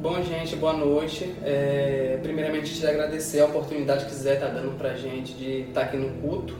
Bom, 0.00 0.20
gente, 0.22 0.56
boa 0.56 0.72
noite. 0.72 1.34
É, 1.42 2.18
primeiramente, 2.22 2.74
te 2.74 2.86
agradecer 2.86 3.40
a 3.40 3.46
oportunidade 3.46 4.04
que 4.06 4.12
Zé 4.12 4.34
está 4.34 4.48
dando 4.48 4.76
para 4.76 4.90
a 4.90 4.94
gente 4.94 5.34
de 5.34 5.60
estar 5.62 5.82
tá 5.82 5.86
aqui 5.86 5.96
no 5.96 6.20
culto, 6.20 6.56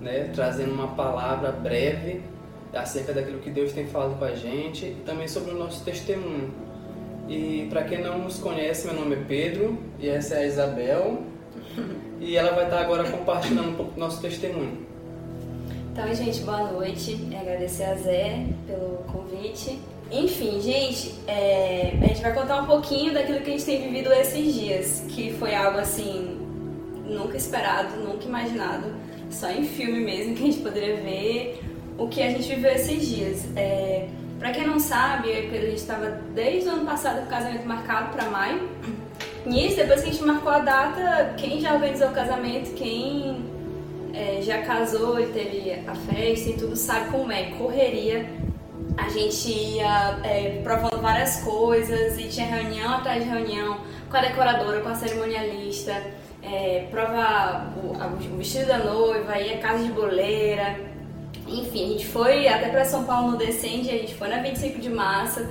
né, 0.00 0.30
trazendo 0.34 0.72
uma 0.72 0.88
palavra 0.88 1.52
breve 1.52 2.22
acerca 2.72 3.12
daquilo 3.12 3.38
que 3.38 3.50
Deus 3.50 3.72
tem 3.72 3.86
falado 3.86 4.18
com 4.18 4.24
a 4.24 4.34
gente 4.34 4.86
e 4.86 5.02
também 5.04 5.26
sobre 5.26 5.52
o 5.52 5.58
nosso 5.58 5.84
testemunho. 5.84 6.52
E 7.28 7.66
para 7.70 7.84
quem 7.84 8.02
não 8.02 8.18
nos 8.18 8.38
conhece, 8.38 8.86
meu 8.86 8.96
nome 8.96 9.14
é 9.16 9.24
Pedro 9.26 9.78
e 9.98 10.08
essa 10.08 10.34
é 10.34 10.38
a 10.38 10.46
Isabel. 10.46 11.22
e 12.20 12.36
ela 12.36 12.52
vai 12.52 12.64
estar 12.64 12.80
agora 12.80 13.08
compartilhando 13.08 13.70
um 13.70 13.74
pouco 13.74 13.92
do 13.92 14.00
nosso 14.00 14.20
testemunho. 14.20 14.86
Então, 15.92 16.14
gente, 16.14 16.40
boa 16.40 16.70
noite. 16.72 17.28
Agradecer 17.38 17.84
a 17.84 17.94
Zé 17.94 18.46
pelo 18.66 18.98
convite. 19.12 19.78
Enfim, 20.10 20.60
gente, 20.60 21.14
é, 21.26 21.92
a 22.02 22.06
gente 22.06 22.20
vai 22.20 22.34
contar 22.34 22.62
um 22.62 22.66
pouquinho 22.66 23.14
daquilo 23.14 23.40
que 23.40 23.50
a 23.50 23.52
gente 23.52 23.64
tem 23.64 23.82
vivido 23.82 24.12
esses 24.12 24.54
dias, 24.54 25.04
que 25.08 25.32
foi 25.34 25.54
algo 25.54 25.78
assim 25.78 26.36
nunca 27.06 27.36
esperado, 27.36 27.96
nunca 27.96 28.24
imaginado, 28.24 28.92
só 29.30 29.50
em 29.50 29.64
filme 29.64 30.00
mesmo 30.00 30.34
que 30.34 30.42
a 30.42 30.46
gente 30.46 30.58
poderia 30.60 30.96
ver 30.96 31.60
o 32.00 32.08
que 32.08 32.22
a 32.22 32.30
gente 32.30 32.48
viveu 32.48 32.72
esses 32.72 33.06
dias. 33.06 33.46
É, 33.54 34.08
Pra 34.40 34.52
quem 34.52 34.66
não 34.66 34.80
sabe, 34.80 35.28
eu 35.28 35.44
e 35.44 35.50
Pedro, 35.50 35.66
a 35.66 35.68
gente 35.68 35.80
estava 35.80 36.18
desde 36.34 36.66
o 36.66 36.72
ano 36.72 36.86
passado 36.86 37.18
com 37.18 37.26
o 37.26 37.28
casamento 37.28 37.68
marcado 37.68 38.10
para 38.10 38.30
maio. 38.30 38.70
Nisso, 39.44 39.76
depois 39.76 40.00
que 40.00 40.08
a 40.08 40.12
gente 40.12 40.24
marcou 40.24 40.50
a 40.50 40.60
data, 40.60 41.34
quem 41.36 41.60
já 41.60 41.74
organizou 41.74 42.08
o 42.08 42.12
casamento, 42.12 42.72
quem 42.72 43.44
é, 44.14 44.40
já 44.40 44.62
casou 44.62 45.20
e 45.20 45.26
teve 45.26 45.72
a 45.86 45.94
festa 45.94 46.48
e 46.48 46.52
tudo, 46.54 46.74
sabe 46.74 47.10
como 47.10 47.30
é, 47.30 47.50
correria. 47.58 48.30
A 48.96 49.10
gente 49.10 49.50
ia 49.50 50.20
é, 50.24 50.62
provando 50.64 51.02
várias 51.02 51.42
coisas 51.42 52.18
e 52.18 52.26
tinha 52.28 52.46
reunião 52.46 52.94
atrás 52.94 53.22
de 53.22 53.28
reunião 53.28 53.76
com 54.08 54.16
a 54.16 54.22
decoradora, 54.22 54.80
com 54.80 54.88
a 54.88 54.94
cerimonialista, 54.94 56.02
é, 56.42 56.86
prova 56.90 57.74
o, 57.76 57.92
o 57.92 58.36
vestido 58.38 58.68
da 58.68 58.78
noiva, 58.78 59.38
ia 59.38 59.58
casa 59.58 59.84
de 59.84 59.92
boleira, 59.92 60.89
enfim, 61.50 61.84
a 61.84 61.88
gente 61.88 62.06
foi 62.06 62.46
até 62.46 62.68
para 62.68 62.84
São 62.84 63.04
Paulo 63.04 63.32
no 63.32 63.36
Descende, 63.36 63.90
a 63.90 63.98
gente 63.98 64.14
foi 64.14 64.28
na 64.28 64.40
25 64.40 64.80
de 64.80 64.88
março, 64.88 65.46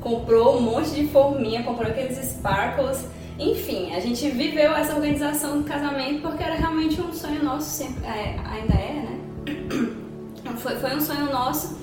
comprou 0.00 0.58
um 0.58 0.60
monte 0.60 0.90
de 0.90 1.06
forminha, 1.08 1.62
comprou 1.62 1.88
aqueles 1.88 2.18
sparkles. 2.18 3.06
Enfim, 3.38 3.94
a 3.94 4.00
gente 4.00 4.28
viveu 4.30 4.74
essa 4.74 4.94
organização 4.94 5.58
do 5.60 5.64
casamento 5.64 6.22
porque 6.22 6.42
era 6.42 6.54
realmente 6.54 7.00
um 7.00 7.12
sonho 7.12 7.42
nosso, 7.42 7.68
sempre, 7.68 8.06
é, 8.06 8.36
ainda 8.44 8.74
é, 8.74 8.92
né? 8.92 9.20
Foi, 10.58 10.76
foi 10.76 10.94
um 10.94 11.00
sonho 11.00 11.32
nosso. 11.32 11.76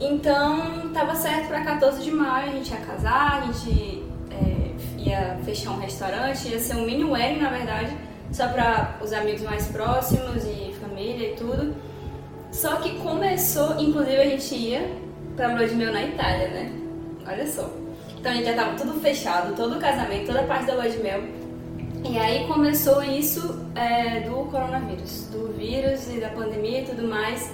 Então, 0.00 0.90
tava 0.92 1.14
certo 1.14 1.48
para 1.48 1.64
14 1.64 2.02
de 2.02 2.10
maio, 2.10 2.50
a 2.50 2.52
gente 2.52 2.70
ia 2.70 2.76
casar, 2.78 3.42
a 3.42 3.46
gente 3.46 4.02
é, 4.30 4.70
ia 4.98 5.38
fechar 5.44 5.72
um 5.72 5.78
restaurante, 5.78 6.48
ia 6.48 6.58
ser 6.58 6.76
um 6.76 6.84
mini 6.84 7.04
wedding, 7.04 7.40
na 7.40 7.50
verdade, 7.50 7.96
só 8.30 8.48
para 8.48 8.98
os 9.02 9.12
amigos 9.12 9.42
mais 9.42 9.66
próximos 9.68 10.44
e 10.44 10.74
família 10.80 11.32
e 11.32 11.34
tudo. 11.34 11.74
Só 12.54 12.76
que 12.76 12.96
começou, 13.00 13.80
inclusive 13.80 14.16
a 14.16 14.28
gente 14.28 14.54
ia 14.54 14.88
pra 15.34 15.48
lua 15.48 15.66
de 15.66 15.74
mel 15.74 15.92
na 15.92 16.04
Itália, 16.04 16.48
né? 16.48 16.72
Olha 17.26 17.46
só. 17.48 17.68
Então 18.16 18.30
a 18.30 18.34
gente 18.36 18.44
já 18.44 18.54
tava 18.54 18.76
tudo 18.76 19.00
fechado, 19.00 19.56
todo 19.56 19.76
o 19.76 19.80
casamento, 19.80 20.26
toda 20.26 20.40
a 20.40 20.44
parte 20.44 20.66
da 20.66 20.74
lua 20.74 20.88
de 20.88 20.98
mel. 20.98 21.24
E 22.08 22.16
aí 22.16 22.46
começou 22.46 23.02
isso 23.02 23.60
é, 23.74 24.20
do 24.20 24.44
coronavírus, 24.50 25.26
do 25.32 25.52
vírus 25.52 26.06
e 26.14 26.20
da 26.20 26.28
pandemia 26.28 26.82
e 26.82 26.84
tudo 26.84 27.08
mais. 27.08 27.52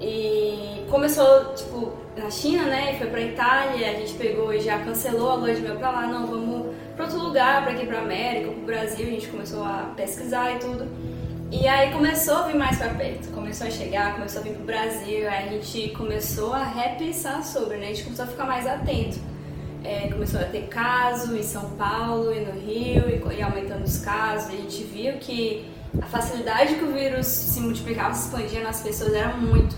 E 0.00 0.86
começou, 0.88 1.52
tipo, 1.54 1.92
na 2.16 2.30
China, 2.30 2.62
né? 2.62 2.94
E 2.94 2.98
foi 2.98 3.08
pra 3.08 3.20
Itália, 3.20 3.90
a 3.90 3.94
gente 3.94 4.14
pegou 4.14 4.54
e 4.54 4.60
já 4.60 4.78
cancelou 4.78 5.30
a 5.30 5.34
lua 5.34 5.54
de 5.54 5.60
mel 5.60 5.76
pra 5.76 5.90
lá, 5.90 6.06
não, 6.06 6.26
vamos 6.26 6.74
pra 6.96 7.04
outro 7.04 7.20
lugar, 7.20 7.64
pra 7.64 7.74
aqui 7.74 7.84
pra 7.84 7.98
América, 7.98 8.50
pro 8.50 8.62
Brasil, 8.62 9.06
a 9.06 9.10
gente 9.10 9.28
começou 9.28 9.62
a 9.62 9.92
pesquisar 9.94 10.56
e 10.56 10.58
tudo. 10.58 10.88
E 11.50 11.66
aí 11.66 11.90
começou 11.92 12.36
a 12.36 12.42
vir 12.42 12.56
mais 12.56 12.76
para 12.76 12.92
perto, 12.92 13.30
começou 13.30 13.66
a 13.66 13.70
chegar, 13.70 14.14
começou 14.16 14.42
a 14.42 14.44
vir 14.44 14.52
pro 14.52 14.64
Brasil, 14.64 15.30
aí 15.30 15.48
a 15.48 15.52
gente 15.52 15.88
começou 15.96 16.52
a 16.52 16.62
repensar 16.62 17.42
sobre, 17.42 17.78
né? 17.78 17.86
A 17.86 17.88
gente 17.88 18.04
começou 18.04 18.26
a 18.26 18.28
ficar 18.28 18.44
mais 18.44 18.66
atento. 18.66 19.18
É, 19.82 20.08
começou 20.08 20.40
a 20.40 20.44
ter 20.44 20.66
caso 20.66 21.34
em 21.34 21.42
São 21.42 21.70
Paulo 21.70 22.34
e 22.34 22.40
no 22.40 22.52
Rio, 22.52 23.04
e, 23.08 23.38
e 23.38 23.42
aumentando 23.42 23.82
os 23.82 23.96
casos, 23.98 24.50
a 24.50 24.56
gente 24.56 24.84
viu 24.84 25.14
que 25.14 25.66
a 26.02 26.04
facilidade 26.04 26.74
que 26.74 26.84
o 26.84 26.92
vírus 26.92 27.26
se 27.26 27.60
multiplicava, 27.60 28.12
se 28.12 28.26
expandia 28.26 28.62
nas 28.62 28.82
pessoas 28.82 29.14
era 29.14 29.34
muito. 29.34 29.74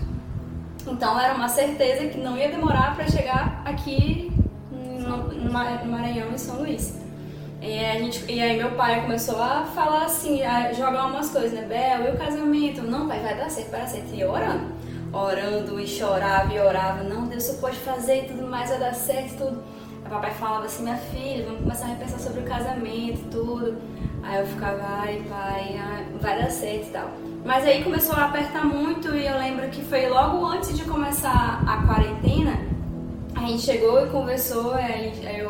Então 0.85 1.17
era 1.17 1.33
uma 1.35 1.47
certeza 1.47 2.07
que 2.07 2.17
não 2.17 2.37
ia 2.37 2.49
demorar 2.49 2.95
para 2.97 3.07
chegar 3.07 3.61
aqui 3.63 4.29
no, 4.71 5.29
no 5.29 5.51
Maranhão 5.53 6.33
e 6.35 6.37
São 6.37 6.57
Luís. 6.57 6.99
E, 7.61 7.77
a 7.77 7.93
gente, 7.99 8.25
e 8.27 8.41
aí 8.41 8.57
meu 8.57 8.71
pai 8.71 9.01
começou 9.01 9.39
a 9.39 9.63
falar 9.75 10.05
assim, 10.05 10.43
a 10.43 10.73
jogar 10.73 11.05
umas 11.05 11.29
coisas, 11.29 11.53
né? 11.53 11.61
Bel, 11.61 12.11
e 12.11 12.15
o 12.15 12.17
casamento? 12.17 12.81
Não, 12.81 13.07
pai, 13.07 13.19
vai 13.19 13.37
dar 13.37 13.51
certo, 13.51 13.69
vai 13.69 13.81
dar 13.81 13.87
certo. 13.87 14.09
E 14.13 14.19
eu 14.19 14.31
orando. 14.31 14.65
Orando 15.13 15.79
e 15.79 15.85
chorava 15.85 16.51
e 16.51 16.59
orava. 16.59 17.03
Não, 17.03 17.27
Deus 17.27 17.43
só 17.43 17.53
pode 17.61 17.77
fazer 17.77 18.23
e 18.23 18.27
tudo 18.29 18.47
mais, 18.47 18.69
vai 18.69 18.79
dar 18.79 18.95
certo 18.95 19.37
tudo. 19.37 19.63
Aí 20.03 20.09
papai 20.09 20.31
falava 20.31 20.65
assim, 20.65 20.81
minha 20.81 20.97
filha, 20.97 21.45
vamos 21.45 21.61
começar 21.61 21.85
a 21.85 21.89
repensar 21.89 22.19
sobre 22.19 22.39
o 22.41 22.43
casamento 22.43 23.29
tudo. 23.29 23.77
Aí 24.23 24.39
eu 24.39 24.47
ficava, 24.47 24.81
ai 24.83 25.23
pai, 25.29 25.79
ai, 25.79 26.05
vai 26.19 26.41
dar 26.41 26.49
certo 26.49 26.87
e 26.87 26.91
tal. 26.91 27.11
Mas 27.45 27.63
aí 27.63 27.83
começou 27.83 28.15
a 28.15 28.25
apertar 28.25 28.65
muito 28.65 29.15
e 29.15 29.27
eu 29.27 29.37
lembro 29.37 29.67
que 29.69 29.83
foi 29.83 30.09
logo 30.09 30.43
antes 30.45 30.75
de 30.75 30.83
começar 30.85 31.61
a 31.67 31.85
quarentena, 31.85 32.59
a 33.35 33.47
gente 33.47 33.63
chegou 33.63 34.05
e 34.05 34.09
conversou, 34.09 34.73
aí 34.73 35.39
eu 35.39 35.40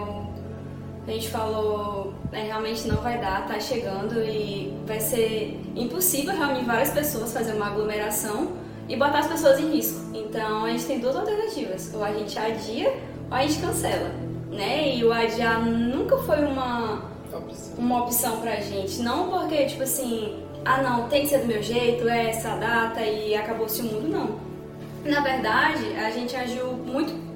a 1.07 1.11
gente 1.11 1.29
falou, 1.29 2.13
é, 2.31 2.43
realmente 2.43 2.87
não 2.87 2.97
vai 2.97 3.19
dar, 3.19 3.47
tá 3.47 3.59
chegando 3.59 4.21
e 4.23 4.73
vai 4.85 4.99
ser 4.99 5.59
impossível 5.75 6.35
reunir 6.35 6.63
várias 6.63 6.91
pessoas, 6.91 7.33
fazer 7.33 7.53
uma 7.53 7.67
aglomeração 7.67 8.51
e 8.87 8.95
botar 8.95 9.19
as 9.19 9.27
pessoas 9.27 9.59
em 9.59 9.71
risco. 9.71 9.99
Então 10.13 10.65
a 10.65 10.69
gente 10.69 10.85
tem 10.85 10.99
duas 10.99 11.15
alternativas, 11.15 11.91
ou 11.93 12.03
a 12.03 12.13
gente 12.13 12.37
adia 12.37 12.89
ou 13.29 13.35
a 13.37 13.41
gente 13.41 13.59
cancela, 13.59 14.11
né? 14.51 14.95
E 14.95 15.03
o 15.03 15.11
adiar 15.11 15.63
nunca 15.63 16.17
foi 16.17 16.43
uma 16.45 17.09
uma 17.77 18.03
opção 18.03 18.41
pra 18.41 18.57
gente, 18.57 19.01
não 19.01 19.29
porque 19.29 19.65
tipo 19.65 19.83
assim, 19.83 20.35
ah 20.65 20.81
não, 20.83 21.07
tem 21.07 21.21
que 21.23 21.29
ser 21.29 21.39
do 21.39 21.47
meu 21.47 21.63
jeito, 21.63 22.07
é 22.07 22.29
essa 22.29 22.55
data 22.57 23.01
e 23.01 23.33
acabou-se 23.33 23.81
o 23.81 23.85
mundo, 23.85 24.07
não. 24.07 24.51
Na 25.03 25.21
verdade, 25.21 25.95
a 25.95 26.11
gente 26.11 26.35
agiu 26.35 26.73
muito 26.73 27.30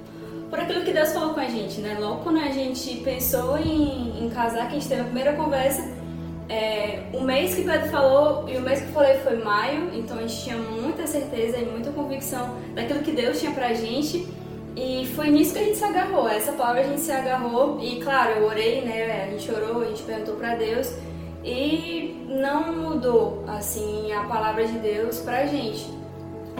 por 0.55 0.63
aquilo 0.63 0.85
que 0.85 0.93
Deus 0.93 1.11
falou 1.11 1.33
com 1.33 1.41
a 1.41 1.49
gente, 1.49 1.81
né? 1.81 1.97
Logo 1.99 2.23
quando 2.23 2.39
a 2.39 2.47
gente 2.47 2.95
pensou 3.01 3.57
em, 3.57 4.23
em 4.23 4.29
casar, 4.29 4.69
que 4.69 4.77
a 4.77 4.79
gente 4.79 4.87
teve 4.87 5.01
a 5.01 5.03
primeira 5.03 5.33
conversa, 5.33 5.85
é, 6.47 7.03
o 7.13 7.21
mês 7.21 7.55
que 7.55 7.63
Pedro 7.63 7.89
falou 7.89 8.47
e 8.47 8.55
o 8.55 8.61
mês 8.61 8.79
que 8.79 8.87
eu 8.87 8.93
falei 8.93 9.17
foi 9.17 9.35
maio, 9.43 9.89
então 9.93 10.17
a 10.17 10.21
gente 10.21 10.43
tinha 10.43 10.55
muita 10.55 11.05
certeza 11.05 11.57
e 11.57 11.65
muita 11.65 11.91
convicção 11.91 12.55
daquilo 12.73 13.01
que 13.01 13.11
Deus 13.11 13.37
tinha 13.37 13.51
pra 13.51 13.73
gente. 13.73 14.25
E 14.77 15.05
foi 15.15 15.29
nisso 15.29 15.53
que 15.53 15.59
a 15.59 15.63
gente 15.63 15.77
se 15.77 15.83
agarrou, 15.83 16.27
essa 16.29 16.53
palavra 16.53 16.81
a 16.81 16.83
gente 16.85 17.01
se 17.01 17.11
agarrou 17.11 17.77
e 17.81 17.99
claro, 17.99 18.31
eu 18.31 18.45
orei, 18.45 18.81
né? 18.81 19.25
A 19.25 19.31
gente 19.31 19.51
orou, 19.51 19.81
a 19.81 19.85
gente 19.85 20.03
perguntou 20.03 20.35
para 20.35 20.55
Deus 20.55 20.93
e 21.43 22.25
não 22.29 22.73
mudou 22.73 23.43
assim 23.47 24.11
a 24.13 24.23
palavra 24.23 24.65
de 24.65 24.77
Deus 24.79 25.19
pra 25.19 25.45
gente. 25.45 25.85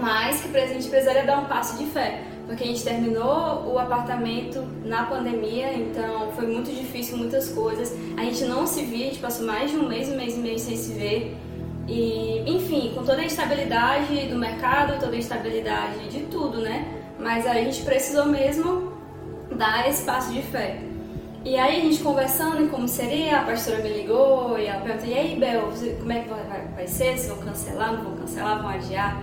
Mas 0.02 0.42
que 0.42 0.58
a 0.58 0.66
gente 0.66 0.90
precisaria 0.90 1.24
dar 1.24 1.40
um 1.40 1.46
passo 1.46 1.78
de 1.78 1.86
fé 1.86 2.35
porque 2.46 2.64
a 2.64 2.68
gente 2.68 2.84
terminou 2.84 3.74
o 3.74 3.80
apartamento 3.80 4.64
na 4.84 5.04
pandemia, 5.04 5.74
então 5.74 6.32
foi 6.34 6.48
muito 6.48 6.72
difícil 6.72 7.18
muitas 7.18 7.50
coisas. 7.50 7.96
A 8.18 8.24
gente 8.24 8.46
não 8.46 8.68
se 8.68 8.84
via, 8.84 9.08
a 9.08 9.10
gente 9.10 9.20
passou 9.20 9.46
mais 9.46 9.72
de 9.72 9.78
um 9.78 9.88
mês, 9.88 10.10
um 10.10 10.16
mês 10.16 10.36
e 10.36 10.40
meio 10.40 10.60
sem 10.60 10.78
se 10.78 10.94
ver. 10.94 11.36
E, 11.88 12.44
enfim, 12.48 12.92
com 12.96 13.04
toda 13.04 13.22
a 13.22 13.26
instabilidade 13.26 14.28
do 14.28 14.38
mercado, 14.38 15.00
toda 15.00 15.16
a 15.16 15.20
instabilidade 15.20 16.10
de 16.10 16.22
tudo, 16.26 16.60
né? 16.60 16.88
Mas 17.20 17.46
a 17.46 17.54
gente 17.54 17.82
precisou 17.84 18.26
mesmo 18.26 18.94
dar 19.52 19.88
esse 19.90 20.04
passo 20.04 20.32
de 20.32 20.42
fé. 20.42 20.82
E 21.44 21.56
aí 21.58 21.80
a 21.80 21.84
gente 21.84 22.02
conversando 22.02 22.64
em 22.64 22.68
como 22.68 22.88
seria, 22.88 23.42
a 23.42 23.44
pastora 23.44 23.78
me 23.78 23.90
ligou 23.90 24.58
e 24.58 24.66
ela 24.66 24.82
perguntou, 24.82 25.08
e 25.08 25.14
aí 25.14 25.40
Bel, 25.40 25.70
como 26.00 26.12
é 26.12 26.22
que 26.22 26.30
vai, 26.76 26.88
ser? 26.88 27.20
Se 27.20 27.28
vão 27.28 27.38
cancelar, 27.38 27.94
não 27.94 28.04
vão 28.04 28.16
cancelar, 28.18 28.62
vão 28.64 28.70
adiar? 28.70 29.22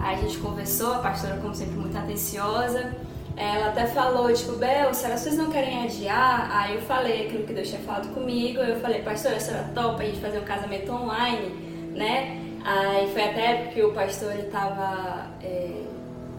Aí 0.00 0.16
a 0.16 0.18
gente 0.18 0.38
conversou, 0.38 0.94
a 0.94 0.98
pastora, 0.98 1.36
como 1.36 1.54
sempre, 1.54 1.76
muito 1.76 1.96
atenciosa. 1.96 2.92
Ela 3.36 3.68
até 3.68 3.86
falou, 3.86 4.32
tipo, 4.32 4.52
Bel, 4.52 4.92
será 4.92 5.14
que 5.14 5.20
vocês 5.20 5.36
não 5.36 5.50
querem 5.50 5.84
adiar? 5.84 6.50
Aí 6.52 6.74
eu 6.74 6.82
falei 6.82 7.26
aquilo 7.26 7.46
que 7.46 7.52
Deus 7.52 7.68
tinha 7.68 7.80
falado 7.80 8.12
comigo. 8.12 8.60
Eu 8.60 8.80
falei, 8.80 9.02
pastora, 9.02 9.38
será 9.38 9.64
top 9.74 10.02
a 10.02 10.06
gente 10.06 10.20
fazer 10.20 10.38
um 10.38 10.44
casamento 10.44 10.90
online, 10.90 11.48
né? 11.94 12.38
Aí 12.64 13.10
foi 13.12 13.22
até 13.22 13.64
porque 13.64 13.82
o 13.82 13.92
pastor 13.92 14.34
estava 14.34 15.26
é, 15.42 15.82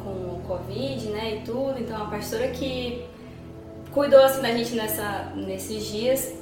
com 0.03 0.41
Covid, 0.47 1.09
né, 1.09 1.37
e 1.37 1.45
tudo. 1.45 1.79
Então 1.79 2.01
a 2.01 2.05
pastora 2.05 2.47
que 2.49 3.05
cuidou 3.91 4.23
assim 4.23 4.41
da 4.41 4.51
gente 4.51 4.75
nessa, 4.75 5.31
nesses 5.35 5.85
dias, 5.85 6.33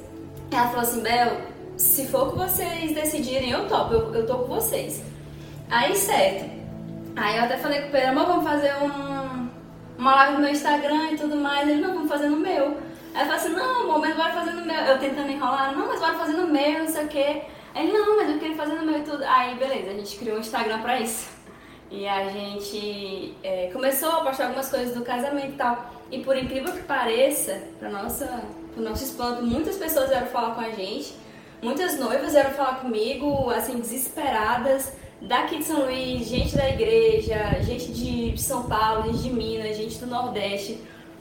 ela 0.50 0.68
falou 0.68 0.82
assim, 0.82 1.02
Bel, 1.02 1.36
se 1.76 2.06
for 2.06 2.30
que 2.30 2.38
vocês 2.38 2.94
decidirem, 2.94 3.50
eu 3.50 3.66
topo, 3.68 3.94
eu, 3.94 4.14
eu 4.14 4.26
tô 4.26 4.38
com 4.38 4.54
vocês. 4.54 5.02
Aí 5.70 5.94
certo. 5.96 6.59
Aí 7.16 7.36
eu 7.36 7.44
até 7.44 7.56
falei 7.56 7.82
com 7.82 7.88
o 7.88 7.90
Pedro, 7.90 8.08
amor, 8.10 8.26
vamos 8.26 8.44
fazer 8.44 8.72
um, 8.82 9.48
uma 9.98 10.14
live 10.14 10.34
no 10.34 10.40
meu 10.40 10.50
Instagram 10.50 11.10
e 11.12 11.16
tudo 11.16 11.36
mais. 11.36 11.68
Ele, 11.68 11.80
não, 11.80 11.94
vamos 11.94 12.08
fazer 12.08 12.28
no 12.28 12.36
meu. 12.36 12.78
Aí 13.14 13.22
eu 13.22 13.26
falei 13.26 13.34
assim, 13.34 13.48
não, 13.50 13.82
amor, 13.82 13.98
mas 13.98 14.16
bora 14.16 14.32
fazer 14.32 14.52
no 14.52 14.64
meu. 14.64 14.76
Eu 14.76 14.98
tentando 14.98 15.30
enrolar, 15.30 15.76
não, 15.76 15.86
mas 15.88 16.00
bora 16.00 16.14
fazer 16.14 16.32
no 16.32 16.46
meu, 16.46 16.78
não 16.78 16.88
sei 16.88 17.04
o 17.04 17.08
quê. 17.08 17.42
Ele, 17.74 17.92
não, 17.92 18.16
mas 18.16 18.30
eu 18.30 18.38
queria 18.38 18.56
fazer 18.56 18.74
no 18.74 18.86
meu 18.86 18.98
e 18.98 19.02
tudo. 19.02 19.22
Aí, 19.24 19.54
beleza, 19.56 19.90
a 19.90 19.94
gente 19.94 20.16
criou 20.16 20.36
um 20.36 20.40
Instagram 20.40 20.80
pra 20.80 21.00
isso. 21.00 21.28
E 21.90 22.06
a 22.06 22.28
gente 22.28 23.34
é, 23.42 23.68
começou 23.72 24.10
a 24.10 24.24
postar 24.24 24.44
algumas 24.44 24.70
coisas 24.70 24.94
do 24.94 25.02
casamento 25.02 25.48
e 25.48 25.56
tal. 25.56 25.90
E 26.10 26.20
por 26.20 26.36
incrível 26.36 26.72
que 26.72 26.82
pareça, 26.82 27.60
para 27.78 27.88
nossa, 27.88 28.44
pro 28.72 28.82
nosso 28.82 29.04
espanto, 29.04 29.42
muitas 29.42 29.76
pessoas 29.76 30.08
vieram 30.08 30.28
falar 30.28 30.54
com 30.54 30.60
a 30.60 30.70
gente. 30.70 31.14
Muitas 31.60 31.98
noivas 31.98 32.32
vieram 32.32 32.50
falar 32.52 32.76
comigo, 32.76 33.50
assim, 33.50 33.78
desesperadas 33.78 34.92
daqui 35.20 35.58
de 35.58 35.64
São 35.64 35.84
Luís, 35.84 36.28
gente 36.28 36.56
da 36.56 36.68
igreja, 36.68 37.60
gente 37.62 37.92
de 37.92 38.40
São 38.40 38.64
Paulo, 38.64 39.12
gente 39.12 39.22
de 39.22 39.30
Minas, 39.30 39.76
gente 39.76 39.98
do 39.98 40.06
Nordeste, 40.06 40.78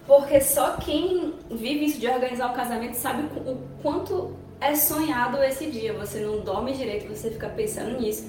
porque 0.07 0.41
só 0.41 0.77
quem 0.77 1.33
vive 1.51 1.85
isso 1.85 1.99
de 1.99 2.07
organizar 2.07 2.51
um 2.51 2.53
casamento 2.53 2.95
sabe 2.95 3.23
o 3.45 3.57
quanto 3.81 4.33
é 4.59 4.75
sonhado 4.75 5.41
esse 5.43 5.67
dia. 5.67 5.93
Você 5.93 6.19
não 6.21 6.39
dorme 6.39 6.73
direito, 6.73 7.07
você 7.07 7.29
fica 7.29 7.47
pensando 7.49 7.99
nisso. 7.99 8.27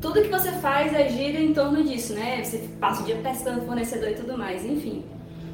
Tudo 0.00 0.22
que 0.22 0.28
você 0.28 0.52
faz 0.52 0.94
é 0.94 1.08
gira 1.08 1.40
em 1.40 1.52
torno 1.52 1.82
disso, 1.82 2.14
né? 2.14 2.42
Você 2.42 2.68
passa 2.80 3.02
o 3.02 3.04
dia 3.04 3.16
pescando 3.16 3.66
fornecedor 3.66 4.10
e 4.10 4.14
tudo 4.14 4.38
mais, 4.38 4.64
enfim. 4.64 5.04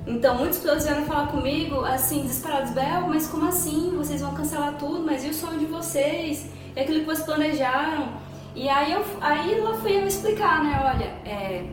Então, 0.06 0.36
muitas 0.36 0.58
pessoas 0.58 0.84
vieram 0.84 1.06
falar 1.06 1.28
comigo, 1.28 1.80
assim, 1.80 2.22
desesperados, 2.22 2.72
Bel, 2.72 3.08
mas 3.08 3.26
como 3.26 3.48
assim? 3.48 3.90
Vocês 3.96 4.20
vão 4.20 4.34
cancelar 4.34 4.76
tudo, 4.76 5.00
mas 5.00 5.24
e 5.24 5.30
o 5.30 5.34
sonho 5.34 5.58
de 5.58 5.64
vocês? 5.64 6.46
E 6.76 6.80
aquilo 6.80 7.00
que 7.00 7.06
vocês 7.06 7.24
planejaram? 7.24 8.12
E 8.54 8.68
aí, 8.68 8.92
eu, 8.92 9.04
aí 9.20 9.58
ela 9.58 9.74
foi 9.74 10.00
me 10.00 10.06
explicar, 10.06 10.62
né? 10.62 10.80
Olha, 10.84 11.06
é, 11.28 11.66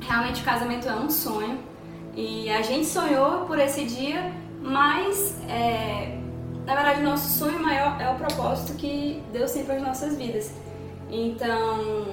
realmente 0.00 0.42
o 0.42 0.44
casamento 0.44 0.88
é 0.88 0.94
um 0.94 1.08
sonho 1.08 1.58
e 2.14 2.50
a 2.50 2.60
gente 2.62 2.86
sonhou 2.86 3.46
por 3.46 3.58
esse 3.58 3.84
dia, 3.84 4.32
mas 4.60 5.36
é, 5.48 6.18
na 6.66 6.74
verdade 6.74 7.00
o 7.00 7.04
nosso 7.04 7.38
sonho 7.38 7.58
maior 7.58 7.98
é 8.00 8.10
o 8.10 8.16
propósito 8.16 8.76
que 8.76 9.22
Deus 9.32 9.52
tem 9.52 9.64
para 9.64 9.76
as 9.76 9.82
nossas 9.82 10.16
vidas. 10.18 10.52
Então, 11.10 12.04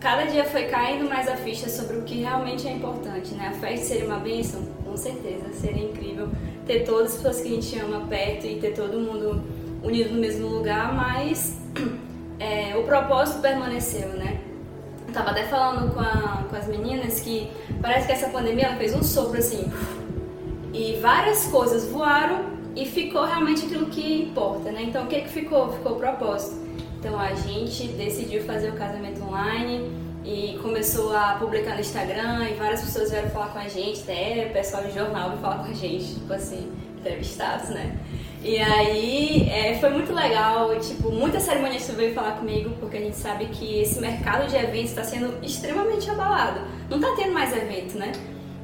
cada 0.00 0.24
dia 0.24 0.44
foi 0.44 0.64
caindo 0.64 1.08
mais 1.08 1.28
a 1.28 1.36
ficha 1.36 1.68
sobre 1.68 1.98
o 1.98 2.02
que 2.02 2.16
realmente 2.16 2.66
é 2.66 2.72
importante, 2.72 3.32
né? 3.34 3.48
A 3.48 3.52
festa 3.52 3.86
seria 3.86 4.06
uma 4.06 4.18
bênção, 4.18 4.60
com 4.84 4.96
certeza, 4.96 5.52
seria 5.52 5.84
incrível 5.84 6.28
ter 6.66 6.80
todas 6.80 7.12
as 7.12 7.16
pessoas 7.18 7.40
que 7.40 7.48
a 7.48 7.50
gente 7.52 7.78
ama 7.78 8.06
perto 8.08 8.46
e 8.46 8.58
ter 8.58 8.72
todo 8.72 8.98
mundo 8.98 9.40
unido 9.84 10.14
no 10.14 10.20
mesmo 10.20 10.48
lugar, 10.48 10.92
mas 10.94 11.60
é, 12.42 12.76
o 12.76 12.82
propósito 12.82 13.40
permaneceu, 13.40 14.08
né? 14.08 14.40
Eu 15.06 15.14
tava 15.14 15.30
até 15.30 15.44
falando 15.44 15.94
com, 15.94 16.00
a, 16.00 16.44
com 16.50 16.56
as 16.56 16.66
meninas 16.66 17.20
que 17.20 17.50
parece 17.80 18.06
que 18.06 18.12
essa 18.12 18.28
pandemia 18.30 18.66
ela 18.66 18.76
fez 18.76 18.94
um 18.94 19.02
sopro 19.02 19.38
assim 19.38 19.70
e 20.72 20.98
várias 21.00 21.44
coisas 21.46 21.86
voaram 21.88 22.52
e 22.74 22.84
ficou 22.86 23.24
realmente 23.24 23.66
aquilo 23.66 23.86
que 23.86 24.22
importa, 24.22 24.72
né? 24.72 24.82
Então 24.82 25.04
o 25.04 25.06
que 25.06 25.20
que 25.20 25.28
ficou? 25.28 25.72
Ficou 25.72 25.92
o 25.92 25.96
propósito. 25.96 26.60
Então 26.98 27.18
a 27.18 27.32
gente 27.34 27.88
decidiu 27.88 28.42
fazer 28.42 28.70
o 28.70 28.72
casamento 28.72 29.22
online 29.22 29.92
e 30.24 30.58
começou 30.62 31.14
a 31.14 31.34
publicar 31.34 31.74
no 31.74 31.80
Instagram 31.80 32.48
e 32.48 32.54
várias 32.54 32.80
pessoas 32.80 33.10
vieram 33.10 33.30
falar 33.30 33.48
com 33.48 33.58
a 33.58 33.68
gente, 33.68 34.00
até 34.02 34.46
pessoal 34.46 34.82
de 34.84 34.92
jornal 34.92 35.30
veio 35.30 35.40
falar 35.40 35.58
com 35.58 35.70
a 35.70 35.74
gente, 35.74 36.14
tipo 36.14 36.32
assim, 36.32 36.72
entrevistados, 36.98 37.70
né? 37.70 37.96
E 38.44 38.58
aí 38.58 39.48
é, 39.48 39.78
foi 39.78 39.90
muito 39.90 40.12
legal, 40.12 40.76
tipo, 40.80 41.12
muitas 41.12 41.44
cerimonias 41.44 41.88
veio 41.90 42.12
falar 42.12 42.32
comigo, 42.32 42.70
porque 42.80 42.96
a 42.96 43.00
gente 43.00 43.16
sabe 43.16 43.46
que 43.46 43.80
esse 43.80 44.00
mercado 44.00 44.48
de 44.48 44.56
eventos 44.56 44.90
está 44.90 45.04
sendo 45.04 45.38
extremamente 45.44 46.10
abalado. 46.10 46.60
Não 46.90 46.98
está 46.98 47.14
tendo 47.14 47.32
mais 47.32 47.56
evento, 47.56 47.96
né? 47.96 48.10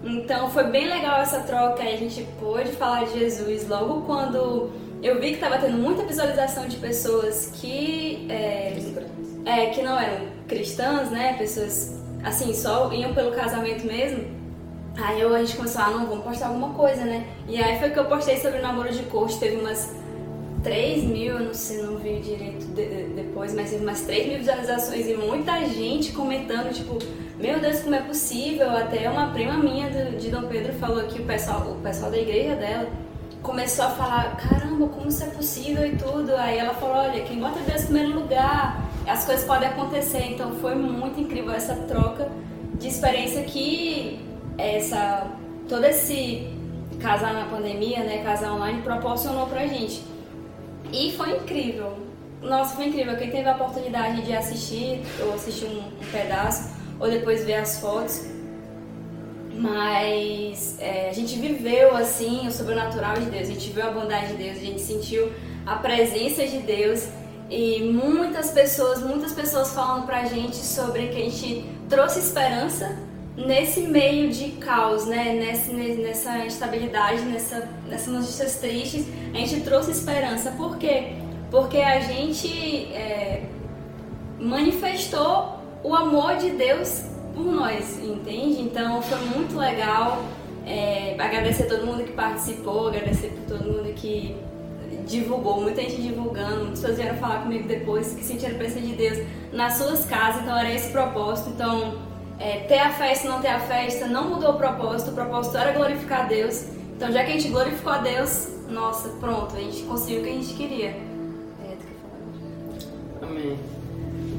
Então 0.02 0.50
foi 0.50 0.64
bem 0.64 0.88
legal 0.88 1.20
essa 1.20 1.40
troca 1.40 1.82
e 1.84 1.94
a 1.94 1.96
gente 1.96 2.26
pôde 2.40 2.70
falar 2.72 3.04
de 3.04 3.18
Jesus 3.18 3.68
logo 3.68 4.02
quando 4.02 4.70
eu 5.02 5.20
vi 5.20 5.28
que 5.28 5.34
estava 5.34 5.58
tendo 5.58 5.76
muita 5.76 6.04
visualização 6.04 6.66
de 6.66 6.76
pessoas 6.76 7.52
que. 7.54 8.26
É, 8.28 8.76
é, 9.44 9.66
que 9.66 9.80
não 9.80 9.98
eram 9.98 10.26
cristãs, 10.46 11.10
né? 11.10 11.34
Pessoas 11.38 11.96
assim, 12.24 12.52
só 12.52 12.92
iam 12.92 13.14
pelo 13.14 13.32
casamento 13.32 13.86
mesmo. 13.86 14.37
Aí 15.00 15.20
eu, 15.20 15.32
a 15.34 15.38
gente 15.38 15.56
começou, 15.56 15.80
ah, 15.80 15.90
não, 15.90 16.06
vamos 16.06 16.24
postar 16.24 16.48
alguma 16.48 16.70
coisa, 16.70 17.04
né? 17.04 17.26
E 17.46 17.62
aí 17.62 17.78
foi 17.78 17.90
que 17.90 17.98
eu 17.98 18.06
postei 18.06 18.36
sobre 18.38 18.58
o 18.58 18.62
namoro 18.62 18.92
de 18.92 19.04
coach, 19.04 19.38
teve 19.38 19.56
umas 19.56 19.94
3 20.62 21.04
mil, 21.04 21.38
eu 21.38 21.44
não 21.46 21.54
sei, 21.54 21.82
não 21.82 21.96
vi 21.96 22.18
direito 22.18 22.66
de, 22.66 22.84
de, 22.84 23.02
depois, 23.14 23.54
mas 23.54 23.70
teve 23.70 23.84
umas 23.84 24.00
3 24.00 24.26
mil 24.26 24.38
visualizações 24.38 25.06
e 25.06 25.14
muita 25.14 25.64
gente 25.66 26.10
comentando, 26.10 26.72
tipo, 26.72 26.98
meu 27.38 27.60
Deus, 27.60 27.80
como 27.80 27.94
é 27.94 28.00
possível? 28.00 28.68
Até 28.70 29.08
uma 29.08 29.28
prima 29.28 29.54
minha 29.54 29.88
do, 29.88 30.16
de 30.18 30.30
Dom 30.30 30.48
Pedro 30.48 30.72
falou 30.74 31.04
que 31.04 31.22
o 31.22 31.24
pessoal, 31.24 31.60
o 31.60 31.80
pessoal 31.80 32.10
da 32.10 32.18
igreja 32.18 32.56
dela 32.56 32.88
começou 33.40 33.84
a 33.84 33.90
falar, 33.90 34.36
caramba, 34.36 34.88
como 34.88 35.08
isso 35.08 35.22
é 35.22 35.28
possível 35.28 35.86
e 35.86 35.96
tudo. 35.96 36.34
Aí 36.34 36.58
ela 36.58 36.74
falou, 36.74 36.96
olha, 36.96 37.22
quem 37.22 37.38
bota 37.38 37.60
Deus 37.60 37.82
em 37.82 37.86
primeiro 37.86 38.18
lugar, 38.18 38.82
as 39.06 39.24
coisas 39.24 39.44
podem 39.44 39.68
acontecer. 39.68 40.32
Então 40.32 40.52
foi 40.56 40.74
muito 40.74 41.20
incrível 41.20 41.52
essa 41.52 41.76
troca 41.76 42.28
de 42.74 42.88
experiência 42.88 43.42
que 43.44 44.27
essa 44.58 45.30
todo 45.68 45.84
esse 45.84 46.46
casar 47.00 47.32
na 47.32 47.44
pandemia, 47.44 48.00
né, 48.00 48.22
casar 48.24 48.52
online 48.52 48.82
proporcionou 48.82 49.46
pra 49.46 49.66
gente. 49.66 50.02
E 50.92 51.12
foi 51.16 51.36
incrível. 51.36 51.96
Nossa, 52.42 52.74
foi 52.76 52.86
incrível. 52.86 53.16
Quem 53.16 53.30
teve 53.30 53.48
a 53.48 53.54
oportunidade 53.54 54.22
de 54.22 54.34
assistir, 54.34 55.02
ou 55.20 55.34
assistir 55.34 55.66
um, 55.66 55.78
um 55.78 56.10
pedaço, 56.10 56.70
ou 56.98 57.08
depois 57.08 57.44
ver 57.44 57.54
as 57.54 57.78
fotos, 57.78 58.26
mas 59.54 60.76
é, 60.80 61.10
a 61.10 61.12
gente 61.12 61.38
viveu 61.38 61.96
assim 61.96 62.46
o 62.46 62.52
sobrenatural 62.52 63.14
de 63.14 63.26
Deus, 63.26 63.48
a 63.48 63.52
gente 63.52 63.70
viu 63.70 63.86
a 63.86 63.90
bondade 63.90 64.28
de 64.28 64.34
Deus, 64.34 64.56
a 64.56 64.60
gente 64.60 64.80
sentiu 64.80 65.32
a 65.66 65.76
presença 65.76 66.46
de 66.46 66.58
Deus 66.58 67.08
e 67.50 67.82
muitas 67.82 68.50
pessoas, 68.50 69.02
muitas 69.02 69.32
pessoas 69.32 69.72
falando 69.72 70.06
pra 70.06 70.24
gente 70.24 70.56
sobre 70.56 71.08
que 71.08 71.16
a 71.16 71.24
gente 71.24 71.64
trouxe 71.88 72.20
esperança 72.20 73.07
nesse 73.46 73.82
meio 73.82 74.30
de 74.30 74.50
caos, 74.52 75.06
né? 75.06 75.32
Nessa, 75.34 75.72
nessa 75.72 76.38
instabilidade, 76.44 77.22
nessa, 77.22 77.68
nessas 77.88 78.12
notícias 78.12 78.56
tristes, 78.56 79.06
a 79.32 79.38
gente 79.38 79.60
trouxe 79.60 79.92
esperança. 79.92 80.50
Por 80.52 80.76
quê? 80.76 81.12
Porque 81.50 81.78
a 81.78 82.00
gente 82.00 82.92
é, 82.92 83.44
manifestou 84.38 85.58
o 85.82 85.94
amor 85.94 86.36
de 86.36 86.50
Deus 86.50 87.04
por 87.34 87.44
nós, 87.44 87.98
entende? 88.02 88.60
Então 88.60 89.00
foi 89.00 89.18
muito 89.36 89.56
legal. 89.56 90.24
É, 90.66 91.14
agradecer 91.18 91.62
a 91.62 91.66
todo 91.66 91.86
mundo 91.86 92.04
que 92.04 92.12
participou, 92.12 92.88
agradecer 92.88 93.28
por 93.28 93.56
todo 93.56 93.72
mundo 93.72 93.90
que 93.94 94.36
divulgou, 95.06 95.62
muita 95.62 95.80
gente 95.80 96.02
divulgando, 96.02 96.64
muitas 96.64 96.80
pessoas 96.80 96.98
vieram 96.98 97.16
falar 97.16 97.42
comigo 97.42 97.66
depois 97.66 98.12
que 98.12 98.22
sentiram 98.22 98.54
a 98.54 98.58
presença 98.58 98.86
de 98.86 98.92
Deus 98.92 99.26
nas 99.50 99.74
suas 99.74 100.04
casas, 100.04 100.42
então 100.42 100.58
era 100.58 100.70
esse 100.70 100.90
propósito. 100.90 101.50
Então, 101.54 102.07
é, 102.38 102.60
ter 102.60 102.78
a 102.78 102.90
festa 102.90 103.28
não 103.28 103.40
ter 103.40 103.48
a 103.48 103.60
festa 103.60 104.06
não 104.06 104.28
mudou 104.28 104.50
o 104.50 104.56
propósito, 104.56 105.10
o 105.10 105.14
propósito 105.14 105.56
era 105.56 105.72
glorificar 105.72 106.24
a 106.24 106.28
Deus. 106.28 106.66
Então, 106.96 107.12
já 107.12 107.24
que 107.24 107.30
a 107.30 107.34
gente 107.34 107.48
glorificou 107.48 107.92
a 107.92 107.98
Deus, 107.98 108.48
nossa, 108.68 109.08
pronto, 109.20 109.56
a 109.56 109.60
gente 109.60 109.82
conseguiu 109.82 110.20
o 110.20 110.24
que 110.24 110.30
a 110.30 110.32
gente 110.32 110.54
queria. 110.54 110.88
É, 110.88 111.76
Amém. 113.22 113.58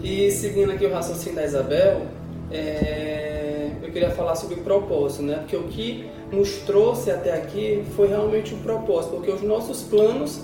E 0.03 0.31
seguindo 0.31 0.71
aqui 0.71 0.85
o 0.85 0.93
raciocínio 0.93 1.35
da 1.35 1.45
Isabel, 1.45 2.07
é, 2.51 3.71
eu 3.81 3.91
queria 3.91 4.12
falar 4.12 4.35
sobre 4.35 4.55
o 4.55 4.63
propósito, 4.63 5.23
né? 5.23 5.35
Porque 5.39 5.55
o 5.55 5.63
que 5.63 6.09
nos 6.31 6.57
trouxe 6.59 7.12
até 7.12 7.33
aqui 7.33 7.83
foi 7.95 8.07
realmente 8.07 8.53
o 8.53 8.57
um 8.57 8.62
propósito, 8.62 9.15
porque 9.15 9.31
os 9.31 9.41
nossos 9.41 9.81
planos 9.83 10.41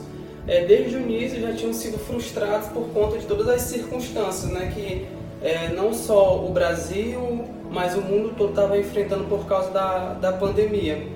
é, 0.47 0.65
desde 0.65 0.97
o 0.97 1.01
início 1.01 1.39
já 1.39 1.53
tinham 1.53 1.73
sido 1.73 1.97
frustrados 1.97 2.67
por 2.69 2.87
conta 2.89 3.17
de 3.17 3.25
todas 3.25 3.47
as 3.47 3.61
circunstâncias, 3.61 4.51
né? 4.51 4.71
Que 4.73 5.07
é, 5.45 5.69
não 5.69 5.93
só 5.93 6.43
o 6.43 6.49
Brasil, 6.49 7.43
mas 7.69 7.95
o 7.95 8.01
mundo 8.01 8.33
todo 8.35 8.49
estava 8.49 8.75
enfrentando 8.79 9.25
por 9.25 9.45
causa 9.45 9.69
da, 9.69 10.13
da 10.15 10.33
pandemia. 10.33 11.07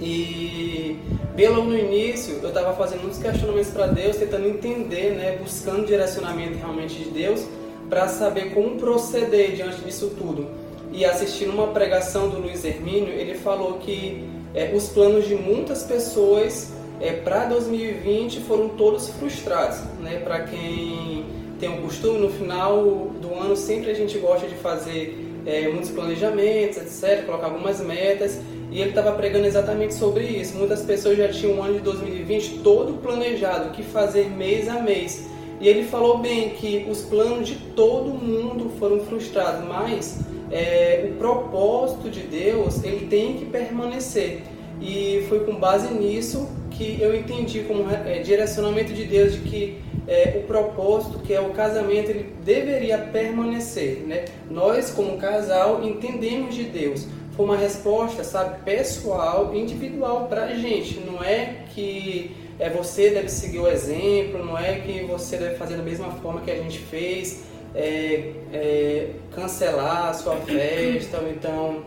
E 0.00 0.98
logo 1.38 1.68
no 1.68 1.78
início 1.78 2.40
eu 2.42 2.48
estava 2.48 2.72
fazendo 2.72 3.02
muitos 3.02 3.20
questionamentos 3.20 3.70
para 3.70 3.86
Deus, 3.86 4.16
tentando 4.16 4.48
entender, 4.48 5.12
né, 5.12 5.38
buscando 5.40 5.86
direcionamento 5.86 6.58
realmente 6.58 6.96
de 6.96 7.10
Deus 7.10 7.46
para 7.88 8.08
saber 8.08 8.52
como 8.52 8.76
proceder 8.76 9.52
diante 9.52 9.80
disso 9.82 10.12
tudo. 10.18 10.48
E 10.90 11.04
assistindo 11.04 11.52
uma 11.52 11.68
pregação 11.68 12.28
do 12.28 12.40
Luiz 12.40 12.64
Hermínio, 12.64 13.12
ele 13.12 13.34
falou 13.34 13.74
que 13.74 14.28
é, 14.52 14.72
os 14.74 14.88
planos 14.88 15.28
de 15.28 15.36
muitas 15.36 15.84
pessoas 15.84 16.72
é, 17.00 17.12
para 17.12 17.44
2020 17.44 18.40
foram 18.40 18.70
todos 18.70 19.10
frustrados. 19.10 19.78
Né? 20.00 20.20
Para 20.24 20.40
quem 20.40 21.43
tem 21.64 21.72
o 21.72 21.80
costume, 21.80 22.18
no 22.18 22.28
final 22.28 23.10
do 23.22 23.34
ano 23.34 23.56
sempre 23.56 23.90
a 23.90 23.94
gente 23.94 24.18
gosta 24.18 24.46
de 24.46 24.54
fazer 24.56 25.18
é, 25.46 25.68
muitos 25.68 25.90
planejamentos, 25.90 26.76
etc., 26.76 27.24
colocar 27.24 27.46
algumas 27.46 27.80
metas. 27.80 28.38
E 28.70 28.80
ele 28.80 28.90
estava 28.90 29.12
pregando 29.12 29.46
exatamente 29.46 29.94
sobre 29.94 30.24
isso. 30.24 30.56
Muitas 30.58 30.82
pessoas 30.82 31.16
já 31.16 31.28
tinham 31.28 31.58
o 31.58 31.62
ano 31.62 31.74
de 31.74 31.80
2020 31.80 32.58
todo 32.58 32.94
planejado, 32.94 33.68
o 33.68 33.72
que 33.72 33.82
fazer 33.82 34.28
mês 34.28 34.68
a 34.68 34.80
mês. 34.80 35.26
E 35.58 35.66
ele 35.66 35.84
falou 35.84 36.18
bem 36.18 36.50
que 36.50 36.86
os 36.90 37.00
planos 37.02 37.48
de 37.48 37.54
todo 37.74 38.10
mundo 38.10 38.70
foram 38.78 39.00
frustrados, 39.00 39.66
mas 39.66 40.20
é, 40.50 41.08
o 41.08 41.14
propósito 41.16 42.10
de 42.10 42.20
Deus 42.20 42.84
ele 42.84 43.06
tem 43.06 43.34
que 43.34 43.46
permanecer. 43.46 44.42
E 44.84 45.24
foi 45.30 45.40
com 45.40 45.54
base 45.54 45.92
nisso 45.94 46.46
que 46.70 47.00
eu 47.00 47.16
entendi 47.16 47.60
como 47.60 47.88
é, 47.90 48.18
direcionamento 48.18 48.92
de 48.92 49.04
Deus 49.04 49.32
de 49.32 49.40
que 49.40 49.78
é, 50.06 50.40
o 50.42 50.46
propósito, 50.46 51.20
que 51.20 51.32
é 51.32 51.40
o 51.40 51.50
casamento, 51.50 52.10
ele 52.10 52.34
deveria 52.44 52.98
permanecer. 52.98 54.04
Né? 54.06 54.26
Nós, 54.50 54.90
como 54.90 55.16
casal, 55.16 55.82
entendemos 55.82 56.54
de 56.54 56.64
Deus. 56.64 57.06
Foi 57.34 57.46
uma 57.46 57.56
resposta, 57.56 58.22
sabe, 58.22 58.62
pessoal, 58.62 59.54
individual 59.54 60.26
para 60.28 60.44
a 60.44 60.54
gente. 60.54 61.00
Não 61.00 61.24
é 61.24 61.64
que 61.74 62.36
é, 62.58 62.68
você 62.68 63.10
deve 63.10 63.30
seguir 63.30 63.60
o 63.60 63.66
exemplo, 63.66 64.44
não 64.44 64.58
é 64.58 64.74
que 64.80 65.04
você 65.04 65.38
deve 65.38 65.56
fazer 65.56 65.76
da 65.76 65.82
mesma 65.82 66.10
forma 66.10 66.42
que 66.42 66.50
a 66.50 66.56
gente 66.56 66.78
fez, 66.78 67.42
é, 67.74 68.32
é, 68.52 69.08
cancelar 69.34 70.10
a 70.10 70.14
sua 70.14 70.36
festa, 70.36 71.18
ou 71.18 71.30
então 71.30 71.82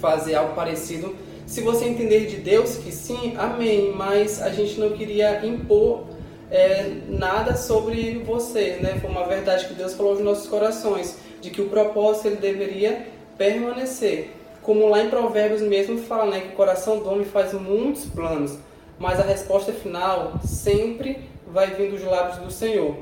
fazer 0.00 0.34
algo 0.34 0.54
parecido. 0.54 1.14
Se 1.46 1.60
você 1.60 1.84
entender 1.84 2.26
de 2.26 2.36
Deus 2.36 2.76
que 2.76 2.90
sim, 2.90 3.34
amém, 3.36 3.92
mas 3.94 4.40
a 4.40 4.48
gente 4.50 4.80
não 4.80 4.90
queria 4.90 5.44
impor 5.44 6.04
é, 6.50 6.90
nada 7.08 7.54
sobre 7.56 8.18
você, 8.24 8.78
né? 8.80 8.98
Foi 9.00 9.10
uma 9.10 9.26
verdade 9.26 9.66
que 9.66 9.74
Deus 9.74 9.94
falou 9.94 10.12
aos 10.12 10.20
nossos 10.20 10.48
corações, 10.48 11.16
de 11.40 11.50
que 11.50 11.60
o 11.60 11.68
propósito 11.68 12.28
ele 12.28 12.36
deveria 12.36 13.06
permanecer. 13.36 14.30
Como 14.62 14.88
lá 14.88 15.02
em 15.02 15.10
Provérbios 15.10 15.60
mesmo 15.60 15.98
fala, 15.98 16.30
né, 16.30 16.40
que 16.40 16.48
o 16.48 16.52
coração 16.52 16.98
do 16.98 17.10
homem 17.10 17.26
faz 17.26 17.52
muitos 17.52 18.06
planos, 18.06 18.58
mas 18.98 19.20
a 19.20 19.22
resposta 19.22 19.72
final 19.72 20.40
sempre 20.42 21.28
vai 21.46 21.74
vir 21.74 21.90
dos 21.90 22.02
lábios 22.02 22.38
do 22.38 22.50
Senhor. 22.50 22.96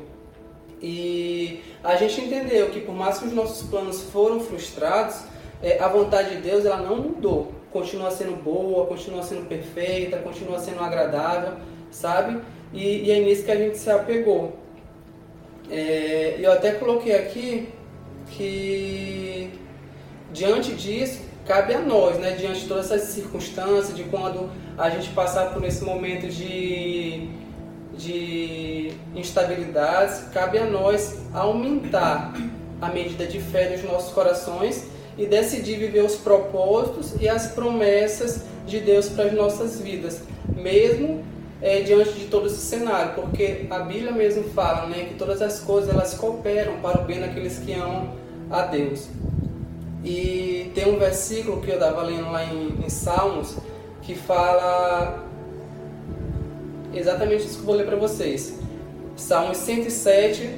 E 0.81 1.61
a 1.85 1.94
gente 1.94 2.20
entendeu 2.20 2.70
que 2.70 2.81
por 2.81 2.94
mais 2.94 3.18
que 3.18 3.26
os 3.26 3.33
nossos 3.33 3.68
planos 3.68 4.02
foram 4.02 4.40
frustrados, 4.40 5.20
é, 5.62 5.78
a 5.78 5.87
vontade 5.87 6.37
de 6.37 6.42
Deus 6.42 6.64
ela 6.64 6.78
não 6.78 6.96
mudou. 6.96 7.62
Continua 7.72 8.11
sendo 8.11 8.37
boa, 8.37 8.87
continua 8.87 9.22
sendo 9.22 9.48
perfeita, 9.48 10.18
continua 10.18 10.58
sendo 10.58 10.80
agradável, 10.80 11.54
sabe? 11.90 12.40
E, 12.72 13.04
e 13.04 13.11
é 13.11 13.20
nisso 13.20 13.44
que 13.44 13.50
a 13.50 13.56
gente 13.56 13.78
se 13.78 13.90
apegou. 13.90 14.56
É, 15.70 16.37
eu 16.38 16.52
até 16.52 16.72
coloquei 16.72 17.14
aqui 17.14 17.68
que 18.28 19.50
diante 20.32 20.72
disso 20.72 21.20
cabe 21.46 21.74
a 21.74 21.80
nós, 21.80 22.18
né, 22.18 22.32
diante 22.32 22.61
de 22.61 22.68
todas 22.68 22.90
essas 22.90 23.08
circunstâncias, 23.08 23.96
de 23.96 24.04
quando 24.04 24.50
a 24.78 24.90
gente 24.90 25.11
passar 25.11 25.52
por 25.52 25.64
esse 25.64 25.85
momento 25.85 26.28
de, 26.28 27.28
de 27.96 28.92
instabilidades, 29.14 30.28
cabe 30.32 30.58
a 30.58 30.64
nós 30.64 31.18
aumentar 31.35 32.33
a 32.81 32.88
medida 32.88 33.27
de 33.27 33.40
fé 33.40 33.68
dos 33.68 33.83
nossos 33.85 34.12
corações 34.12 34.88
e 35.17 35.27
decidir 35.27 35.79
viver 35.79 36.04
os 36.04 36.17
propósitos 36.17 37.15
e 37.21 37.29
as 37.29 37.48
promessas 37.48 38.42
de 38.67 38.81
Deus 38.81 39.08
para 39.08 39.25
as 39.25 39.33
nossas 39.33 39.81
vidas, 39.81 40.23
mesmo 40.56 41.23
é, 41.60 41.81
diante 41.81 42.13
de 42.13 42.27
todo 42.27 42.46
esse 42.46 42.56
cenário, 42.56 43.15
porque 43.15 43.67
a 43.71 43.81
Bíblia 43.81 44.13
mesmo 44.13 44.44
fala 44.50 44.88
né, 44.88 45.04
que 45.04 45.15
todas 45.15 45.40
as 45.42 45.60
coisas 45.60 45.90
elas 45.90 46.15
cooperam 46.15 46.81
para 46.81 47.00
o 47.00 47.04
bem 47.04 47.21
daqueles 47.21 47.58
que 47.58 47.73
amam 47.73 48.15
a 48.50 48.63
Deus. 48.63 49.08
E 50.04 50.73
tem 50.75 50.92
um 50.92 50.98
versículo 50.98 51.60
que 51.60 51.71
eu 51.71 51.75
estava 51.75 52.02
lendo 52.02 52.31
lá 52.31 52.44
em, 52.44 52.85
em 52.85 52.88
Salmos 52.88 53.56
que 54.02 54.17
fala 54.17 55.25
exatamente 56.92 57.44
isso 57.44 57.54
que 57.54 57.60
eu 57.60 57.67
vou 57.67 57.77
ler 57.77 57.87
para 57.87 57.96
vocês. 57.96 58.58
Salmos 59.15 59.58
107, 59.58 60.50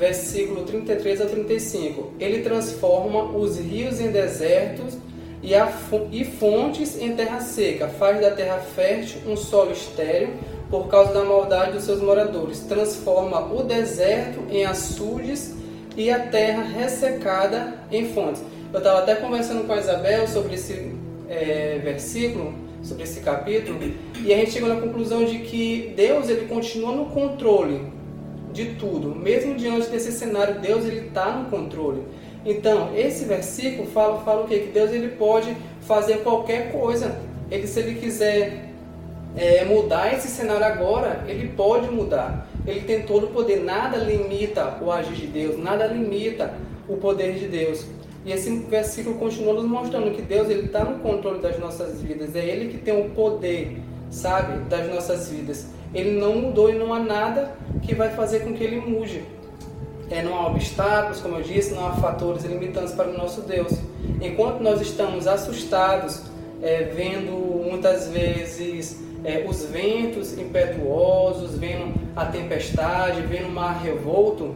versículo 0.00 0.62
33 0.64 1.20
a 1.20 1.26
35. 1.26 2.14
Ele 2.18 2.40
transforma 2.40 3.36
os 3.36 3.58
rios 3.58 4.00
em 4.00 4.10
desertos 4.10 4.96
e, 5.42 5.54
a, 5.54 5.70
e 6.10 6.24
fontes 6.24 6.98
em 6.98 7.14
terra 7.14 7.40
seca, 7.40 7.86
faz 7.86 8.18
da 8.18 8.30
terra 8.30 8.58
fértil 8.58 9.20
um 9.26 9.36
solo 9.36 9.72
estéril 9.72 10.30
por 10.70 10.88
causa 10.88 11.12
da 11.12 11.22
maldade 11.22 11.72
dos 11.72 11.84
seus 11.84 12.00
moradores, 12.00 12.60
transforma 12.60 13.52
o 13.52 13.62
deserto 13.62 14.40
em 14.50 14.64
açudes 14.64 15.54
e 15.96 16.10
a 16.10 16.18
terra 16.18 16.62
ressecada 16.62 17.74
em 17.90 18.12
fontes. 18.12 18.42
Eu 18.72 18.78
estava 18.78 19.00
até 19.00 19.16
conversando 19.16 19.66
com 19.66 19.72
a 19.72 19.78
Isabel 19.78 20.26
sobre 20.28 20.54
esse 20.54 20.94
é, 21.28 21.80
versículo, 21.82 22.54
sobre 22.82 23.02
esse 23.02 23.20
capítulo, 23.20 23.78
e 24.24 24.32
a 24.32 24.36
gente 24.36 24.52
chegou 24.52 24.68
na 24.68 24.80
conclusão 24.80 25.24
de 25.24 25.40
que 25.40 25.92
Deus 25.96 26.28
ele 26.28 26.46
continua 26.46 26.92
no 26.92 27.06
controle 27.06 27.99
de 28.52 28.74
tudo, 28.74 29.14
mesmo 29.14 29.54
diante 29.54 29.88
desse 29.88 30.12
cenário, 30.12 30.60
Deus 30.60 30.84
ele 30.84 31.06
está 31.08 31.30
no 31.30 31.50
controle. 31.50 32.02
Então, 32.44 32.96
esse 32.96 33.24
versículo 33.24 33.88
fala, 33.88 34.20
fala 34.20 34.44
o 34.44 34.48
quê? 34.48 34.60
Que 34.60 34.72
Deus 34.72 34.90
ele 34.90 35.08
pode 35.08 35.54
fazer 35.82 36.18
qualquer 36.18 36.72
coisa. 36.72 37.20
Ele, 37.50 37.66
se 37.66 37.80
ele 37.80 38.00
quiser 38.00 38.70
é, 39.36 39.64
mudar 39.64 40.14
esse 40.14 40.28
cenário 40.28 40.64
agora, 40.64 41.24
ele 41.28 41.48
pode 41.48 41.90
mudar. 41.90 42.48
Ele 42.66 42.80
tem 42.80 43.02
todo 43.02 43.26
o 43.26 43.28
poder. 43.28 43.62
Nada 43.62 43.98
limita 43.98 44.78
o 44.80 44.90
agir 44.90 45.14
de 45.14 45.26
Deus, 45.26 45.58
nada 45.58 45.86
limita 45.86 46.54
o 46.88 46.96
poder 46.96 47.34
de 47.34 47.46
Deus. 47.46 47.86
E 48.24 48.32
esse 48.32 48.50
versículo 48.50 49.16
continua 49.16 49.54
nos 49.54 49.64
mostrando 49.64 50.14
que 50.14 50.20
Deus 50.20 50.48
ele 50.50 50.66
está 50.66 50.84
no 50.84 50.98
controle 50.98 51.40
das 51.40 51.58
nossas 51.58 52.02
vidas. 52.02 52.36
É 52.36 52.44
Ele 52.44 52.70
que 52.70 52.78
tem 52.78 52.98
o 53.00 53.10
poder, 53.10 53.78
sabe, 54.10 54.58
das 54.64 54.86
nossas 54.92 55.28
vidas. 55.30 55.66
Ele 55.92 56.18
não 56.18 56.36
mudou 56.36 56.70
e 56.70 56.74
não 56.74 56.94
há 56.94 57.00
nada 57.00 57.54
que 57.82 57.94
vai 57.94 58.10
fazer 58.10 58.40
com 58.40 58.52
que 58.52 58.62
ele 58.62 58.80
mude. 58.80 59.24
É, 60.10 60.22
não 60.22 60.36
há 60.36 60.48
obstáculos, 60.48 61.20
como 61.20 61.36
eu 61.36 61.42
disse, 61.42 61.72
não 61.72 61.86
há 61.86 61.92
fatores 61.92 62.44
limitantes 62.44 62.92
para 62.92 63.08
o 63.08 63.16
nosso 63.16 63.42
Deus. 63.42 63.72
Enquanto 64.20 64.60
nós 64.60 64.80
estamos 64.80 65.26
assustados, 65.26 66.22
é, 66.62 66.84
vendo 66.84 67.32
muitas 67.64 68.08
vezes 68.08 69.00
é, 69.24 69.44
os 69.48 69.64
ventos 69.64 70.36
impetuosos, 70.36 71.56
vendo 71.56 71.94
a 72.16 72.26
tempestade, 72.26 73.22
vendo 73.22 73.48
o 73.48 73.52
mar 73.52 73.82
revolto, 73.82 74.54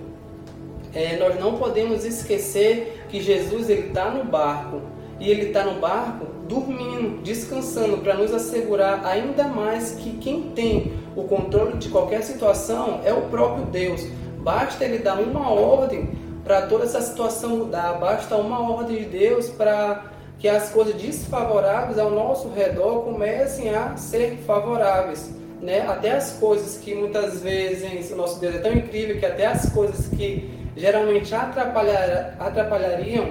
é, 0.95 1.17
nós 1.17 1.39
não 1.39 1.57
podemos 1.57 2.05
esquecer 2.05 3.05
que 3.09 3.21
Jesus 3.21 3.69
ele 3.69 3.89
está 3.89 4.11
no 4.11 4.25
barco 4.25 4.81
e 5.21 5.31
ele 5.31 5.47
está 5.47 5.65
no 5.65 5.81
barco 5.81 6.27
dormindo, 6.49 7.23
descansando, 7.23 7.99
para 7.99 8.15
nos 8.15 8.33
assegurar 8.33 9.05
ainda 9.05 9.45
mais 9.45 9.93
que 9.93 10.19
quem 10.19 10.51
tem 10.51 10.93
o 11.17 11.25
controle 11.25 11.79
de 11.79 11.89
qualquer 11.89 12.23
situação 12.23 13.01
é 13.05 13.13
o 13.13 13.23
próprio 13.23 13.65
Deus. 13.67 14.07
Basta 14.39 14.85
ele 14.85 14.99
dar 14.99 15.19
uma 15.19 15.51
ordem 15.51 16.11
para 16.45 16.63
toda 16.67 16.85
essa 16.85 17.01
situação 17.01 17.57
mudar, 17.57 17.95
basta 17.95 18.37
uma 18.37 18.61
ordem 18.61 18.99
de 18.99 19.05
Deus 19.07 19.49
para 19.49 20.05
que 20.39 20.49
as 20.49 20.69
coisas 20.71 20.95
desfavoráveis 20.95 21.99
ao 21.99 22.11
nosso 22.11 22.51
redor 22.51 23.03
comecem 23.03 23.75
a 23.75 23.97
ser 23.97 24.37
favoráveis. 24.47 25.33
Né? 25.63 25.81
Até 25.89 26.11
as 26.11 26.33
coisas 26.33 26.77
que 26.77 26.95
muitas 26.95 27.41
vezes 27.41 28.11
o 28.11 28.17
nosso 28.17 28.39
Deus 28.39 28.57
é 28.57 28.59
tão 28.59 28.73
incrível 28.73 29.19
que 29.19 29.25
até 29.25 29.47
as 29.47 29.71
coisas 29.71 30.09
que 30.09 30.51
geralmente 30.77 31.35
atrapalhar, 31.35 32.37
atrapalhariam 32.39 33.29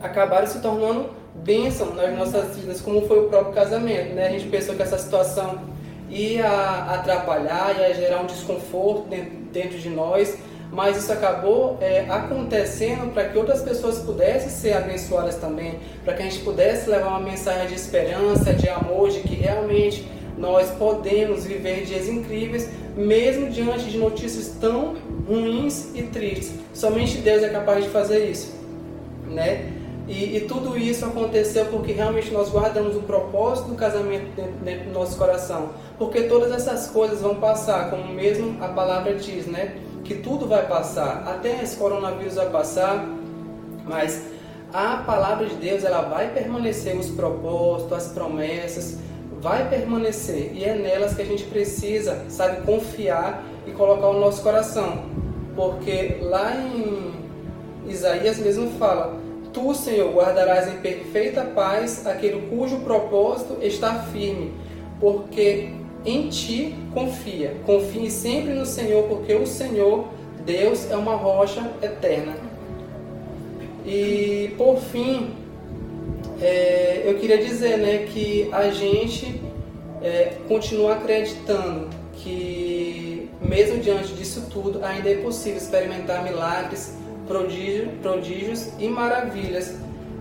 acabaram 0.00 0.46
se 0.46 0.60
tornando 0.60 1.10
bênção 1.34 1.94
nas 1.94 2.16
nossas 2.16 2.56
vidas, 2.56 2.80
como 2.80 3.06
foi 3.06 3.20
o 3.20 3.28
próprio 3.28 3.52
casamento. 3.52 4.14
Né? 4.14 4.26
A 4.26 4.30
gente 4.30 4.46
pensou 4.46 4.74
que 4.74 4.82
essa 4.82 4.98
situação 4.98 5.60
ia 6.08 6.48
atrapalhar, 6.90 7.76
ia 7.78 7.94
gerar 7.94 8.20
um 8.20 8.26
desconforto 8.26 9.08
dentro, 9.52 9.78
de 9.78 9.88
nós, 9.88 10.36
mas 10.72 10.96
isso 10.96 11.12
acabou 11.12 11.78
é, 11.80 12.06
acontecendo 12.08 13.12
para 13.12 13.28
que 13.28 13.38
outras 13.38 13.62
pessoas 13.62 14.00
pudessem 14.00 14.48
ser 14.48 14.72
abençoadas 14.72 15.36
também, 15.36 15.78
para 16.04 16.14
que 16.14 16.22
a 16.22 16.24
gente 16.24 16.40
pudesse 16.40 16.90
levar 16.90 17.08
uma 17.08 17.20
mensagem 17.20 17.68
de 17.68 17.74
esperança, 17.74 18.52
de 18.52 18.68
amor, 18.68 19.10
de 19.10 19.20
que 19.20 19.34
realmente 19.34 20.08
nós 20.36 20.70
podemos 20.72 21.44
viver 21.44 21.84
dias 21.84 22.08
incríveis, 22.08 22.68
mesmo 22.96 23.50
diante 23.50 23.84
de 23.84 23.98
notícias 23.98 24.56
tão 24.60 24.96
ruins 25.28 25.90
e 25.94 26.02
tristes. 26.02 26.52
Somente 26.72 27.18
Deus 27.18 27.42
é 27.42 27.48
capaz 27.48 27.84
de 27.84 27.90
fazer 27.90 28.28
isso, 28.28 28.54
né? 29.28 29.72
E, 30.06 30.36
e, 30.36 30.40
tudo 30.42 30.76
isso 30.76 31.04
aconteceu 31.06 31.64
porque 31.66 31.92
realmente 31.92 32.30
nós 32.30 32.50
guardamos 32.50 32.94
o 32.94 33.00
propósito 33.00 33.68
do 33.68 33.74
casamento 33.74 34.26
dentro, 34.36 34.52
dentro, 34.62 34.84
do 34.86 34.92
nosso 34.92 35.16
coração. 35.16 35.70
Porque 35.98 36.24
todas 36.24 36.52
essas 36.52 36.88
coisas 36.88 37.22
vão 37.22 37.36
passar, 37.36 37.88
como 37.88 38.12
mesmo 38.12 38.62
a 38.62 38.68
palavra 38.68 39.14
diz, 39.14 39.46
né? 39.46 39.76
Que 40.04 40.16
tudo 40.16 40.46
vai 40.46 40.66
passar. 40.68 41.24
Até 41.26 41.62
esse 41.62 41.76
coronavírus 41.78 42.34
vai 42.34 42.50
passar, 42.50 43.08
mas 43.86 44.26
a 44.74 44.98
palavra 44.98 45.46
de 45.46 45.54
Deus 45.54 45.84
ela 45.84 46.02
vai 46.02 46.34
permanecer, 46.34 46.98
os 46.98 47.08
propósitos, 47.08 47.92
as 47.94 48.08
promessas, 48.08 48.98
vai 49.40 49.70
permanecer. 49.70 50.52
E 50.54 50.64
é 50.64 50.74
nelas 50.74 51.14
que 51.14 51.22
a 51.22 51.26
gente 51.26 51.44
precisa, 51.44 52.26
sabe, 52.28 52.60
confiar 52.66 53.42
e 53.66 53.70
colocar 53.70 54.08
o 54.08 54.20
nosso 54.20 54.42
coração. 54.42 55.04
Porque 55.56 56.18
lá 56.20 56.54
em 56.56 57.14
Isaías 57.88 58.38
mesmo 58.38 58.70
fala 58.78 59.23
Tu, 59.54 59.72
Senhor, 59.72 60.12
guardarás 60.12 60.66
em 60.66 60.78
perfeita 60.78 61.42
paz 61.44 62.04
aquele 62.04 62.48
cujo 62.48 62.80
propósito 62.80 63.56
está 63.62 64.00
firme, 64.00 64.52
porque 64.98 65.70
em 66.04 66.28
ti 66.28 66.74
confia. 66.92 67.54
Confie 67.64 68.10
sempre 68.10 68.52
no 68.52 68.66
Senhor, 68.66 69.04
porque 69.04 69.32
o 69.32 69.46
Senhor, 69.46 70.06
Deus, 70.44 70.90
é 70.90 70.96
uma 70.96 71.14
rocha 71.14 71.70
eterna. 71.80 72.36
E 73.86 74.52
por 74.58 74.78
fim, 74.78 75.30
é, 76.42 77.02
eu 77.04 77.16
queria 77.18 77.38
dizer 77.38 77.78
né, 77.78 78.06
que 78.12 78.48
a 78.50 78.72
gente 78.72 79.40
é, 80.02 80.32
continua 80.48 80.94
acreditando 80.94 81.90
que, 82.16 83.30
mesmo 83.40 83.78
diante 83.78 84.14
disso 84.14 84.48
tudo, 84.50 84.84
ainda 84.84 85.08
é 85.08 85.16
possível 85.18 85.58
experimentar 85.58 86.24
milagres 86.24 87.03
prodígio, 87.26 87.88
prodígios 88.02 88.68
e 88.78 88.88
maravilhas, 88.88 89.74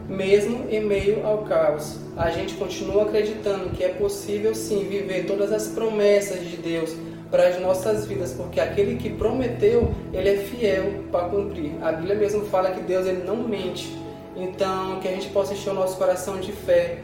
mesmo 0.07 0.67
em 0.69 0.83
meio 0.83 1.25
ao 1.25 1.39
caos. 1.39 1.97
A 2.15 2.29
gente 2.29 2.53
continua 2.55 3.03
acreditando 3.03 3.69
que 3.69 3.83
é 3.83 3.89
possível 3.89 4.53
sim 4.53 4.85
viver 4.87 5.25
todas 5.25 5.51
as 5.51 5.67
promessas 5.67 6.41
de 6.41 6.57
Deus 6.57 6.95
para 7.31 7.47
as 7.47 7.59
nossas 7.59 8.05
vidas, 8.05 8.33
porque 8.33 8.59
aquele 8.59 8.95
que 8.97 9.09
prometeu, 9.09 9.91
ele 10.13 10.29
é 10.29 10.37
fiel 10.37 11.03
para 11.11 11.29
cumprir. 11.29 11.71
A 11.81 11.91
Bíblia 11.91 12.15
mesmo 12.15 12.45
fala 12.45 12.71
que 12.71 12.81
Deus 12.81 13.07
ele 13.07 13.23
não 13.23 13.37
mente. 13.37 13.91
Então, 14.35 14.99
que 14.99 15.07
a 15.07 15.11
gente 15.11 15.29
possa 15.29 15.53
encher 15.53 15.71
o 15.71 15.73
nosso 15.73 15.97
coração 15.97 16.39
de 16.39 16.51
fé 16.51 16.99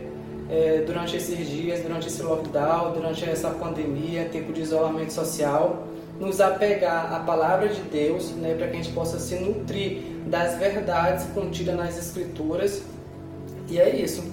é, 0.50 0.84
durante 0.86 1.16
esses 1.16 1.48
dias, 1.48 1.82
durante 1.82 2.08
esse 2.08 2.22
lockdown, 2.22 2.92
durante 2.94 3.28
essa 3.28 3.50
pandemia, 3.50 4.30
tempo 4.32 4.54
de 4.54 4.62
isolamento 4.62 5.14
social 5.14 5.89
nos 6.20 6.42
apegar 6.42 7.14
à 7.14 7.20
palavra 7.20 7.70
de 7.70 7.82
Deus, 7.82 8.32
né, 8.32 8.54
para 8.54 8.68
que 8.68 8.74
a 8.74 8.82
gente 8.82 8.92
possa 8.92 9.18
se 9.18 9.36
nutrir 9.36 10.02
das 10.26 10.58
verdades 10.58 11.26
contidas 11.34 11.76
nas 11.76 11.98
Escrituras. 11.98 12.84
E 13.70 13.80
é 13.80 13.96
isso. 13.96 14.24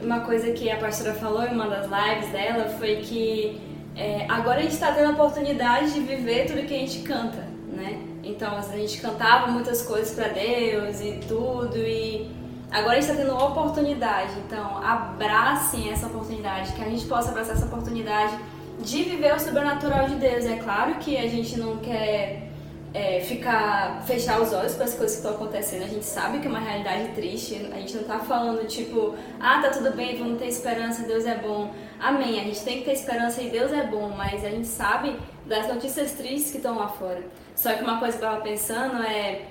Uma 0.00 0.20
coisa 0.20 0.52
que 0.52 0.70
a 0.70 0.76
pastora 0.76 1.14
falou 1.14 1.42
em 1.44 1.52
uma 1.52 1.66
das 1.66 1.86
lives 1.86 2.30
dela 2.30 2.68
foi 2.78 2.96
que 2.96 3.60
é, 3.96 4.26
agora 4.28 4.58
a 4.58 4.62
gente 4.62 4.74
está 4.74 4.92
tendo 4.92 5.08
a 5.08 5.12
oportunidade 5.12 5.92
de 5.92 6.00
viver 6.00 6.46
tudo 6.46 6.66
que 6.66 6.74
a 6.74 6.78
gente 6.78 7.00
canta, 7.00 7.44
né? 7.72 8.00
Então 8.22 8.56
a 8.56 8.62
gente 8.76 9.00
cantava 9.00 9.50
muitas 9.50 9.82
coisas 9.82 10.14
para 10.14 10.28
Deus 10.28 11.00
e 11.00 11.20
tudo 11.26 11.76
e 11.76 12.30
agora 12.70 12.98
a 12.98 13.00
gente 13.00 13.10
está 13.10 13.22
tendo 13.22 13.36
oportunidade. 13.36 14.32
Então 14.46 14.78
abracem 14.82 15.90
essa 15.90 16.06
oportunidade, 16.06 16.72
que 16.72 16.82
a 16.82 16.88
gente 16.88 17.06
possa 17.06 17.30
abraçar 17.30 17.56
essa 17.56 17.66
oportunidade 17.66 18.36
de 18.84 19.02
viver 19.02 19.34
o 19.34 19.40
sobrenatural 19.40 20.08
de 20.08 20.16
Deus. 20.16 20.44
É 20.44 20.56
claro 20.56 20.96
que 20.96 21.16
a 21.16 21.26
gente 21.28 21.58
não 21.58 21.78
quer 21.78 22.50
é, 22.92 23.20
ficar, 23.20 24.02
fechar 24.06 24.40
os 24.40 24.52
olhos 24.52 24.74
para 24.74 24.84
as 24.84 24.94
coisas 24.94 25.16
que 25.18 25.26
estão 25.26 25.34
acontecendo. 25.34 25.82
A 25.82 25.88
gente 25.88 26.04
sabe 26.04 26.38
que 26.38 26.46
é 26.46 26.50
uma 26.50 26.60
realidade 26.60 27.08
triste. 27.08 27.68
A 27.72 27.76
gente 27.76 27.94
não 27.94 28.02
está 28.02 28.20
falando 28.20 28.64
tipo, 28.68 29.14
ah, 29.40 29.60
tá 29.60 29.70
tudo 29.70 29.90
bem, 29.92 30.16
vamos 30.16 30.38
ter 30.38 30.46
esperança, 30.46 31.02
Deus 31.02 31.26
é 31.26 31.34
bom. 31.34 31.72
Amém. 31.98 32.40
A 32.40 32.44
gente 32.44 32.62
tem 32.62 32.78
que 32.78 32.84
ter 32.84 32.92
esperança 32.92 33.42
e 33.42 33.50
Deus 33.50 33.72
é 33.72 33.82
bom, 33.82 34.10
mas 34.10 34.44
a 34.44 34.50
gente 34.50 34.68
sabe 34.68 35.16
das 35.44 35.66
notícias 35.66 36.12
tristes 36.12 36.52
que 36.52 36.58
estão 36.58 36.78
lá 36.78 36.88
fora. 36.88 37.24
Só 37.56 37.72
que 37.72 37.82
uma 37.82 37.98
coisa 37.98 38.16
que 38.16 38.24
eu 38.24 38.28
estava 38.28 38.44
pensando 38.44 39.02
é 39.02 39.46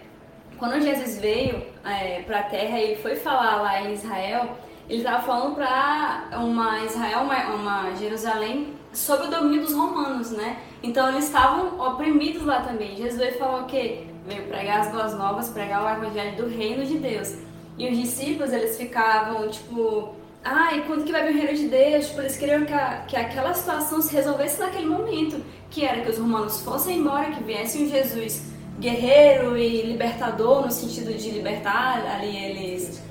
quando 0.57 0.79
Jesus 0.79 1.19
veio 1.19 1.65
é, 1.83 2.21
para 2.21 2.39
a 2.39 2.43
Terra 2.43 2.79
e 2.79 2.83
ele 2.83 3.01
foi 3.01 3.17
falar 3.17 3.61
lá 3.61 3.81
em 3.81 3.93
Israel, 3.93 4.57
ele 4.89 4.99
estava 4.99 5.21
falando 5.23 5.55
para 5.55 6.29
uma 6.39 6.79
Israel, 6.85 7.21
uma, 7.21 7.55
uma 7.55 7.95
Jerusalém 7.95 8.73
sob 8.93 9.27
o 9.27 9.29
domínio 9.29 9.61
dos 9.61 9.73
romanos, 9.73 10.31
né? 10.31 10.57
Então 10.81 11.09
eles 11.09 11.25
estavam 11.25 11.79
oprimidos 11.79 12.43
lá 12.43 12.61
também. 12.61 12.95
Jesus 12.95 13.17
veio 13.17 13.37
falar 13.37 13.61
o 13.61 13.65
quê? 13.65 14.03
Veio 14.27 14.43
pregar 14.43 14.81
as 14.81 14.91
boas 14.91 15.17
novas, 15.17 15.49
pregar 15.49 15.83
o 15.83 16.03
evangelho 16.03 16.37
do 16.37 16.47
reino 16.47 16.85
de 16.85 16.97
Deus. 16.97 17.35
E 17.77 17.89
os 17.89 17.97
discípulos, 17.97 18.53
eles 18.53 18.77
ficavam, 18.77 19.49
tipo, 19.49 20.13
ah, 20.43 20.69
quando 20.85 21.03
que 21.03 21.11
vai 21.11 21.23
vir 21.23 21.33
o 21.33 21.41
reino 21.41 21.57
de 21.57 21.67
Deus? 21.67 22.07
Tipo, 22.07 22.21
eles 22.21 22.37
queriam 22.37 22.65
que, 22.65 22.73
a, 22.73 23.03
que 23.07 23.15
aquela 23.15 23.53
situação 23.53 24.01
se 24.01 24.13
resolvesse 24.13 24.59
naquele 24.59 24.85
momento, 24.85 25.41
que 25.71 25.83
era 25.83 26.01
que 26.01 26.09
os 26.09 26.17
romanos 26.17 26.61
fossem 26.61 26.99
embora, 26.99 27.31
que 27.31 27.43
viesse 27.43 27.81
um 27.81 27.89
Jesus 27.89 28.53
guerreiro 28.79 29.57
e 29.57 29.83
libertador, 29.83 30.65
no 30.65 30.71
sentido 30.71 31.13
de 31.13 31.31
libertar 31.31 32.05
ali 32.05 32.35
eles 32.35 33.01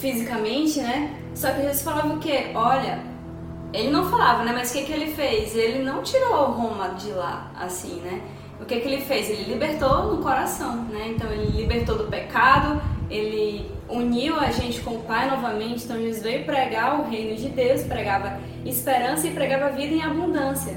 fisicamente, 0.00 0.80
né? 0.80 1.14
Só 1.34 1.50
que 1.50 1.62
Jesus 1.62 1.82
falava 1.82 2.14
o 2.14 2.18
quê? 2.18 2.50
Olha, 2.54 3.00
ele 3.72 3.90
não 3.90 4.10
falava, 4.10 4.44
né? 4.44 4.52
Mas 4.54 4.70
o 4.70 4.72
que, 4.74 4.84
que 4.84 4.92
ele 4.92 5.12
fez? 5.12 5.54
Ele 5.54 5.82
não 5.82 6.02
tirou 6.02 6.50
Roma 6.52 6.90
de 6.90 7.10
lá, 7.10 7.50
assim, 7.58 8.00
né? 8.00 8.22
o 8.60 8.64
que, 8.64 8.80
que 8.80 8.88
ele 8.88 9.02
fez? 9.02 9.30
Ele 9.30 9.52
libertou 9.52 10.14
no 10.14 10.22
coração, 10.22 10.84
né? 10.84 11.12
Então 11.14 11.30
ele 11.30 11.56
libertou 11.56 11.96
do 11.96 12.04
pecado, 12.04 12.80
ele 13.08 13.70
uniu 13.88 14.38
a 14.38 14.50
gente 14.50 14.80
com 14.80 14.96
o 14.96 15.02
Pai 15.02 15.30
novamente. 15.30 15.84
Então 15.84 15.96
Jesus 15.96 16.22
veio 16.22 16.44
pregar 16.44 17.00
o 17.00 17.08
reino 17.08 17.36
de 17.36 17.48
Deus, 17.48 17.82
pregava 17.84 18.38
esperança 18.64 19.26
e 19.28 19.30
pregava 19.30 19.70
vida 19.70 19.94
em 19.94 20.02
abundância. 20.02 20.76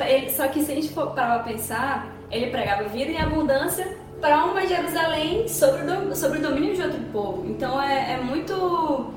Ele, 0.00 0.30
só 0.30 0.48
que 0.48 0.62
se 0.62 0.72
a 0.72 0.74
gente 0.74 0.90
for 0.90 1.10
para 1.10 1.40
pensar, 1.40 2.12
ele 2.30 2.50
pregava 2.50 2.84
vida 2.84 3.10
em 3.10 3.20
abundância 3.20 3.96
para 4.20 4.44
uma 4.44 4.66
Jerusalém 4.66 5.46
sobre 5.48 5.82
o, 5.82 6.16
sobre 6.16 6.38
o 6.38 6.42
domínio 6.42 6.74
de 6.74 6.82
outro 6.82 7.00
povo. 7.12 7.46
Então 7.48 7.80
é, 7.80 8.14
é 8.14 8.16
muito. 8.16 9.12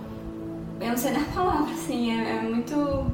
Eu 0.82 0.90
não 0.90 0.98
sei 0.98 1.16
a 1.16 1.20
palavra, 1.34 1.72
assim, 1.72 2.12
é, 2.12 2.38
é 2.38 2.42
muito. 2.42 3.06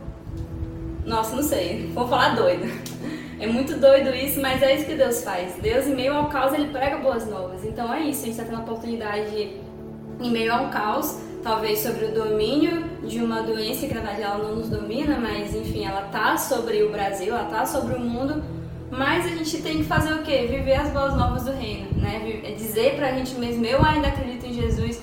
Nossa, 1.06 1.36
não 1.36 1.44
sei, 1.44 1.92
vou 1.94 2.08
falar 2.08 2.36
doido. 2.36 2.66
É 3.40 3.46
muito 3.46 3.78
doido 3.78 4.16
isso, 4.16 4.42
mas 4.42 4.64
é 4.64 4.76
isso 4.76 4.86
que 4.86 4.96
Deus 4.96 5.24
faz. 5.24 5.54
Deus, 5.62 5.86
em 5.86 5.94
meio 5.94 6.14
ao 6.16 6.28
caos, 6.28 6.54
ele 6.54 6.70
prega 6.70 6.98
boas 6.98 7.30
novas. 7.30 7.64
Então 7.64 7.94
é 7.94 8.02
isso, 8.02 8.22
a 8.22 8.26
gente 8.26 8.32
está 8.32 8.44
tendo 8.44 8.58
a 8.58 8.62
oportunidade 8.62 9.30
de, 9.30 9.58
em 10.20 10.32
meio 10.32 10.52
ao 10.52 10.70
caos, 10.70 11.20
talvez 11.44 11.80
sobre 11.80 12.06
o 12.06 12.12
domínio 12.12 12.84
de 13.04 13.20
uma 13.22 13.44
doença 13.44 13.86
que 13.86 13.94
na 13.94 14.02
verdade 14.02 14.24
ela 14.24 14.40
não 14.40 14.56
nos 14.56 14.70
domina, 14.70 15.20
mas 15.20 15.54
enfim, 15.54 15.86
ela 15.86 16.02
tá 16.04 16.36
sobre 16.36 16.82
o 16.82 16.92
Brasil, 16.92 17.36
ela 17.36 17.46
tá 17.46 17.64
sobre 17.64 17.94
o 17.94 18.00
mundo. 18.00 18.44
Mas 18.90 19.26
a 19.26 19.30
gente 19.30 19.62
tem 19.62 19.78
que 19.78 19.84
fazer 19.84 20.14
o 20.14 20.24
quê? 20.24 20.48
Viver 20.50 20.76
as 20.76 20.90
boas 20.92 21.14
novas 21.16 21.44
do 21.44 21.52
reino, 21.52 21.90
né? 21.98 22.42
É 22.44 22.52
dizer 22.54 22.96
pra 22.96 23.12
gente 23.12 23.36
mesmo, 23.36 23.64
eu 23.66 23.86
ainda 23.86 24.08
acredito 24.08 24.46
em 24.48 24.54
Jesus, 24.54 25.00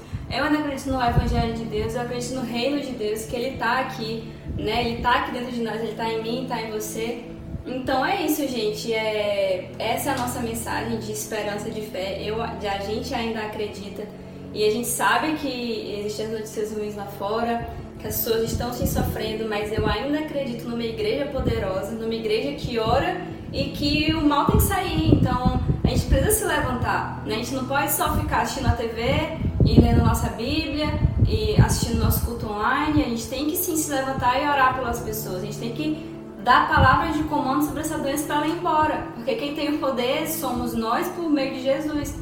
acredito 0.75 0.91
no 0.91 1.03
Evangelho 1.03 1.55
de 1.55 1.65
Deus, 1.65 1.95
eu 1.95 2.01
acredito 2.01 2.35
no 2.35 2.43
reino 2.43 2.81
de 2.81 2.93
Deus, 2.93 3.27
que 3.27 3.37
Ele 3.37 3.57
tá 3.57 3.81
aqui, 3.81 4.33
né? 4.59 4.85
Ele 4.85 5.03
tá 5.03 5.13
aqui 5.13 5.33
dentro 5.33 5.53
de 5.53 5.63
nós, 5.63 5.81
Ele 5.81 5.95
tá 5.95 6.13
em 6.13 6.23
mim, 6.23 6.47
tá 6.49 6.61
em 6.61 6.71
você. 6.71 7.25
Então 7.65 8.05
é 8.05 8.23
isso, 8.23 8.47
gente. 8.49 8.93
É, 8.93 9.71
essa 9.79 10.11
é 10.11 10.15
a 10.15 10.19
nossa 10.19 10.41
mensagem 10.41 10.99
de 10.99 11.13
esperança, 11.13 11.71
de 11.71 11.81
fé. 11.83 12.21
Eu, 12.23 12.43
a 12.43 12.79
gente 12.87 13.15
ainda 13.15 13.41
acredita 13.41 14.07
e 14.53 14.65
a 14.67 14.71
gente 14.71 14.89
sabe 14.89 15.35
que 15.35 15.97
existem 15.99 16.27
as 16.27 16.33
notícias 16.33 16.73
ruins 16.73 16.97
lá 16.97 17.07
fora, 17.07 17.69
que 17.99 18.07
as 18.07 18.17
pessoas 18.17 18.51
estão 18.51 18.73
se 18.73 18.87
sofrendo, 18.87 19.49
mas 19.49 19.73
eu 19.73 19.87
ainda 19.87 20.19
acredito 20.19 20.69
numa 20.69 20.85
igreja 20.85 21.27
poderosa, 21.27 21.93
numa 21.93 22.15
igreja 22.15 22.53
que 22.53 22.79
ora 22.79 23.21
e 23.53 23.71
que 23.71 24.13
o 24.15 24.23
mal 24.23 24.47
tem 24.47 24.57
que 24.57 24.63
sair. 24.65 25.15
Então 25.15 25.61
a 25.85 25.89
gente 25.89 26.07
precisa 26.07 26.33
se 26.33 26.45
levantar. 26.45 27.23
Né? 27.25 27.37
A 27.37 27.39
gente 27.39 27.55
não 27.55 27.67
pode 27.67 27.93
só 27.93 28.17
ficar 28.17 28.43
assistindo 28.43 28.67
a 28.67 28.73
TV 28.73 29.45
e 29.65 29.81
lendo 29.81 30.05
nossa 30.05 30.29
Bíblia 30.29 30.89
e 31.27 31.61
assistindo 31.61 32.01
nosso 32.01 32.25
culto 32.27 32.47
online. 32.47 33.03
A 33.03 33.09
gente 33.09 33.27
tem 33.27 33.47
que 33.47 33.57
sim 33.57 33.77
se 33.77 33.91
levantar 33.91 34.41
e 34.41 34.47
orar 34.47 34.75
pelas 34.75 35.01
pessoas. 35.01 35.43
A 35.43 35.47
gente 35.47 35.59
tem 35.59 35.73
que 35.73 36.15
dar 36.43 36.69
palavras 36.69 37.17
de 37.17 37.25
comando 37.25 37.65
sobre 37.65 37.81
essa 37.81 37.97
doença 37.97 38.27
para 38.27 38.37
ela 38.37 38.47
ir 38.47 38.53
embora. 38.59 39.07
Porque 39.15 39.35
quem 39.37 39.55
tem 39.55 39.75
o 39.75 39.79
poder 39.79 40.29
somos 40.29 40.75
nós 40.75 41.09
por 41.09 41.29
meio 41.31 41.55
de 41.55 41.63
Jesus. 41.63 42.15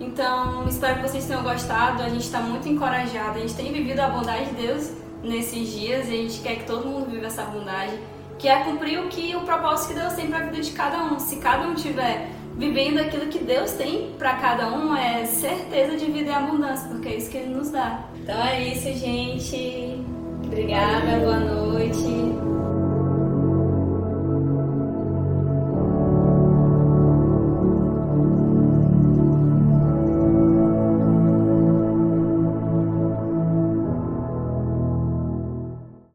Então, 0.00 0.66
espero 0.66 0.96
que 1.00 1.08
vocês 1.08 1.26
tenham 1.26 1.42
gostado. 1.42 2.02
A 2.02 2.08
gente 2.08 2.24
está 2.24 2.40
muito 2.40 2.68
encorajado. 2.68 3.38
A 3.38 3.40
gente 3.40 3.54
tem 3.54 3.72
vivido 3.72 4.00
a 4.00 4.08
bondade 4.08 4.46
de 4.46 4.54
Deus 4.54 4.90
nesses 5.22 5.68
dias 5.68 6.08
e 6.08 6.12
a 6.12 6.16
gente 6.16 6.40
quer 6.40 6.56
que 6.56 6.64
todo 6.64 6.86
mundo 6.86 7.10
viva 7.10 7.26
essa 7.26 7.42
bondade, 7.42 7.98
que 8.38 8.48
é 8.48 8.62
cumprir 8.64 9.00
o 9.00 9.08
que 9.08 9.34
o 9.34 9.40
propósito 9.40 9.88
que 9.88 10.00
Deus 10.00 10.12
tem 10.12 10.28
para 10.28 10.38
a 10.38 10.42
vida 10.42 10.62
de 10.62 10.70
cada 10.70 11.04
um. 11.04 11.18
Se 11.18 11.36
cada 11.36 11.66
um 11.66 11.74
tiver 11.74 12.30
vivendo 12.56 12.98
aquilo 12.98 13.26
que 13.26 13.38
Deus 13.38 13.72
tem 13.72 14.12
para 14.18 14.34
cada 14.34 14.72
um, 14.72 14.96
é 14.96 15.24
certeza 15.26 15.96
de 15.96 16.06
vida 16.06 16.30
e 16.30 16.34
abundância, 16.34 16.88
porque 16.88 17.08
é 17.08 17.16
isso 17.16 17.30
que 17.30 17.36
Ele 17.36 17.54
nos 17.54 17.70
dá. 17.70 18.04
Então 18.22 18.42
é 18.42 18.68
isso, 18.68 18.92
gente. 18.98 20.00
Obrigada, 20.44 21.18
boa 21.18 21.40
noite. 21.40 22.45